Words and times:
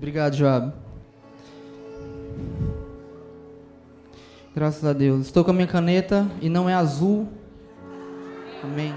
Obrigado, 0.00 0.34
Joab. 0.34 0.72
Graças 4.54 4.82
a 4.82 4.94
Deus. 4.94 5.26
Estou 5.26 5.44
com 5.44 5.50
a 5.50 5.52
minha 5.52 5.66
caneta 5.66 6.26
e 6.40 6.48
não 6.48 6.66
é 6.66 6.72
azul. 6.72 7.28
Amém. 8.64 8.94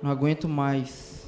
Não 0.00 0.08
aguento 0.08 0.48
mais. 0.48 1.26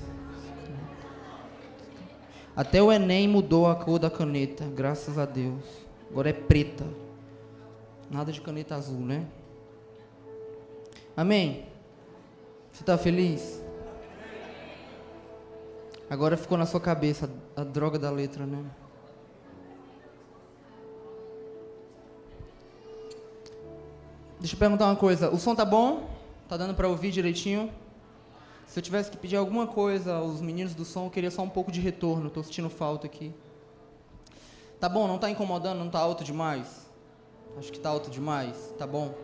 Até 2.54 2.80
o 2.80 2.92
Enem 2.92 3.26
mudou 3.26 3.66
a 3.66 3.74
cor 3.74 3.98
da 3.98 4.08
caneta, 4.08 4.64
graças 4.64 5.18
a 5.18 5.24
Deus. 5.24 5.64
Agora 6.12 6.30
é 6.30 6.32
preta. 6.32 6.84
Nada 8.08 8.30
de 8.30 8.40
caneta 8.40 8.76
azul, 8.76 9.00
né? 9.00 9.26
Amém. 11.16 11.64
Você 12.70 12.84
está 12.84 12.96
feliz? 12.96 13.60
Agora 16.10 16.36
ficou 16.36 16.56
na 16.56 16.64
sua 16.64 16.80
cabeça 16.80 17.30
a, 17.54 17.60
a 17.60 17.64
droga 17.64 17.98
da 17.98 18.10
letra, 18.10 18.46
né? 18.46 18.64
Deixa 24.40 24.54
eu 24.54 24.58
perguntar 24.58 24.86
uma 24.86 24.96
coisa. 24.96 25.30
O 25.30 25.38
som 25.38 25.54
tá 25.54 25.64
bom? 25.64 26.08
Tá 26.48 26.56
dando 26.56 26.74
para 26.74 26.88
ouvir 26.88 27.10
direitinho? 27.10 27.70
Se 28.66 28.78
eu 28.78 28.82
tivesse 28.82 29.10
que 29.10 29.16
pedir 29.16 29.36
alguma 29.36 29.66
coisa 29.66 30.14
aos 30.14 30.40
meninos 30.40 30.74
do 30.74 30.84
som, 30.84 31.06
eu 31.06 31.10
queria 31.10 31.30
só 31.30 31.42
um 31.42 31.48
pouco 31.48 31.70
de 31.70 31.80
retorno. 31.80 32.30
Tô 32.30 32.42
sentindo 32.42 32.70
falta 32.70 33.06
aqui. 33.06 33.34
Tá 34.80 34.88
bom? 34.88 35.08
Não 35.08 35.18
tá 35.18 35.28
incomodando? 35.28 35.78
Não 35.78 35.90
tá 35.90 35.98
alto 35.98 36.24
demais? 36.24 36.86
Acho 37.58 37.72
que 37.72 37.80
tá 37.80 37.90
alto 37.90 38.10
demais. 38.10 38.72
Tá 38.78 38.86
bom? 38.86 39.14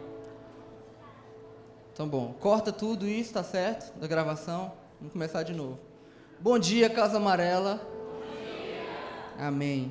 Então 1.93 2.09
bom. 2.09 2.35
Corta 2.41 2.73
tudo 2.73 3.07
isso, 3.07 3.33
tá 3.33 3.45
certo? 3.45 3.97
Da 3.99 4.07
gravação. 4.07 4.73
Vamos 4.99 5.13
começar 5.13 5.45
de 5.45 5.55
novo. 5.55 5.79
Bom 6.45 6.59
dia, 6.59 6.91
Casa 6.91 7.17
Amarela. 7.17 7.81
Amém. 9.39 9.91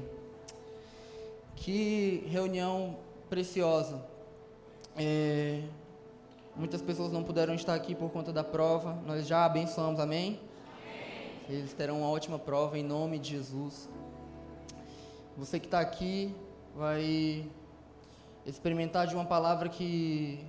Que 1.55 2.23
reunião 2.28 2.95
preciosa. 3.28 4.05
É, 4.95 5.63
muitas 6.55 6.80
pessoas 6.80 7.11
não 7.11 7.23
puderam 7.23 7.55
estar 7.55 7.73
aqui 7.73 7.95
por 7.95 8.11
conta 8.11 8.31
da 8.31 8.44
prova. 8.44 8.94
Nós 9.03 9.25
já 9.25 9.45
abençoamos, 9.45 10.00
amém? 10.00 10.39
amém. 11.50 11.58
Eles 11.58 11.73
terão 11.73 12.02
uma 12.02 12.09
ótima 12.09 12.38
prova 12.38 12.78
em 12.78 12.83
nome 12.83 13.17
de 13.17 13.31
Jesus. 13.31 13.89
Você 15.35 15.59
que 15.59 15.66
está 15.66 15.80
aqui 15.80 16.35
vai 16.75 17.50
experimentar 18.45 19.08
de 19.08 19.16
uma 19.16 19.25
palavra 19.25 19.69
que 19.69 20.45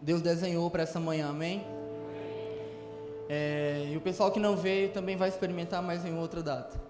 Deus 0.00 0.20
desenhou 0.20 0.68
para 0.68 0.82
essa 0.82 0.98
manhã, 0.98 1.28
amém? 1.28 1.64
É, 3.28 3.88
e 3.90 3.96
o 3.96 4.00
pessoal 4.00 4.30
que 4.30 4.38
não 4.38 4.56
veio 4.56 4.92
também 4.92 5.16
vai 5.16 5.28
experimentar 5.28 5.82
mais 5.82 6.04
em 6.04 6.16
outra 6.16 6.42
data. 6.42 6.80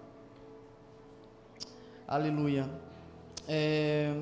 Aleluia. 2.07 2.69
É, 3.47 4.13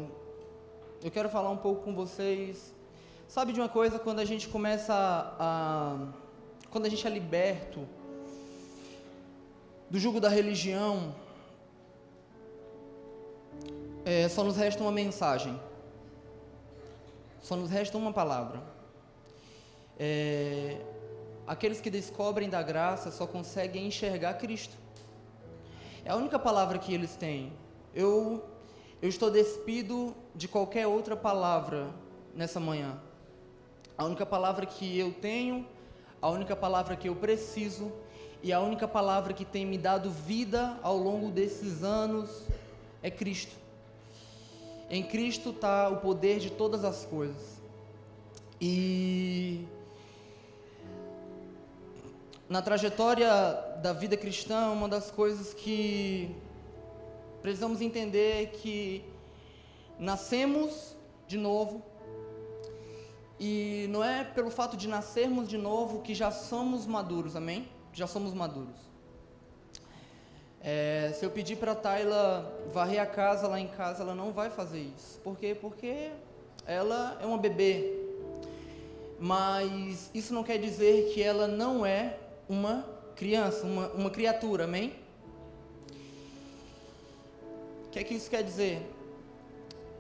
eu 1.04 1.12
quero 1.12 1.30
falar 1.30 1.50
um 1.50 1.58
pouco 1.58 1.84
com 1.84 1.94
vocês. 1.94 2.74
Sabe 3.28 3.52
de 3.52 3.60
uma 3.60 3.70
coisa 3.70 4.00
quando 4.00 4.20
a 4.20 4.26
gente 4.26 4.48
começa 4.48 4.94
a, 4.94 5.36
a 5.40 6.08
quando 6.70 6.86
a 6.86 6.90
gente 6.90 7.06
é 7.06 7.10
liberto 7.10 7.88
do 9.90 10.00
jugo 10.00 10.20
da 10.20 10.30
religião, 10.30 11.16
é, 14.04 14.28
só 14.28 14.44
nos 14.44 14.58
resta 14.58 14.82
uma 14.82 14.92
mensagem. 14.92 15.60
Só 17.42 17.56
nos 17.56 17.70
resta 17.70 17.98
uma 17.98 18.12
palavra. 18.12 18.62
É, 19.98 20.82
aqueles 21.48 21.82
que 21.82 21.90
descobrem 21.90 22.50
da 22.50 22.62
graça 22.62 23.12
só 23.12 23.26
conseguem 23.28 23.88
enxergar 23.88 24.36
Cristo. 24.36 24.76
É 26.04 26.12
a 26.12 26.16
única 26.16 26.38
palavra 26.38 26.78
que 26.78 26.94
eles 26.94 27.16
têm. 27.16 27.54
Eu 27.94 28.44
eu 29.02 29.10
estou 29.10 29.30
despido 29.30 30.16
de 30.34 30.48
qualquer 30.48 30.88
outra 30.88 31.16
palavra 31.16 31.90
nessa 32.34 32.60
manhã. 32.60 33.00
A 33.98 34.06
única 34.06 34.26
palavra 34.26 34.66
que 34.66 34.98
eu 34.98 35.14
tenho, 35.14 35.68
a 36.22 36.30
única 36.30 36.56
palavra 36.56 36.96
que 36.96 37.08
eu 37.08 37.16
preciso 37.16 37.92
e 38.42 38.52
a 38.52 38.60
única 38.60 38.88
palavra 38.88 39.34
que 39.34 39.46
tem 39.46 39.66
me 39.66 39.78
dado 39.78 40.10
vida 40.10 40.80
ao 40.82 40.98
longo 40.98 41.30
desses 41.30 41.84
anos 41.84 42.48
é 43.04 43.12
Cristo. 43.12 43.56
Em 44.90 45.04
Cristo 45.04 45.50
está 45.50 45.90
o 45.90 45.98
poder 45.98 46.40
de 46.40 46.50
todas 46.50 46.84
as 46.84 47.06
coisas. 47.06 47.62
E 48.60 49.66
na 52.48 52.62
trajetória 52.62 53.30
da 53.82 53.92
vida 53.92 54.16
cristã, 54.16 54.70
uma 54.70 54.88
das 54.88 55.10
coisas 55.10 55.54
que 55.54 56.36
precisamos 57.42 57.82
entender 57.82 58.52
que 58.62 59.04
nascemos 59.98 60.96
de 61.28 61.38
novo 61.38 61.84
e 63.40 63.88
não 63.90 64.04
é 64.04 64.24
pelo 64.24 64.50
fato 64.50 64.78
de 64.78 64.88
nascermos 64.88 65.48
de 65.48 65.58
novo 65.58 66.02
que 66.02 66.14
já 66.14 66.32
somos 66.32 66.86
maduros, 66.86 67.36
amém? 67.36 67.68
Já 67.92 68.06
somos 68.06 68.34
maduros. 68.34 68.76
É, 70.62 71.12
se 71.14 71.26
eu 71.26 71.32
pedir 71.32 71.58
para 71.58 71.74
a 71.74 71.76
Tayla 71.76 72.68
varrer 72.72 73.02
a 73.02 73.06
casa 73.06 73.48
lá 73.48 73.60
em 73.60 73.68
casa, 73.68 74.04
ela 74.04 74.16
não 74.16 74.32
vai 74.32 74.50
fazer 74.50 74.82
isso. 74.82 75.20
Por 75.22 75.38
quê? 75.38 75.56
Porque 75.60 76.12
ela 76.66 77.18
é 77.22 77.26
uma 77.26 77.38
bebê. 77.38 78.04
Mas 79.20 80.10
isso 80.14 80.34
não 80.34 80.44
quer 80.44 80.58
dizer 80.58 81.14
que 81.14 81.22
ela 81.22 81.48
não 81.48 81.86
é 81.86 82.18
uma 82.48 82.86
criança, 83.16 83.66
uma, 83.66 83.88
uma 83.90 84.10
criatura, 84.10 84.66
amém? 84.66 85.06
que 87.96 88.00
é 88.00 88.04
que 88.04 88.14
isso 88.14 88.30
quer 88.30 88.44
dizer? 88.44 88.86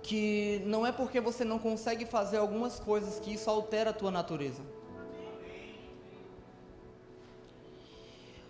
Que 0.03 0.61
não 0.65 0.85
é 0.85 0.91
porque 0.91 1.21
você 1.21 1.45
não 1.45 1.57
consegue 1.57 2.05
fazer 2.05 2.35
algumas 2.35 2.77
coisas 2.77 3.21
que 3.21 3.33
isso 3.33 3.49
altera 3.49 3.91
a 3.91 3.93
tua 3.93 4.11
natureza. 4.11 4.61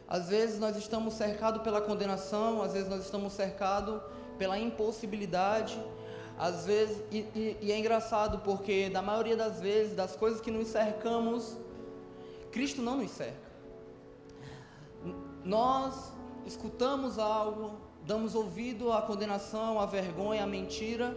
Às 0.08 0.30
vezes 0.30 0.60
nós 0.60 0.76
estamos 0.76 1.14
cercados 1.14 1.62
pela 1.62 1.80
condenação, 1.80 2.64
às 2.64 2.74
vezes 2.74 2.90
nós 2.90 3.06
estamos 3.06 3.34
cercados 3.34 4.02
pela 4.40 4.58
impossibilidade, 4.58 5.80
às 6.40 6.66
vezes, 6.66 7.04
e, 7.12 7.20
e, 7.36 7.58
e, 7.62 7.72
é 7.72 7.78
engraçado 7.78 8.40
porque 8.40 8.90
da 8.90 9.04
maioria 9.04 9.38
das 9.38 9.62
vezes, 9.62 9.96
das 9.96 10.16
coisas 10.16 10.42
que 10.42 10.50
nos 10.50 10.70
cercamos, 10.70 11.56
Cristo 12.52 12.82
não 12.82 12.98
nos 12.98 13.12
cerca. 13.12 13.45
Nós 15.46 16.12
escutamos 16.44 17.20
algo, 17.20 17.78
damos 18.04 18.34
ouvido 18.34 18.92
à 18.92 19.04
condenação, 19.04 19.80
à 19.80 19.86
vergonha, 19.86 20.44
à 20.44 20.48
mentira 20.48 21.16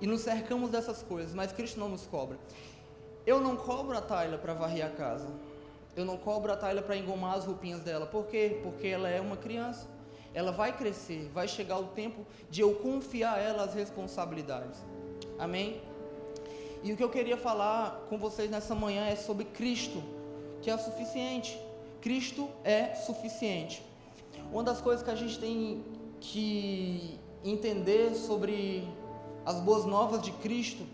e 0.00 0.06
nos 0.06 0.20
cercamos 0.20 0.70
dessas 0.70 1.02
coisas, 1.02 1.34
mas 1.34 1.50
Cristo 1.50 1.80
não 1.80 1.88
nos 1.88 2.06
cobra. 2.06 2.38
Eu 3.26 3.40
não 3.40 3.56
cobro 3.56 3.96
a 3.98 4.00
Tayla 4.00 4.38
para 4.38 4.54
varrer 4.54 4.86
a 4.86 4.90
casa. 4.90 5.26
Eu 5.96 6.04
não 6.04 6.16
cobro 6.16 6.52
a 6.52 6.56
Tayla 6.56 6.82
para 6.82 6.96
engomar 6.96 7.36
as 7.36 7.46
roupinhas 7.46 7.80
dela. 7.80 8.06
Por 8.06 8.26
quê? 8.26 8.60
Porque 8.62 8.86
ela 8.86 9.08
é 9.08 9.20
uma 9.20 9.36
criança. 9.36 9.88
Ela 10.32 10.52
vai 10.52 10.76
crescer, 10.76 11.30
vai 11.32 11.48
chegar 11.48 11.78
o 11.78 11.86
tempo 11.86 12.24
de 12.50 12.60
eu 12.60 12.74
confiar 12.76 13.38
a 13.38 13.40
ela 13.40 13.64
as 13.64 13.74
responsabilidades. 13.74 14.84
Amém? 15.38 15.80
E 16.82 16.92
o 16.92 16.96
que 16.96 17.02
eu 17.02 17.08
queria 17.08 17.36
falar 17.36 18.04
com 18.08 18.18
vocês 18.18 18.50
nessa 18.50 18.74
manhã 18.74 19.06
é 19.06 19.16
sobre 19.16 19.46
Cristo, 19.46 20.02
que 20.60 20.70
é 20.70 20.76
suficiente. 20.76 21.58
Cristo 22.04 22.50
é 22.62 22.94
suficiente. 22.94 23.82
Uma 24.52 24.62
das 24.62 24.78
coisas 24.78 25.02
que 25.02 25.10
a 25.10 25.14
gente 25.14 25.38
tem 25.38 25.82
que 26.20 27.18
entender 27.42 28.14
sobre 28.14 28.86
as 29.46 29.58
boas 29.58 29.86
novas 29.86 30.20
de 30.20 30.30
Cristo 30.32 30.84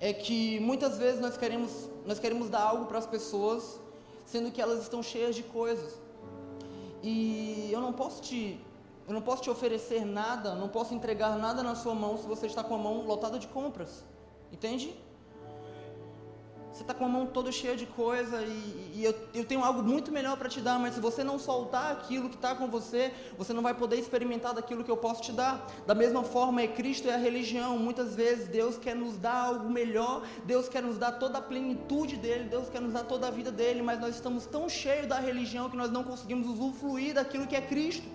é 0.00 0.12
que 0.12 0.58
muitas 0.58 0.98
vezes 0.98 1.20
nós 1.20 1.36
queremos, 1.36 1.88
nós 2.04 2.18
queremos 2.18 2.50
dar 2.50 2.62
algo 2.62 2.86
para 2.86 2.98
as 2.98 3.06
pessoas, 3.06 3.78
sendo 4.24 4.50
que 4.50 4.60
elas 4.60 4.82
estão 4.82 5.04
cheias 5.04 5.36
de 5.36 5.44
coisas. 5.44 5.96
E 7.00 7.70
eu 7.70 7.80
não 7.80 7.92
posso 7.92 8.20
te 8.22 8.60
eu 9.06 9.14
não 9.14 9.22
posso 9.22 9.42
te 9.42 9.50
oferecer 9.50 10.04
nada, 10.04 10.56
não 10.56 10.68
posso 10.68 10.92
entregar 10.94 11.38
nada 11.38 11.62
na 11.62 11.76
sua 11.76 11.94
mão 11.94 12.18
se 12.18 12.26
você 12.26 12.46
está 12.46 12.64
com 12.64 12.74
a 12.74 12.78
mão 12.78 13.06
lotada 13.06 13.38
de 13.38 13.46
compras. 13.46 14.02
Entende? 14.50 14.96
Você 16.76 16.82
está 16.82 16.92
com 16.92 17.06
a 17.06 17.08
mão 17.08 17.24
toda 17.24 17.50
cheia 17.50 17.74
de 17.74 17.86
coisa 17.86 18.42
e, 18.42 18.92
e 18.96 19.02
eu, 19.02 19.14
eu, 19.32 19.46
tenho 19.46 19.64
algo 19.64 19.82
muito 19.82 20.12
melhor 20.12 20.36
para 20.36 20.46
te 20.46 20.60
dar, 20.60 20.78
mas 20.78 20.92
se 20.92 21.00
você 21.00 21.24
não 21.24 21.38
soltar 21.38 21.90
aquilo 21.90 22.28
que 22.28 22.34
está 22.34 22.54
com 22.54 22.68
você, 22.68 23.14
você 23.38 23.54
não 23.54 23.62
vai 23.62 23.72
poder 23.72 23.96
experimentar 23.96 24.52
daquilo 24.52 24.84
que 24.84 24.90
eu 24.90 24.96
posso 24.98 25.22
te 25.22 25.32
dar. 25.32 25.66
Da 25.86 25.94
mesma 25.94 26.22
forma, 26.22 26.60
é 26.60 26.68
Cristo 26.68 27.08
e 27.08 27.10
a 27.10 27.16
religião. 27.16 27.78
Muitas 27.78 28.14
vezes 28.14 28.48
Deus 28.48 28.76
quer 28.76 28.94
nos 28.94 29.16
dar 29.16 29.46
algo 29.46 29.70
melhor, 29.70 30.22
Deus 30.44 30.68
quer 30.68 30.82
nos 30.82 30.98
dar 30.98 31.12
toda 31.12 31.38
a 31.38 31.40
plenitude 31.40 32.16
dele, 32.16 32.44
Deus 32.44 32.68
quer 32.68 32.82
nos 32.82 32.92
dar 32.92 33.04
toda 33.04 33.28
a 33.28 33.30
vida 33.30 33.50
dele, 33.50 33.80
mas 33.80 33.98
nós 33.98 34.14
estamos 34.14 34.44
tão 34.44 34.68
cheios 34.68 35.06
da 35.06 35.18
religião 35.18 35.70
que 35.70 35.78
nós 35.78 35.90
não 35.90 36.04
conseguimos 36.04 36.46
usufruir 36.46 37.14
daquilo 37.14 37.46
que 37.46 37.56
é 37.56 37.62
Cristo, 37.62 38.06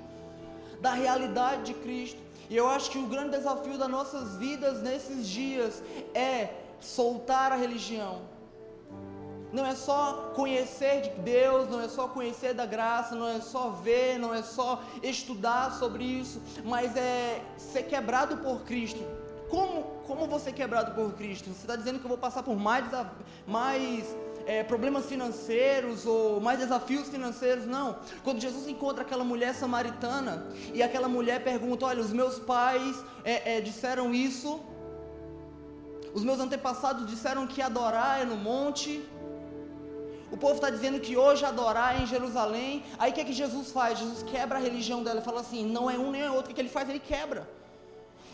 da 0.80 0.94
realidade 0.94 1.64
de 1.64 1.74
Cristo. 1.74 2.22
E 2.48 2.56
eu 2.56 2.70
acho 2.70 2.92
que 2.92 3.00
o 3.00 3.08
grande 3.08 3.32
desafio 3.32 3.76
das 3.76 3.90
nossas 3.90 4.38
vidas 4.38 4.84
nesses 4.84 5.28
dias 5.28 5.82
é 6.14 6.54
soltar 6.80 7.52
a 7.52 7.56
religião 7.56 8.30
não 9.52 9.66
é 9.66 9.76
só 9.76 10.32
conhecer 10.36 11.02
de 11.02 11.10
Deus, 11.22 11.70
não 11.70 11.82
é 11.82 11.88
só 11.88 12.08
conhecer 12.08 12.54
da 12.54 12.66
graça, 12.66 13.16
não 13.16 13.28
é 13.28 13.42
só 13.42 13.70
ver, 13.70 14.18
não 14.18 14.34
é 14.34 14.42
só 14.42 14.82
estudar 15.04 15.72
sobre 15.74 16.04
isso, 16.04 16.42
mas 16.64 16.96
é 16.96 17.42
ser 17.58 17.84
quebrado 17.84 18.38
por 18.38 18.62
Cristo. 18.62 19.04
Como, 19.50 19.84
como 20.08 20.28
você 20.28 20.50
é 20.50 20.54
quebrado 20.54 20.96
por 20.96 21.12
Cristo? 21.14 21.50
Você 21.50 21.62
está 21.62 21.76
dizendo 21.76 22.00
que 22.00 22.06
eu 22.06 22.10
vou 22.10 22.18
passar 22.18 22.42
por 22.42 22.56
mais, 22.56 22.86
mais 23.46 24.16
é, 24.46 24.64
problemas 24.64 25.08
financeiros 25.08 26.06
ou 26.06 26.40
mais 26.40 26.60
desafios 26.60 27.10
financeiros? 27.10 27.66
Não. 27.66 27.98
Quando 28.24 28.40
Jesus 28.40 28.66
encontra 28.70 29.02
aquela 29.02 29.26
mulher 29.26 29.54
samaritana 29.54 30.48
e 30.74 30.82
aquela 30.82 31.10
mulher 31.10 31.44
pergunta: 31.44 31.86
Olha, 31.86 32.00
os 32.00 32.14
meus 32.14 32.40
pais 32.40 33.04
é, 33.26 33.58
é, 33.58 33.62
disseram 33.62 34.14
isso, 34.14 34.62
os 36.14 36.24
meus 36.24 36.40
antepassados 36.40 37.06
disseram 37.06 37.46
que 37.46 37.62
adorar 37.62 38.22
é 38.22 38.26
no 38.26 38.38
monte. 38.38 39.06
O 40.32 40.38
povo 40.38 40.56
está 40.56 40.70
dizendo 40.70 41.00
que 41.00 41.18
hoje 41.18 41.44
adorar 41.44 42.00
é 42.00 42.04
em 42.04 42.08
Jerusalém. 42.08 42.84
Aí 42.98 43.12
o 43.12 43.14
que, 43.14 43.22
é 43.22 43.26
que 43.26 43.34
Jesus 43.34 43.72
faz? 43.72 44.00
Jesus 44.00 44.24
quebra 44.24 44.58
a 44.58 44.62
religião 44.62 45.04
dela 45.04 45.20
e 45.20 45.24
fala 45.24 45.42
assim: 45.42 45.66
não 45.66 45.92
é 45.92 45.98
um 45.98 46.10
nem 46.10 46.22
é 46.22 46.32
outro. 46.32 46.52
O 46.52 46.56
que, 46.56 46.62
é 46.62 46.64
ele 46.64 46.70
faz? 46.70 46.88
Ele 46.88 47.00
quebra. 47.00 47.48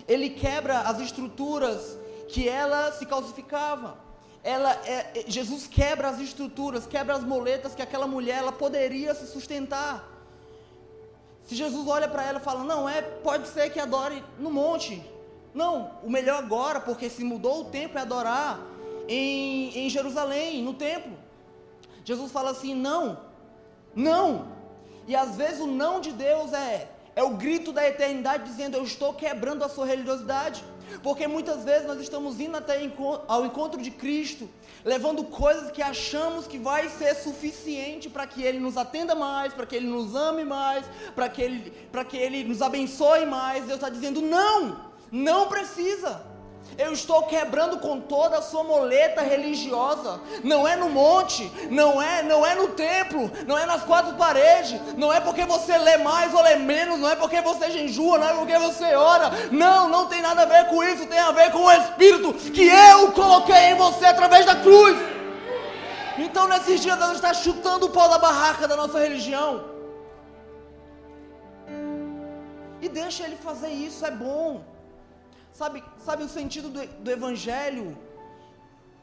Ele 0.08 0.30
quebra 0.30 0.82
as 0.82 1.00
estruturas 1.00 1.98
que 2.30 2.48
ela 2.48 2.92
se 2.92 3.06
calcificava. 3.06 3.98
Ela, 4.44 4.72
é, 4.86 4.94
é, 5.20 5.26
Jesus 5.28 5.66
quebra 5.66 6.10
as 6.10 6.20
estruturas, 6.20 6.86
quebra 6.86 7.16
as 7.16 7.24
moletas 7.24 7.74
que 7.74 7.82
aquela 7.82 8.06
mulher 8.06 8.38
ela 8.38 8.52
poderia 8.52 9.16
se 9.16 9.26
sustentar. 9.28 10.08
Se 11.48 11.56
Jesus 11.56 11.88
olha 11.88 12.08
para 12.08 12.24
ela 12.24 12.40
e 12.40 12.44
fala: 12.44 12.64
Não, 12.64 12.88
é, 12.88 13.02
pode 13.02 13.48
ser 13.48 13.72
que 13.72 13.80
adore 13.80 14.24
no 14.38 14.52
monte. 14.52 15.04
Não, 15.52 15.94
o 16.04 16.12
melhor 16.12 16.38
agora, 16.38 16.80
porque 16.80 17.10
se 17.10 17.24
mudou 17.24 17.62
o 17.62 17.66
tempo, 17.66 17.98
é 17.98 18.02
adorar 18.02 18.62
em, 19.08 19.76
em 19.76 19.90
Jerusalém, 19.90 20.62
no 20.62 20.76
templo. 20.76 21.27
Jesus 22.08 22.32
fala 22.32 22.52
assim: 22.52 22.74
não, 22.74 23.20
não. 23.94 24.48
E 25.06 25.14
às 25.14 25.36
vezes 25.36 25.60
o 25.60 25.68
não 25.68 26.00
de 26.00 26.14
Deus 26.14 26.54
é, 26.54 26.90
é 27.14 27.22
o 27.22 27.32
grito 27.32 27.74
da 27.74 27.86
eternidade 27.86 28.46
dizendo: 28.46 28.78
eu 28.78 28.84
estou 28.86 29.14
quebrando 29.14 29.62
a 29.66 29.68
sua 29.68 29.86
religiosidade. 29.86 30.64
Porque 31.04 31.28
muitas 31.28 31.66
vezes 31.66 31.86
nós 31.86 32.00
estamos 32.00 32.40
indo 32.40 32.56
até 32.56 32.80
ao 33.28 33.46
encontro 33.46 33.82
de 33.82 33.92
Cristo, 33.92 34.50
levando 34.86 35.22
coisas 35.26 35.70
que 35.70 35.82
achamos 35.82 36.48
que 36.48 36.58
vai 36.58 36.88
ser 36.88 37.14
suficiente 37.14 38.10
para 38.10 38.26
que 38.26 38.42
Ele 38.42 38.58
nos 38.58 38.78
atenda 38.78 39.14
mais, 39.14 39.54
para 39.54 39.66
que 39.66 39.76
Ele 39.76 39.90
nos 39.90 40.16
ame 40.16 40.46
mais, 40.46 40.86
para 41.14 41.28
que 41.28 41.42
Ele, 41.42 41.74
que 42.10 42.16
Ele 42.16 42.46
nos 42.46 42.62
abençoe 42.62 43.26
mais. 43.26 43.66
Deus 43.66 43.80
está 43.80 43.90
dizendo: 43.90 44.22
não, 44.22 44.92
não 45.12 45.50
precisa. 45.50 46.37
Eu 46.78 46.94
estou 46.94 47.24
quebrando 47.24 47.80
com 47.80 48.00
toda 48.00 48.38
a 48.38 48.42
sua 48.42 48.64
moleta 48.64 49.24
religiosa. 49.24 50.22
Não 50.44 50.68
é 50.68 50.76
no 50.76 50.90
monte, 50.90 51.52
não 51.72 52.00
é, 52.00 52.22
não 52.22 52.46
é 52.46 52.54
no 52.54 52.68
templo, 52.68 53.32
não 53.48 53.58
é 53.58 53.66
nas 53.66 53.82
quatro 53.82 54.14
paredes, 54.14 54.80
não 54.96 55.12
é 55.12 55.20
porque 55.20 55.44
você 55.44 55.76
lê 55.76 55.98
mais 55.98 56.32
ou 56.36 56.42
lê 56.44 56.56
menos, 56.56 57.00
não 57.00 57.10
é 57.10 57.16
porque 57.16 57.42
você 57.42 57.72
jejua, 57.72 58.20
não 58.20 58.30
é 58.30 58.34
porque 58.34 58.60
você 58.60 58.94
ora. 58.94 59.32
Não, 59.52 59.90
não 59.90 60.06
tem 60.06 60.22
nada 60.22 60.44
a 60.44 60.46
ver 60.46 60.68
com 60.68 60.84
isso, 60.84 61.08
tem 61.08 61.18
a 61.18 61.32
ver 61.32 61.52
com 61.52 61.64
o 61.64 61.72
espírito 61.72 62.34
que 62.52 62.68
eu 62.68 63.12
coloquei 63.12 63.72
em 63.72 63.76
você 63.76 64.06
através 64.06 64.46
da 64.46 64.58
cruz. 64.58 64.96
Então 66.20 66.48
nesses 66.48 66.80
dias 66.80 66.98
Deus 67.00 67.14
está 67.14 67.34
chutando 67.34 67.88
o 67.88 67.90
pau 67.90 68.08
da 68.08 68.20
barraca 68.20 68.68
da 68.68 68.76
nossa 68.76 69.00
religião. 69.00 69.66
E 72.80 72.88
deixa 72.88 73.24
ele 73.24 73.36
fazer 73.36 73.70
isso, 73.70 74.06
é 74.06 74.12
bom. 74.12 74.77
Sabe, 75.58 75.84
sabe 76.06 76.24
o 76.24 76.30
sentido 76.30 76.70
do, 76.70 76.86
do 76.86 77.10
Evangelho? 77.10 77.98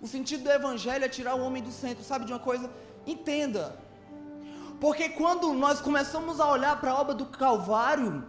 O 0.01 0.07
sentido 0.07 0.45
do 0.45 0.53
Evangelho 0.53 1.05
é 1.05 1.09
tirar 1.09 1.35
o 1.35 1.41
homem 1.41 1.61
do 1.61 1.73
centro. 1.73 2.05
Sabe 2.05 2.27
de 2.27 2.33
uma 2.33 2.39
coisa? 2.39 2.71
Entenda. 3.05 3.77
Porque 4.81 5.09
quando 5.09 5.53
nós 5.53 5.81
começamos 5.81 6.39
a 6.39 6.49
olhar 6.49 6.81
para 6.81 6.93
a 6.93 7.01
obra 7.01 7.13
do 7.13 7.27
Calvário, 7.27 8.25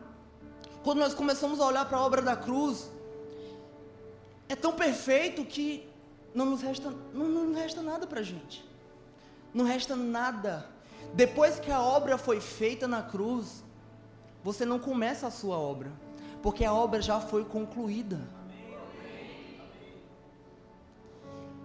quando 0.84 0.98
nós 0.98 1.14
começamos 1.14 1.60
a 1.60 1.68
olhar 1.68 1.86
para 1.86 2.00
a 2.00 2.02
obra 2.02 2.20
da 2.20 2.36
cruz, 2.36 2.90
é 4.50 4.56
tão 4.56 4.74
perfeito 4.74 5.46
que 5.46 5.88
não 6.34 6.48
nos 6.48 6.64
resta, 6.64 6.92
não, 7.14 7.28
não 7.28 7.54
resta 7.54 7.84
nada 7.84 8.08
para 8.08 8.22
a 8.22 8.24
gente. 8.24 8.66
Não 9.54 9.66
resta 9.66 9.96
nada. 9.96 10.68
Depois 11.14 11.60
que 11.60 11.72
a 11.72 11.80
obra 11.80 12.18
foi 12.18 12.42
feita 12.42 12.88
na 12.88 13.04
cruz, 13.04 13.64
você 14.44 14.66
não 14.66 14.80
começa 14.80 15.28
a 15.28 15.32
sua 15.32 15.60
obra 15.60 15.92
porque 16.46 16.64
a 16.64 16.72
obra 16.72 17.02
já 17.02 17.20
foi 17.20 17.44
concluída. 17.44 18.20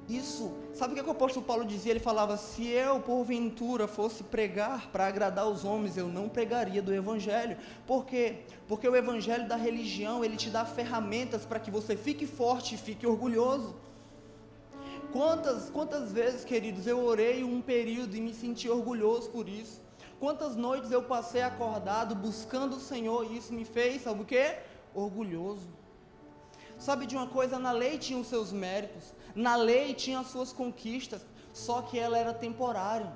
Isso, 0.08 0.54
sabe 0.72 0.92
o 0.92 0.94
que, 0.94 1.00
é 1.00 1.02
que 1.02 1.08
o 1.10 1.12
apóstolo 1.12 1.44
Paulo 1.44 1.66
dizia? 1.66 1.92
Ele 1.92 2.00
falava: 2.00 2.38
se 2.38 2.66
eu, 2.66 2.98
porventura, 2.98 3.86
fosse 3.86 4.24
pregar 4.24 4.88
para 4.90 5.06
agradar 5.06 5.46
os 5.46 5.66
homens, 5.66 5.98
eu 5.98 6.08
não 6.08 6.30
pregaria 6.30 6.80
do 6.80 6.94
Evangelho. 6.94 7.58
Por 7.86 8.06
quê? 8.06 8.38
Porque 8.66 8.88
o 8.88 8.96
Evangelho 8.96 9.46
da 9.46 9.54
religião, 9.54 10.24
ele 10.24 10.38
te 10.38 10.48
dá 10.48 10.64
ferramentas 10.64 11.44
para 11.44 11.60
que 11.60 11.70
você 11.70 11.94
fique 11.94 12.26
forte 12.26 12.74
e 12.74 12.78
fique 12.78 13.06
orgulhoso. 13.06 13.76
Quantas, 15.12 15.68
quantas 15.68 16.10
vezes, 16.10 16.42
queridos, 16.42 16.86
eu 16.86 17.04
orei 17.04 17.44
um 17.44 17.60
período 17.60 18.16
e 18.16 18.20
me 18.22 18.32
senti 18.32 18.66
orgulhoso 18.66 19.28
por 19.28 19.46
isso. 19.46 19.82
Quantas 20.18 20.56
noites 20.56 20.90
eu 20.90 21.02
passei 21.02 21.42
acordado 21.42 22.14
buscando 22.14 22.76
o 22.76 22.80
Senhor 22.80 23.30
e 23.30 23.36
isso 23.36 23.52
me 23.52 23.66
fez, 23.66 24.02
sabe 24.02 24.22
o 24.22 24.24
quê? 24.24 24.56
Orgulhoso. 24.94 25.68
Sabe 26.78 27.06
de 27.06 27.16
uma 27.16 27.26
coisa? 27.26 27.58
Na 27.58 27.72
lei 27.72 27.98
tinha 27.98 28.18
os 28.18 28.26
seus 28.26 28.52
méritos, 28.52 29.12
na 29.34 29.54
lei 29.54 29.92
tinha 29.94 30.20
as 30.20 30.28
suas 30.28 30.52
conquistas, 30.52 31.20
só 31.52 31.82
que 31.82 31.98
ela 31.98 32.18
era 32.18 32.32
temporária. 32.32 33.12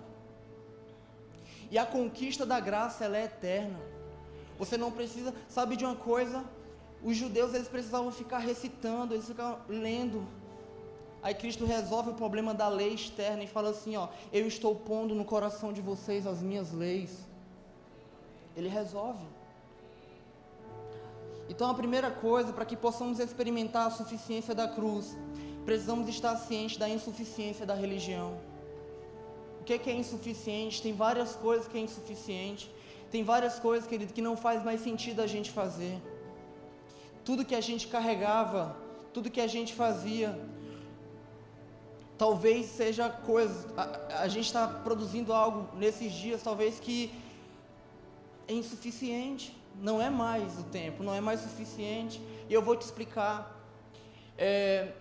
E 1.70 1.78
a 1.78 1.86
conquista 1.86 2.44
da 2.44 2.60
graça 2.60 3.04
ela 3.04 3.16
é 3.16 3.24
eterna. 3.24 3.80
Você 4.58 4.76
não 4.76 4.90
precisa, 4.90 5.34
sabe 5.48 5.76
de 5.76 5.84
uma 5.84 5.96
coisa? 5.96 6.44
Os 7.02 7.16
judeus 7.16 7.54
eles 7.54 7.68
precisavam 7.68 8.12
ficar 8.12 8.38
recitando, 8.38 9.14
eles 9.14 9.26
ficavam 9.26 9.58
lendo. 9.68 10.26
Aí 11.22 11.34
Cristo 11.34 11.64
resolve 11.64 12.10
o 12.10 12.14
problema 12.14 12.52
da 12.52 12.68
lei 12.68 12.92
externa 12.94 13.42
e 13.42 13.46
fala 13.46 13.70
assim, 13.70 13.96
ó, 13.96 14.08
eu 14.30 14.46
estou 14.46 14.74
pondo 14.76 15.14
no 15.14 15.24
coração 15.24 15.72
de 15.72 15.80
vocês 15.80 16.26
as 16.26 16.42
minhas 16.42 16.70
leis. 16.70 17.26
Ele 18.54 18.68
resolve. 18.68 19.24
Então, 21.48 21.70
a 21.70 21.74
primeira 21.74 22.10
coisa, 22.10 22.52
para 22.52 22.64
que 22.64 22.76
possamos 22.76 23.18
experimentar 23.18 23.86
a 23.86 23.90
suficiência 23.90 24.54
da 24.54 24.66
cruz, 24.66 25.16
precisamos 25.64 26.08
estar 26.08 26.36
cientes 26.36 26.76
da 26.76 26.88
insuficiência 26.88 27.66
da 27.66 27.74
religião. 27.74 28.38
O 29.60 29.64
que 29.64 29.74
é, 29.74 29.78
que 29.78 29.90
é 29.90 29.94
insuficiente? 29.94 30.82
Tem 30.82 30.92
várias 30.92 31.34
coisas 31.34 31.68
que 31.68 31.76
é 31.76 31.80
insuficiente. 31.80 32.70
Tem 33.10 33.22
várias 33.22 33.58
coisas, 33.58 33.88
querido, 33.88 34.12
que 34.12 34.22
não 34.22 34.36
faz 34.36 34.64
mais 34.64 34.80
sentido 34.80 35.20
a 35.20 35.26
gente 35.26 35.50
fazer. 35.50 36.00
Tudo 37.24 37.44
que 37.44 37.54
a 37.54 37.60
gente 37.60 37.88
carregava, 37.88 38.76
tudo 39.12 39.30
que 39.30 39.40
a 39.40 39.46
gente 39.46 39.74
fazia, 39.74 40.38
talvez 42.18 42.66
seja 42.66 43.08
coisa. 43.08 43.68
A, 43.76 44.22
a 44.22 44.28
gente 44.28 44.46
está 44.46 44.66
produzindo 44.66 45.32
algo 45.32 45.76
nesses 45.76 46.12
dias, 46.12 46.42
talvez 46.42 46.80
que 46.80 47.12
é 48.48 48.52
insuficiente 48.52 49.54
não 49.80 50.00
é 50.00 50.10
mais 50.10 50.58
o 50.58 50.64
tempo, 50.64 51.02
não 51.02 51.14
é 51.14 51.20
mais 51.20 51.40
suficiente. 51.40 52.20
E 52.48 52.54
eu 52.54 52.62
vou 52.62 52.76
te 52.76 52.82
explicar. 52.82 53.52
É, 54.36 54.92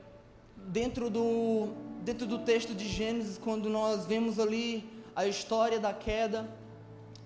dentro, 0.56 1.10
do, 1.10 1.70
dentro 2.02 2.26
do 2.26 2.40
texto 2.40 2.74
de 2.74 2.88
Gênesis, 2.88 3.38
quando 3.38 3.70
nós 3.70 4.06
vemos 4.06 4.40
ali 4.40 4.90
a 5.16 5.28
história 5.28 5.80
da 5.80 5.94
queda, 5.94 6.50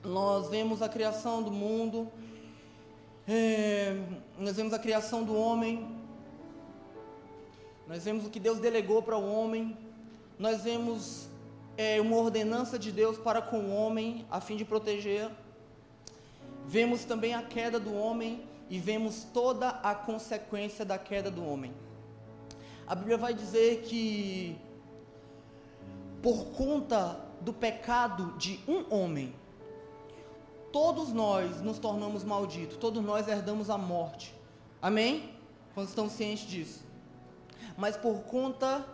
nós 0.04 0.50
vemos 0.50 0.82
a 0.82 0.90
criação 0.90 1.44
do 1.44 1.52
mundo, 1.52 2.10
é, 3.28 4.02
nós 4.40 4.56
vemos 4.56 4.74
a 4.74 4.80
criação 4.80 5.24
do 5.24 5.36
homem, 5.36 5.88
nós 7.88 8.04
vemos 8.04 8.26
o 8.26 8.30
que 8.30 8.40
Deus 8.40 8.60
delegou 8.60 9.02
para 9.02 9.18
o 9.18 9.32
homem, 9.32 9.78
nós 10.38 10.64
vemos 10.64 11.28
é, 11.78 12.00
uma 12.02 12.16
ordenança 12.18 12.78
de 12.78 12.92
Deus 12.92 13.18
para 13.18 13.42
com 13.42 13.60
o 13.60 13.74
homem, 13.74 14.26
a 14.30 14.42
fim 14.42 14.56
de 14.56 14.66
proteger 14.66 15.30
vemos 16.68 17.06
também 17.06 17.34
a 17.34 17.42
queda 17.42 17.80
do 17.80 17.96
homem 17.96 18.44
e 18.70 18.78
vemos 18.78 19.26
toda 19.34 19.70
a 19.70 19.96
consequência 19.96 20.84
da 20.84 20.98
queda 20.98 21.32
do 21.32 21.44
homem. 21.44 21.74
A 22.86 22.94
Bíblia 22.94 23.18
vai 23.18 23.34
dizer 23.34 23.84
que 23.84 24.58
por 26.22 26.48
conta 26.48 27.20
do 27.40 27.54
pecado 27.54 28.34
de 28.38 28.60
um 28.68 28.94
homem, 28.94 29.34
todos 30.72 31.14
nós 31.14 31.62
nos 31.62 31.80
tornamos 31.80 32.24
malditos, 32.24 32.76
todos 32.78 33.04
nós 33.04 33.28
herdamos 33.28 33.70
a 33.70 33.78
morte. 33.78 34.36
Amém? 34.82 35.34
Quando 35.74 35.88
estão 35.88 36.10
cientes 36.10 36.48
disso. 36.48 36.86
Mas 37.78 37.96
por 37.96 38.24
conta 38.24 38.86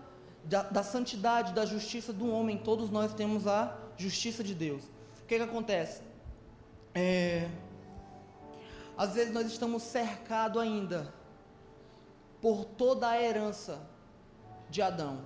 da, 0.44 0.62
da, 0.63 0.84
santidade, 0.84 1.53
da 1.53 1.65
justiça 1.65 2.13
do 2.13 2.30
homem, 2.30 2.58
todos 2.58 2.89
nós 2.89 3.13
temos 3.13 3.48
a 3.48 3.75
justiça 3.98 4.44
de 4.44 4.53
Deus. 4.53 4.84
O 5.24 5.25
que, 5.25 5.38
que 5.38 5.44
acontece? 5.44 6.01
É, 6.94 7.50
às 8.98 9.14
vezes 9.14 9.34
nós 9.34 9.48
estamos 9.48 9.84
cercados 9.84 10.62
ainda 10.62 11.14
por 12.42 12.66
toda 12.66 13.08
a 13.10 13.22
herança 13.22 13.80
de 14.70 14.82
Adão. 14.82 15.22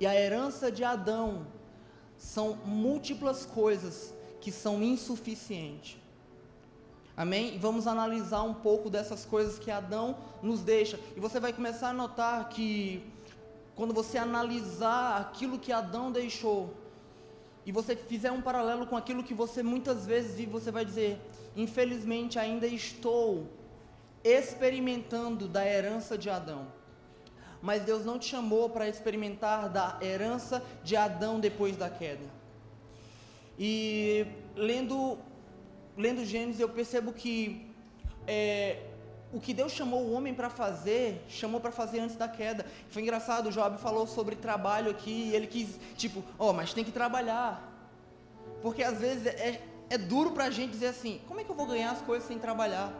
e 0.00 0.06
a 0.06 0.14
herança 0.14 0.72
de 0.72 0.82
Adão 0.82 1.46
são 2.18 2.56
múltiplas 2.64 3.46
coisas 3.46 4.12
que 4.40 4.50
são 4.50 4.82
insuficientes. 4.82 5.96
Amém? 7.16 7.54
E 7.54 7.58
vamos 7.58 7.86
analisar 7.86 8.42
um 8.42 8.54
pouco 8.54 8.90
dessas 8.90 9.24
coisas 9.24 9.58
que 9.58 9.70
Adão 9.70 10.16
nos 10.42 10.62
deixa. 10.62 10.98
E 11.16 11.20
você 11.20 11.38
vai 11.38 11.52
começar 11.52 11.90
a 11.90 11.92
notar 11.92 12.48
que 12.48 13.08
quando 13.76 13.94
você 13.94 14.18
analisar 14.18 15.20
aquilo 15.20 15.58
que 15.58 15.72
Adão 15.72 16.10
deixou, 16.10 16.74
e 17.66 17.72
você 17.72 17.96
fizer 17.96 18.30
um 18.30 18.42
paralelo 18.42 18.86
com 18.86 18.96
aquilo 18.96 19.22
que 19.22 19.32
você 19.32 19.62
muitas 19.62 20.04
vezes 20.04 20.34
vive, 20.34 20.50
você 20.50 20.70
vai 20.70 20.84
dizer: 20.84 21.18
infelizmente 21.56 22.38
ainda 22.38 22.66
estou 22.66 23.48
experimentando 24.22 25.46
da 25.46 25.66
herança 25.66 26.16
de 26.16 26.30
Adão. 26.30 26.66
Mas 27.60 27.82
Deus 27.82 28.04
não 28.04 28.18
te 28.18 28.26
chamou 28.26 28.68
para 28.68 28.88
experimentar 28.88 29.68
da 29.68 29.98
herança 30.02 30.62
de 30.82 30.96
Adão 30.96 31.40
depois 31.40 31.76
da 31.76 31.88
queda. 31.88 32.24
E 33.58 34.26
lendo, 34.54 35.18
lendo 35.96 36.24
Gênesis, 36.24 36.60
eu 36.60 36.68
percebo 36.68 37.12
que 37.12 37.66
é, 38.26 38.82
o 39.32 39.40
que 39.40 39.52
Deus 39.52 39.72
chamou 39.72 40.02
o 40.02 40.12
homem 40.12 40.32
para 40.34 40.48
fazer, 40.48 41.24
chamou 41.28 41.60
para 41.60 41.72
fazer 41.72 42.00
antes 42.00 42.16
da 42.16 42.28
queda. 42.28 42.64
Foi 42.88 43.02
engraçado, 43.02 43.48
o 43.48 43.52
Job 43.52 43.78
falou 43.78 44.06
sobre 44.06 44.36
trabalho 44.36 44.90
aqui, 44.90 45.30
e 45.30 45.34
ele 45.34 45.46
quis, 45.46 45.78
tipo, 45.96 46.22
ó, 46.38 46.50
oh, 46.50 46.52
mas 46.52 46.72
tem 46.72 46.84
que 46.84 46.92
trabalhar. 46.92 47.72
Porque 48.62 48.82
às 48.82 48.98
vezes 48.98 49.26
é, 49.26 49.60
é 49.90 49.98
duro 49.98 50.32
para 50.32 50.44
a 50.44 50.50
gente 50.50 50.70
dizer 50.70 50.88
assim: 50.88 51.20
como 51.26 51.40
é 51.40 51.44
que 51.44 51.50
eu 51.50 51.54
vou 51.54 51.66
ganhar 51.66 51.90
as 51.90 52.02
coisas 52.02 52.26
sem 52.26 52.38
trabalhar? 52.38 52.92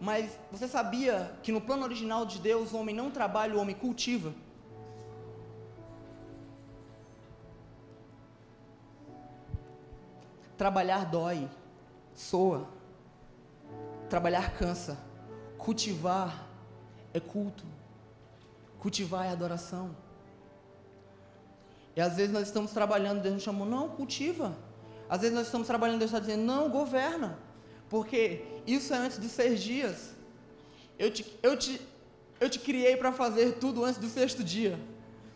Mas 0.00 0.38
você 0.50 0.68
sabia 0.68 1.32
que 1.42 1.50
no 1.50 1.60
plano 1.60 1.84
original 1.84 2.24
de 2.24 2.38
Deus 2.38 2.72
o 2.72 2.78
homem 2.78 2.94
não 2.94 3.10
trabalha, 3.10 3.54
o 3.54 3.60
homem 3.60 3.74
cultiva? 3.74 4.32
Trabalhar 10.56 11.04
dói, 11.04 11.48
soa. 12.14 12.68
Trabalhar 14.08 14.56
cansa. 14.56 14.98
Cultivar 15.56 16.46
é 17.12 17.20
culto. 17.20 17.64
Cultivar 18.80 19.26
é 19.26 19.30
adoração. 19.30 19.94
E 21.94 22.00
às 22.00 22.16
vezes 22.16 22.32
nós 22.32 22.46
estamos 22.46 22.70
trabalhando, 22.70 23.20
Deus 23.20 23.34
nos 23.34 23.42
chamou, 23.42 23.66
não, 23.66 23.88
cultiva. 23.88 24.56
Às 25.08 25.20
vezes 25.20 25.34
nós 25.34 25.46
estamos 25.46 25.66
trabalhando, 25.66 25.98
Deus 25.98 26.10
está 26.10 26.20
dizendo, 26.20 26.42
não, 26.42 26.68
governa. 26.68 27.38
Porque 27.88 28.44
isso 28.66 28.92
é 28.92 28.98
antes 28.98 29.18
dos 29.18 29.30
seis 29.30 29.62
dias. 29.62 30.10
Eu 30.98 31.10
te, 31.10 31.24
eu 31.42 31.56
te, 31.56 31.80
eu 32.40 32.50
te 32.50 32.58
criei 32.58 32.96
para 32.96 33.12
fazer 33.12 33.54
tudo 33.54 33.84
antes 33.84 33.98
do 33.98 34.08
sexto 34.08 34.44
dia. 34.44 34.78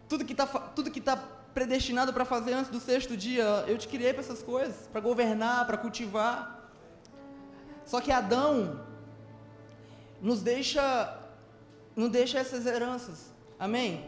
Tudo 0.09 0.25
que 0.25 0.33
está 0.33 0.47
tudo 0.47 0.91
que 0.91 1.00
tá 1.00 1.17
predestinado 1.55 2.12
para 2.12 2.25
fazer 2.25 2.52
antes 2.52 2.71
do 2.71 2.81
sexto 2.81 3.17
dia, 3.17 3.64
eu 3.67 3.76
te 3.76 3.87
criei 3.87 4.12
para 4.12 4.23
essas 4.23 4.43
coisas, 4.43 4.88
para 4.91 5.00
governar, 5.00 5.67
para 5.67 5.76
cultivar. 5.76 6.71
Só 7.85 8.00
que 8.00 8.11
Adão 8.11 8.81
nos 10.21 10.43
deixa, 10.43 11.19
nos 11.95 12.11
deixa 12.11 12.38
essas 12.38 12.67
heranças. 12.67 13.33
Amém? 13.59 14.05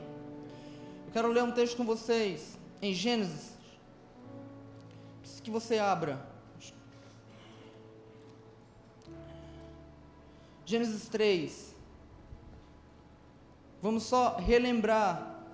Eu 1.07 1.13
quero 1.13 1.29
ler 1.29 1.43
um 1.43 1.53
texto 1.53 1.77
com 1.77 1.85
vocês 1.85 2.59
em 2.81 2.93
Gênesis. 2.93 3.54
Que 5.45 5.51
você 5.51 5.79
abra. 5.79 6.27
Gênesis 10.65 11.07
3. 11.09 11.75
Vamos 13.83 14.05
só 14.05 14.37
relembrar 14.37 15.45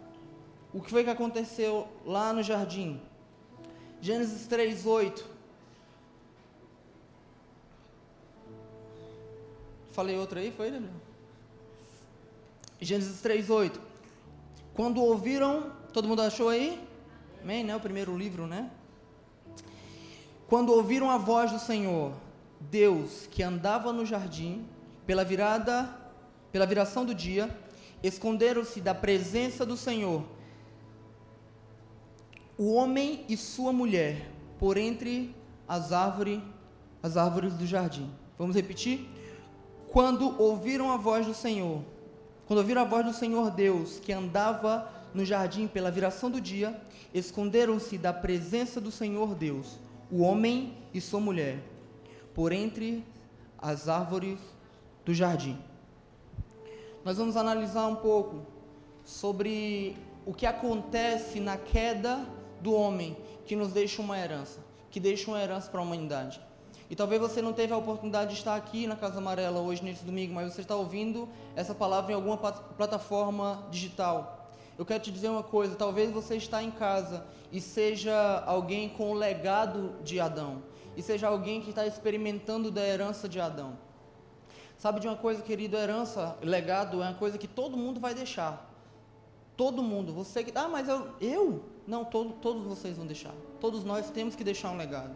o 0.73 0.81
que 0.81 0.91
foi 0.91 1.03
que 1.03 1.11
aconteceu 1.11 1.89
lá 2.07 2.33
no 2.33 2.41
jardim. 2.41 3.03
Gênesis 4.01 4.47
3, 4.47 4.87
8. 4.87 5.27
Falei 9.91 10.17
outra 10.17 10.39
aí, 10.39 10.53
foi, 10.53 10.71
Gabriel? 10.71 10.95
Gênesis 12.81 13.21
3, 13.21 13.51
8. 13.51 13.81
Quando 14.73 15.03
ouviram, 15.03 15.73
todo 15.93 16.07
mundo 16.07 16.23
achou 16.23 16.49
aí? 16.49 16.81
Amém, 17.43 17.65
né? 17.65 17.75
O 17.75 17.81
primeiro 17.81 18.17
livro, 18.17 18.47
né? 18.47 18.71
Quando 20.51 20.73
ouviram 20.73 21.09
a 21.09 21.17
voz 21.17 21.53
do 21.53 21.61
Senhor, 21.61 22.13
Deus 22.59 23.29
que 23.31 23.41
andava 23.41 23.93
no 23.93 24.05
jardim, 24.05 24.67
pela 25.07 25.25
virada, 25.25 25.89
pela 26.51 26.67
viração 26.67 27.05
do 27.05 27.15
dia, 27.15 27.57
esconderam-se 28.03 28.81
da 28.81 28.93
presença 28.93 29.65
do 29.65 29.77
Senhor 29.77 30.25
o 32.59 32.75
homem 32.75 33.25
e 33.29 33.37
sua 33.37 33.73
mulher 33.73 34.29
por 34.59 34.77
entre 34.77 35.35
as 35.69 35.93
árvores, 35.93 36.41
as 37.01 37.17
árvores 37.17 37.55
do 37.55 37.65
jardim. 37.65 38.11
Vamos 38.37 38.57
repetir? 38.57 39.09
Quando 39.89 40.35
ouviram 40.37 40.91
a 40.91 40.97
voz 40.97 41.27
do 41.27 41.33
Senhor, 41.33 41.81
quando 42.45 42.59
ouviram 42.59 42.83
a 42.83 42.85
voz 42.85 43.07
do 43.07 43.13
Senhor 43.13 43.53
Deus 43.53 44.01
que 44.01 44.13
andava 44.13 44.91
no 45.15 45.25
jardim 45.25 45.69
pela 45.69 45.93
viração 45.93 46.29
do 46.29 46.41
dia, 46.41 46.79
esconderam-se 47.15 47.97
da 47.97 48.13
presença 48.13 48.81
do 48.81 48.91
Senhor 48.91 49.37
Deus, 49.37 49.79
o 50.11 50.23
homem 50.23 50.77
e 50.93 51.01
sua 51.01 51.21
mulher, 51.21 51.59
por 52.35 52.53
entre 52.53 53.05
as 53.59 53.89
árvores 53.89 54.39
do 55.05 55.15
jardim. 55.15 55.59
Nós 57.05 57.17
vamos 57.17 57.37
analisar 57.37 57.87
um 57.87 57.97
pouco 57.97 58.45
sobre 59.05 59.97
o 60.27 60.35
que 60.35 60.47
acontece 60.47 61.41
na 61.41 61.57
queda 61.57 62.27
do 62.61 62.75
homem 62.75 63.17
que 63.47 63.57
nos 63.57 63.73
deixa 63.73 64.03
uma 64.03 64.19
herança, 64.19 64.61
que 64.91 65.01
deixa 65.01 65.31
uma 65.31 65.41
herança 65.41 65.71
para 65.71 65.81
a 65.81 65.83
humanidade. 65.83 66.41
E 66.91 66.97
talvez 66.97 67.21
você 67.21 67.41
não 67.41 67.53
teve 67.53 67.73
a 67.73 67.77
oportunidade 67.77 68.33
de 68.33 68.39
estar 68.39 68.57
aqui 68.57 68.87
na 68.87 68.97
Casa 68.97 69.19
Amarela 69.19 69.61
hoje, 69.61 69.83
nesse 69.83 70.05
domingo, 70.05 70.35
mas 70.35 70.53
você 70.53 70.61
está 70.61 70.75
ouvindo 70.75 71.29
essa 71.55 71.75
palavra 71.75 72.13
em 72.13 72.15
alguma 72.17 72.37
plataforma 72.37 73.65
digital. 73.71 74.40
Eu 74.81 74.87
quero 74.87 75.03
te 75.03 75.11
dizer 75.11 75.29
uma 75.29 75.43
coisa: 75.43 75.77
talvez 75.77 76.11
você 76.11 76.37
está 76.37 76.63
em 76.63 76.71
casa 76.71 77.27
e 77.53 77.61
seja 77.61 78.43
alguém 78.47 78.89
com 78.89 79.11
o 79.11 79.15
legado 79.15 79.95
de 80.03 80.19
Adão, 80.19 80.63
e 80.97 81.03
seja 81.03 81.29
alguém 81.29 81.61
que 81.61 81.69
está 81.69 81.87
experimentando 81.87 82.71
da 82.71 82.81
herança 82.81 83.29
de 83.29 83.39
Adão. 83.39 83.79
Sabe 84.79 84.99
de 84.99 85.07
uma 85.07 85.19
coisa, 85.19 85.43
querido? 85.43 85.77
Herança, 85.77 86.35
legado 86.41 87.03
é 87.03 87.09
uma 87.09 87.15
coisa 87.15 87.37
que 87.37 87.47
todo 87.47 87.77
mundo 87.77 88.01
vai 88.01 88.15
deixar. 88.15 88.75
Todo 89.55 89.83
mundo. 89.83 90.15
Você 90.15 90.43
que. 90.43 90.51
Ah, 90.55 90.67
mas 90.67 90.89
eu. 90.89 91.09
Eu? 91.21 91.63
Não, 91.87 92.03
todo, 92.03 92.33
todos 92.41 92.65
vocês 92.65 92.97
vão 92.97 93.07
deixar. 93.07 93.35
Todos 93.61 93.85
nós 93.85 94.09
temos 94.09 94.35
que 94.35 94.43
deixar 94.43 94.71
um 94.71 94.79
legado. 94.79 95.15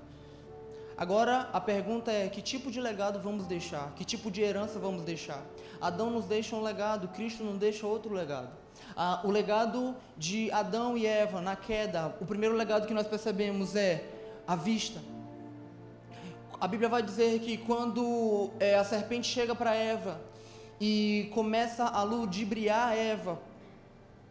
Agora 0.94 1.49
a 1.54 1.59
pergunta 1.59 2.12
é: 2.12 2.28
que 2.28 2.42
tipo 2.42 2.71
de 2.71 2.83
legado 2.83 3.18
vamos 3.18 3.47
deixar? 3.47 3.94
Que 3.94 4.04
tipo 4.04 4.30
de 4.30 4.42
herança 4.42 4.78
vamos 4.78 5.04
deixar? 5.04 5.42
Adão 5.80 6.11
nos 6.11 6.26
deixa 6.26 6.54
um 6.54 6.62
legado, 6.62 7.09
Cristo 7.09 7.42
nos 7.42 7.56
deixa 7.56 7.87
outro 7.87 8.12
legado. 8.12 8.63
Ah, 8.97 9.21
o 9.25 9.31
legado 9.31 9.97
de 10.16 10.50
Adão 10.50 10.97
e 10.97 11.07
Eva 11.07 11.40
na 11.40 11.57
queda, 11.57 12.14
o 12.21 12.26
primeiro 12.26 12.54
legado 12.54 12.87
que 12.87 12.95
nós 12.95 13.07
percebemos 13.07 13.75
é 13.75 14.04
a 14.47 14.54
vista 14.54 15.00
a 16.64 16.66
Bíblia 16.66 16.88
vai 16.88 17.02
dizer 17.02 17.40
que 17.40 17.59
quando 17.59 18.50
é, 18.59 18.75
a 18.76 18.85
serpente 18.85 19.26
chega 19.26 19.54
para 19.54 19.75
Eva 19.75 20.19
e 20.81 21.31
começa 21.35 21.85
a 21.85 22.02
ludibriar 22.02 22.97
Eva, 22.97 23.38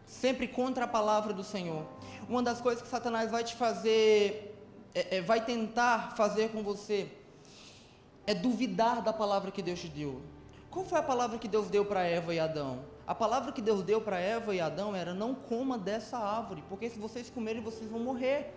sempre 0.04 0.48
contra 0.48 0.84
a 0.84 0.88
palavra 0.88 1.32
do 1.32 1.44
Senhor, 1.44 1.86
uma 2.28 2.42
das 2.42 2.60
coisas 2.60 2.82
que 2.82 2.88
Satanás 2.88 3.30
vai 3.30 3.44
te 3.44 3.54
fazer, 3.54 4.58
é, 4.94 5.18
é, 5.18 5.20
vai 5.20 5.44
tentar 5.44 6.16
fazer 6.16 6.50
com 6.50 6.62
você, 6.62 7.08
é 8.26 8.34
duvidar 8.34 9.00
da 9.00 9.12
palavra 9.12 9.52
que 9.52 9.62
Deus 9.62 9.80
te 9.80 9.88
deu. 9.88 10.20
Qual 10.70 10.84
foi 10.84 10.98
a 10.98 11.04
palavra 11.04 11.38
que 11.38 11.46
Deus 11.46 11.68
deu 11.68 11.84
para 11.84 12.02
Eva 12.02 12.34
e 12.34 12.40
Adão? 12.40 12.80
A 13.06 13.14
palavra 13.14 13.52
que 13.52 13.60
Deus 13.60 13.82
deu 13.82 14.00
para 14.00 14.18
Eva 14.18 14.54
e 14.54 14.60
Adão 14.60 14.94
era: 14.94 15.12
não 15.12 15.34
coma 15.34 15.76
dessa 15.76 16.18
árvore, 16.18 16.62
porque 16.68 16.88
se 16.88 16.98
vocês 16.98 17.28
comerem, 17.28 17.62
vocês 17.62 17.90
vão 17.90 18.00
morrer. 18.00 18.54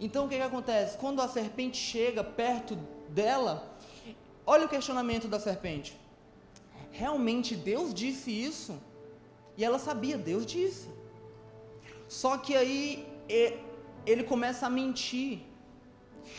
Então 0.00 0.26
o 0.26 0.28
que, 0.28 0.36
que 0.36 0.42
acontece? 0.42 0.96
Quando 0.98 1.20
a 1.20 1.28
serpente 1.28 1.76
chega 1.76 2.22
perto 2.22 2.76
dela, 3.08 3.76
olha 4.46 4.66
o 4.66 4.68
questionamento 4.68 5.26
da 5.26 5.40
serpente. 5.40 5.96
Realmente 6.92 7.56
Deus 7.56 7.92
disse 7.92 8.30
isso? 8.30 8.78
E 9.56 9.64
ela 9.64 9.78
sabia, 9.78 10.16
Deus 10.16 10.46
disse. 10.46 10.88
Só 12.08 12.38
que 12.38 12.56
aí 12.56 13.06
ele 14.06 14.22
começa 14.22 14.66
a 14.66 14.70
mentir. 14.70 15.40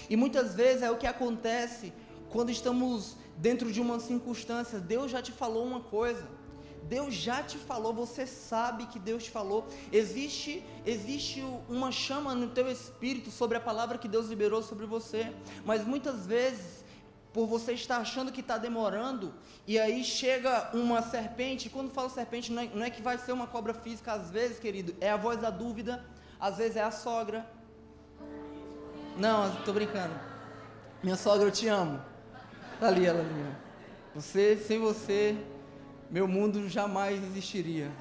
E 0.10 0.16
muitas 0.16 0.56
vezes 0.56 0.84
é 0.84 0.92
o 0.92 0.98
que 0.98 1.08
acontece 1.08 1.92
quando 2.30 2.50
estamos 2.50 3.18
dentro 3.38 3.72
de 3.72 3.82
uma 3.82 4.00
circunstância. 4.00 4.80
Deus 4.80 5.12
já 5.12 5.22
te 5.22 5.32
falou 5.32 5.66
uma 5.66 5.82
coisa. 5.82 6.39
Deus 6.84 7.14
já 7.14 7.44
te 7.44 7.58
falou, 7.58 7.94
você 7.94 8.26
sabe 8.26 8.88
que 8.88 8.98
Deus 8.98 9.26
te 9.26 9.32
falou. 9.32 9.68
Existe, 9.92 10.64
existe 10.86 11.44
uma 11.68 11.92
chama 11.92 12.34
no 12.34 12.48
teu 12.48 12.70
espírito 12.70 13.30
sobre 13.32 13.58
a 13.58 13.62
palavra 13.62 13.98
que 13.98 14.08
Deus 14.08 14.28
liberou 14.28 14.64
sobre 14.64 14.86
você. 14.86 15.34
Mas 15.66 15.86
muitas 15.86 16.26
vezes, 16.26 16.84
por 17.32 17.46
você 17.46 17.74
estar 17.74 17.98
achando 17.98 18.32
que 18.32 18.42
está 18.42 18.58
demorando, 18.58 19.34
e 19.68 19.78
aí 19.78 20.04
chega 20.04 20.70
uma 20.74 21.02
serpente, 21.02 21.70
quando 21.70 21.92
falo 21.92 22.10
serpente, 22.10 22.52
não 22.52 22.62
é, 22.62 22.70
não 22.74 22.84
é 22.84 22.90
que 22.90 23.02
vai 23.02 23.18
ser 23.18 23.32
uma 23.32 23.46
cobra 23.46 23.74
física, 23.74 24.14
às 24.14 24.32
vezes, 24.32 24.60
querido, 24.60 24.96
é 25.00 25.12
a 25.12 25.18
voz 25.18 25.40
da 25.40 25.50
dúvida, 25.50 26.04
às 26.40 26.58
vezes 26.58 26.76
é 26.76 26.84
a 26.84 26.92
sogra. 26.92 27.48
Não, 29.18 29.54
estou 29.54 29.74
brincando. 29.74 30.14
Minha 31.04 31.16
sogra, 31.16 31.48
eu 31.48 31.52
te 31.52 31.68
amo. 31.68 32.02
Tá 32.80 32.88
ali 32.88 33.06
ela 33.06 33.20
ali. 33.20 33.56
Você, 34.16 34.58
sem 34.58 34.80
você, 34.80 35.38
meu 36.10 36.28
mundo 36.28 36.68
jamais 36.68 37.24
existiria. 37.24 37.92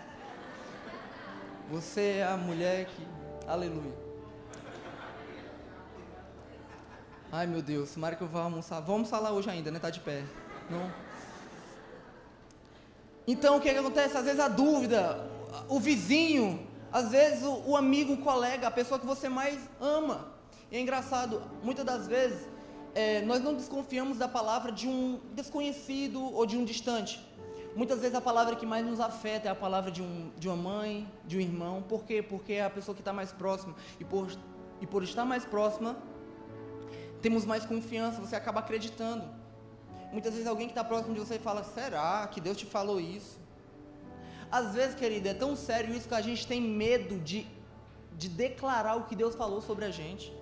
Você 1.70 2.18
é 2.20 2.24
a 2.24 2.36
mulher 2.36 2.86
que. 2.86 3.06
Aleluia. 3.46 3.92
Ai 7.30 7.46
meu 7.46 7.60
Deus, 7.60 7.92
tomara 7.92 8.16
que 8.16 8.22
eu 8.22 8.28
vá 8.28 8.42
almoçar. 8.42 8.80
Vamos 8.80 9.12
almoçar 9.12 9.18
lá 9.20 9.30
hoje 9.30 9.50
ainda, 9.50 9.70
né? 9.70 9.78
Tá 9.78 9.90
de 9.90 10.00
pé. 10.00 10.24
Não. 10.70 10.90
Então 13.26 13.58
o 13.58 13.60
que, 13.60 13.70
que 13.70 13.78
acontece? 13.78 14.16
Às 14.16 14.24
vezes 14.24 14.40
a 14.40 14.48
dúvida, 14.48 15.28
o 15.68 15.78
vizinho, 15.78 16.66
às 16.90 17.10
vezes 17.10 17.42
o, 17.42 17.70
o 17.70 17.76
amigo, 17.76 18.14
o 18.14 18.18
colega, 18.18 18.68
a 18.68 18.70
pessoa 18.70 18.98
que 18.98 19.04
você 19.04 19.28
mais 19.28 19.58
ama. 19.78 20.32
E 20.70 20.78
é 20.78 20.80
engraçado, 20.80 21.42
muitas 21.62 21.84
das 21.84 22.06
vezes 22.06 22.48
é, 22.94 23.20
nós 23.20 23.42
não 23.42 23.54
desconfiamos 23.54 24.16
da 24.16 24.26
palavra 24.26 24.72
de 24.72 24.88
um 24.88 25.20
desconhecido 25.34 26.22
ou 26.22 26.46
de 26.46 26.56
um 26.56 26.64
distante. 26.64 27.27
Muitas 27.74 28.00
vezes 28.00 28.14
a 28.14 28.20
palavra 28.20 28.56
que 28.56 28.66
mais 28.66 28.84
nos 28.84 29.00
afeta 29.00 29.48
é 29.48 29.50
a 29.50 29.54
palavra 29.54 29.90
de, 29.90 30.02
um, 30.02 30.30
de 30.36 30.48
uma 30.48 30.56
mãe, 30.56 31.10
de 31.24 31.36
um 31.36 31.40
irmão. 31.40 31.82
Por 31.82 32.04
quê? 32.04 32.22
Porque 32.22 32.54
é 32.54 32.64
a 32.64 32.70
pessoa 32.70 32.94
que 32.94 33.00
está 33.00 33.12
mais 33.12 33.32
próxima. 33.32 33.74
E 34.00 34.04
por, 34.04 34.28
e 34.80 34.86
por 34.86 35.02
estar 35.02 35.24
mais 35.24 35.44
próxima, 35.44 35.96
temos 37.20 37.44
mais 37.44 37.64
confiança, 37.64 38.20
você 38.20 38.36
acaba 38.36 38.60
acreditando. 38.60 39.24
Muitas 40.12 40.32
vezes 40.32 40.46
alguém 40.46 40.66
que 40.66 40.72
está 40.72 40.82
próximo 40.82 41.14
de 41.14 41.20
você 41.20 41.38
fala: 41.38 41.62
será 41.62 42.26
que 42.28 42.40
Deus 42.40 42.56
te 42.56 42.66
falou 42.66 43.00
isso? 43.00 43.38
Às 44.50 44.74
vezes, 44.74 44.94
querida, 44.94 45.28
é 45.30 45.34
tão 45.34 45.54
sério 45.54 45.94
isso 45.94 46.08
que 46.08 46.14
a 46.14 46.22
gente 46.22 46.46
tem 46.46 46.60
medo 46.60 47.18
de, 47.18 47.46
de 48.16 48.28
declarar 48.28 48.96
o 48.96 49.04
que 49.04 49.14
Deus 49.14 49.34
falou 49.34 49.60
sobre 49.60 49.84
a 49.84 49.90
gente. 49.90 50.32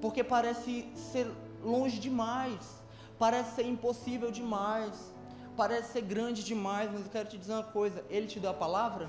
Porque 0.00 0.24
parece 0.24 0.88
ser 0.94 1.30
longe 1.62 1.98
demais 1.98 2.80
parece 3.20 3.56
ser 3.56 3.66
impossível 3.66 4.30
demais, 4.30 5.12
parece 5.54 5.92
ser 5.92 6.00
grande 6.00 6.42
demais, 6.42 6.90
mas 6.90 7.02
eu 7.02 7.10
quero 7.10 7.28
te 7.28 7.36
dizer 7.36 7.52
uma 7.52 7.62
coisa: 7.62 8.02
Ele 8.08 8.26
te 8.26 8.40
deu 8.40 8.50
a 8.50 8.54
palavra? 8.54 9.08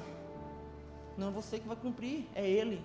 Não 1.18 1.30
é 1.30 1.32
você 1.32 1.58
que 1.58 1.68
vai 1.68 1.78
cumprir, 1.78 2.28
é 2.36 2.48
Ele. 2.48 2.84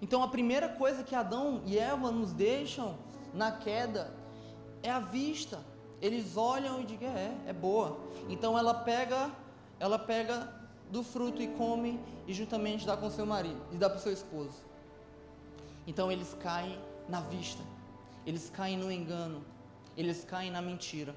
Então 0.00 0.22
a 0.22 0.28
primeira 0.28 0.68
coisa 0.68 1.02
que 1.02 1.14
Adão 1.14 1.60
e 1.66 1.76
Eva 1.76 2.12
nos 2.12 2.32
deixam 2.32 2.96
na 3.34 3.50
queda 3.50 4.14
é 4.80 4.90
a 4.90 5.00
vista. 5.00 5.58
Eles 6.00 6.36
olham 6.36 6.80
e 6.80 6.84
dizem, 6.84 7.08
é, 7.08 7.36
é 7.48 7.52
boa. 7.52 7.98
Então 8.28 8.56
ela 8.56 8.72
pega, 8.72 9.32
ela 9.80 9.98
pega 9.98 10.54
do 10.88 11.02
fruto 11.02 11.42
e 11.42 11.48
come 11.48 11.98
e 12.28 12.32
juntamente 12.32 12.86
dá 12.86 12.96
com 12.96 13.10
seu 13.10 13.26
marido 13.26 13.60
e 13.72 13.76
dá 13.76 13.90
para 13.90 13.98
o 13.98 14.00
seu 14.00 14.12
esposo. 14.12 14.54
Então 15.84 16.12
eles 16.12 16.32
caem 16.34 16.78
na 17.08 17.20
vista 17.22 17.60
eles 18.28 18.50
caem 18.50 18.76
no 18.76 18.92
engano, 18.92 19.42
eles 19.96 20.22
caem 20.22 20.50
na 20.50 20.60
mentira. 20.60 21.16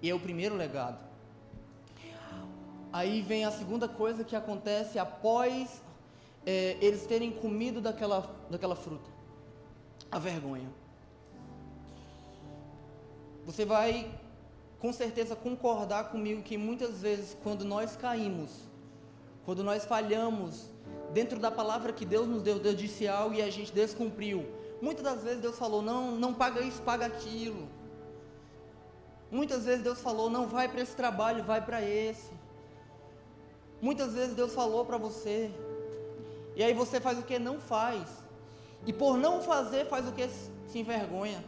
E 0.00 0.08
é 0.08 0.14
o 0.14 0.18
primeiro 0.18 0.54
legado. 0.54 0.98
Aí 2.90 3.20
vem 3.20 3.44
a 3.44 3.50
segunda 3.50 3.86
coisa 3.86 4.24
que 4.24 4.34
acontece 4.34 4.98
após 4.98 5.82
é, 6.46 6.78
eles 6.80 7.06
terem 7.06 7.30
comido 7.30 7.82
daquela, 7.82 8.34
daquela 8.50 8.74
fruta: 8.74 9.10
a 10.10 10.18
vergonha. 10.18 10.70
Você 13.44 13.66
vai 13.66 14.10
com 14.78 14.90
certeza 14.90 15.36
concordar 15.36 16.10
comigo 16.10 16.40
que 16.40 16.56
muitas 16.56 17.02
vezes, 17.02 17.36
quando 17.42 17.62
nós 17.62 17.94
caímos, 17.94 18.50
quando 19.44 19.62
nós 19.62 19.84
falhamos 19.84 20.70
dentro 21.12 21.38
da 21.38 21.50
palavra 21.50 21.92
que 21.92 22.06
Deus 22.06 22.26
nos 22.26 22.42
deu, 22.42 22.58
Deus 22.58 22.76
disse 22.76 23.06
algo 23.06 23.34
e 23.34 23.42
a 23.42 23.50
gente 23.50 23.70
descumpriu, 23.70 24.63
Muitas 24.86 25.02
das 25.02 25.22
vezes 25.22 25.40
Deus 25.40 25.56
falou: 25.56 25.80
não, 25.80 26.10
não 26.24 26.34
paga 26.34 26.60
isso, 26.60 26.82
paga 26.82 27.06
aquilo. 27.06 27.66
Muitas 29.30 29.64
vezes 29.64 29.82
Deus 29.82 30.00
falou: 30.06 30.28
não 30.28 30.46
vai 30.46 30.68
para 30.68 30.82
esse 30.82 30.94
trabalho, 30.94 31.42
vai 31.42 31.60
para 31.68 31.80
esse. 31.80 32.32
Muitas 33.80 34.12
vezes 34.12 34.34
Deus 34.40 34.52
falou 34.52 34.84
para 34.84 34.98
você. 34.98 35.50
E 36.54 36.62
aí 36.62 36.74
você 36.74 37.00
faz 37.00 37.18
o 37.18 37.22
que 37.22 37.38
não 37.38 37.58
faz. 37.58 38.06
E 38.86 38.92
por 38.92 39.16
não 39.16 39.40
fazer, 39.40 39.86
faz 39.86 40.06
o 40.06 40.12
que 40.12 40.28
se 40.28 40.78
envergonha. 40.78 41.42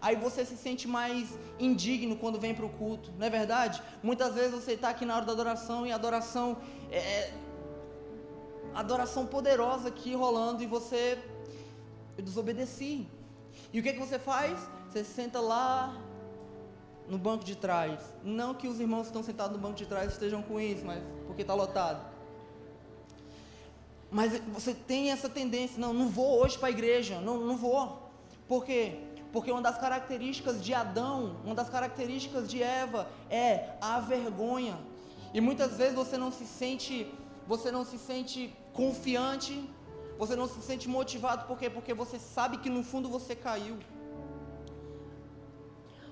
Aí 0.00 0.16
você 0.16 0.44
se 0.44 0.56
sente 0.56 0.88
mais 0.88 1.28
indigno 1.60 2.16
quando 2.16 2.40
vem 2.40 2.52
para 2.52 2.66
o 2.66 2.68
culto, 2.68 3.12
não 3.16 3.24
é 3.24 3.30
verdade? 3.30 3.80
Muitas 4.02 4.34
vezes 4.34 4.50
você 4.50 4.72
está 4.72 4.88
aqui 4.88 5.04
na 5.04 5.14
hora 5.14 5.24
da 5.24 5.32
adoração 5.32 5.86
e 5.86 5.92
a 5.92 5.94
adoração 5.94 6.56
é, 6.90 6.98
é 6.98 7.34
adoração 8.74 9.24
poderosa 9.24 9.86
aqui 9.86 10.12
rolando 10.12 10.60
e 10.64 10.66
você 10.66 11.16
eu 12.16 12.24
desobedeci. 12.24 13.06
E 13.72 13.80
o 13.80 13.82
que, 13.82 13.88
é 13.88 13.92
que 13.92 13.98
você 13.98 14.18
faz? 14.18 14.58
Você 14.88 15.04
senta 15.04 15.40
lá 15.40 16.00
no 17.08 17.18
banco 17.18 17.44
de 17.44 17.56
trás. 17.56 18.00
Não 18.22 18.54
que 18.54 18.68
os 18.68 18.80
irmãos 18.80 19.02
que 19.02 19.08
estão 19.08 19.22
sentados 19.22 19.56
no 19.56 19.62
banco 19.62 19.74
de 19.74 19.86
trás 19.86 20.12
estejam 20.12 20.42
com 20.42 20.60
isso, 20.60 20.84
mas 20.84 21.02
porque 21.26 21.42
está 21.42 21.54
lotado. 21.54 22.12
Mas 24.10 24.38
você 24.52 24.74
tem 24.74 25.10
essa 25.10 25.28
tendência, 25.28 25.80
não, 25.80 25.94
não 25.94 26.08
vou 26.08 26.42
hoje 26.42 26.58
para 26.58 26.68
a 26.68 26.70
igreja, 26.70 27.20
não, 27.20 27.38
não 27.38 27.56
vou. 27.56 28.10
Por 28.46 28.64
quê? 28.64 28.98
Porque 29.32 29.50
uma 29.50 29.62
das 29.62 29.78
características 29.78 30.62
de 30.62 30.74
Adão, 30.74 31.36
uma 31.42 31.54
das 31.54 31.70
características 31.70 32.48
de 32.48 32.62
Eva 32.62 33.08
é 33.30 33.70
a 33.80 33.98
vergonha. 34.00 34.78
E 35.32 35.40
muitas 35.40 35.78
vezes 35.78 35.94
você 35.94 36.18
não 36.18 36.30
se 36.30 36.44
sente, 36.44 37.10
você 37.48 37.70
não 37.70 37.86
se 37.86 37.98
sente 37.98 38.54
confiante 38.74 39.66
você 40.22 40.36
não 40.40 40.46
se 40.46 40.60
sente 40.62 40.86
motivado 40.88 41.46
por 41.48 41.56
quê? 41.60 41.68
Porque 41.76 41.92
você 41.92 42.16
sabe 42.16 42.58
que 42.62 42.70
no 42.70 42.82
fundo 42.90 43.08
você 43.08 43.34
caiu. 43.34 43.76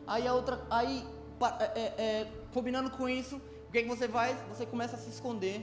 Aí 0.04 0.26
a 0.26 0.32
outra, 0.38 0.56
aí 0.68 1.06
é, 1.60 1.64
é, 1.82 1.84
é, 2.06 2.32
combinando 2.52 2.90
com 2.90 3.08
isso, 3.08 3.36
o 3.36 3.70
que, 3.70 3.78
é 3.78 3.82
que 3.84 3.88
você 3.94 4.08
faz? 4.08 4.36
Você 4.48 4.66
começa 4.66 4.96
a 4.96 4.98
se 4.98 5.10
esconder. 5.10 5.58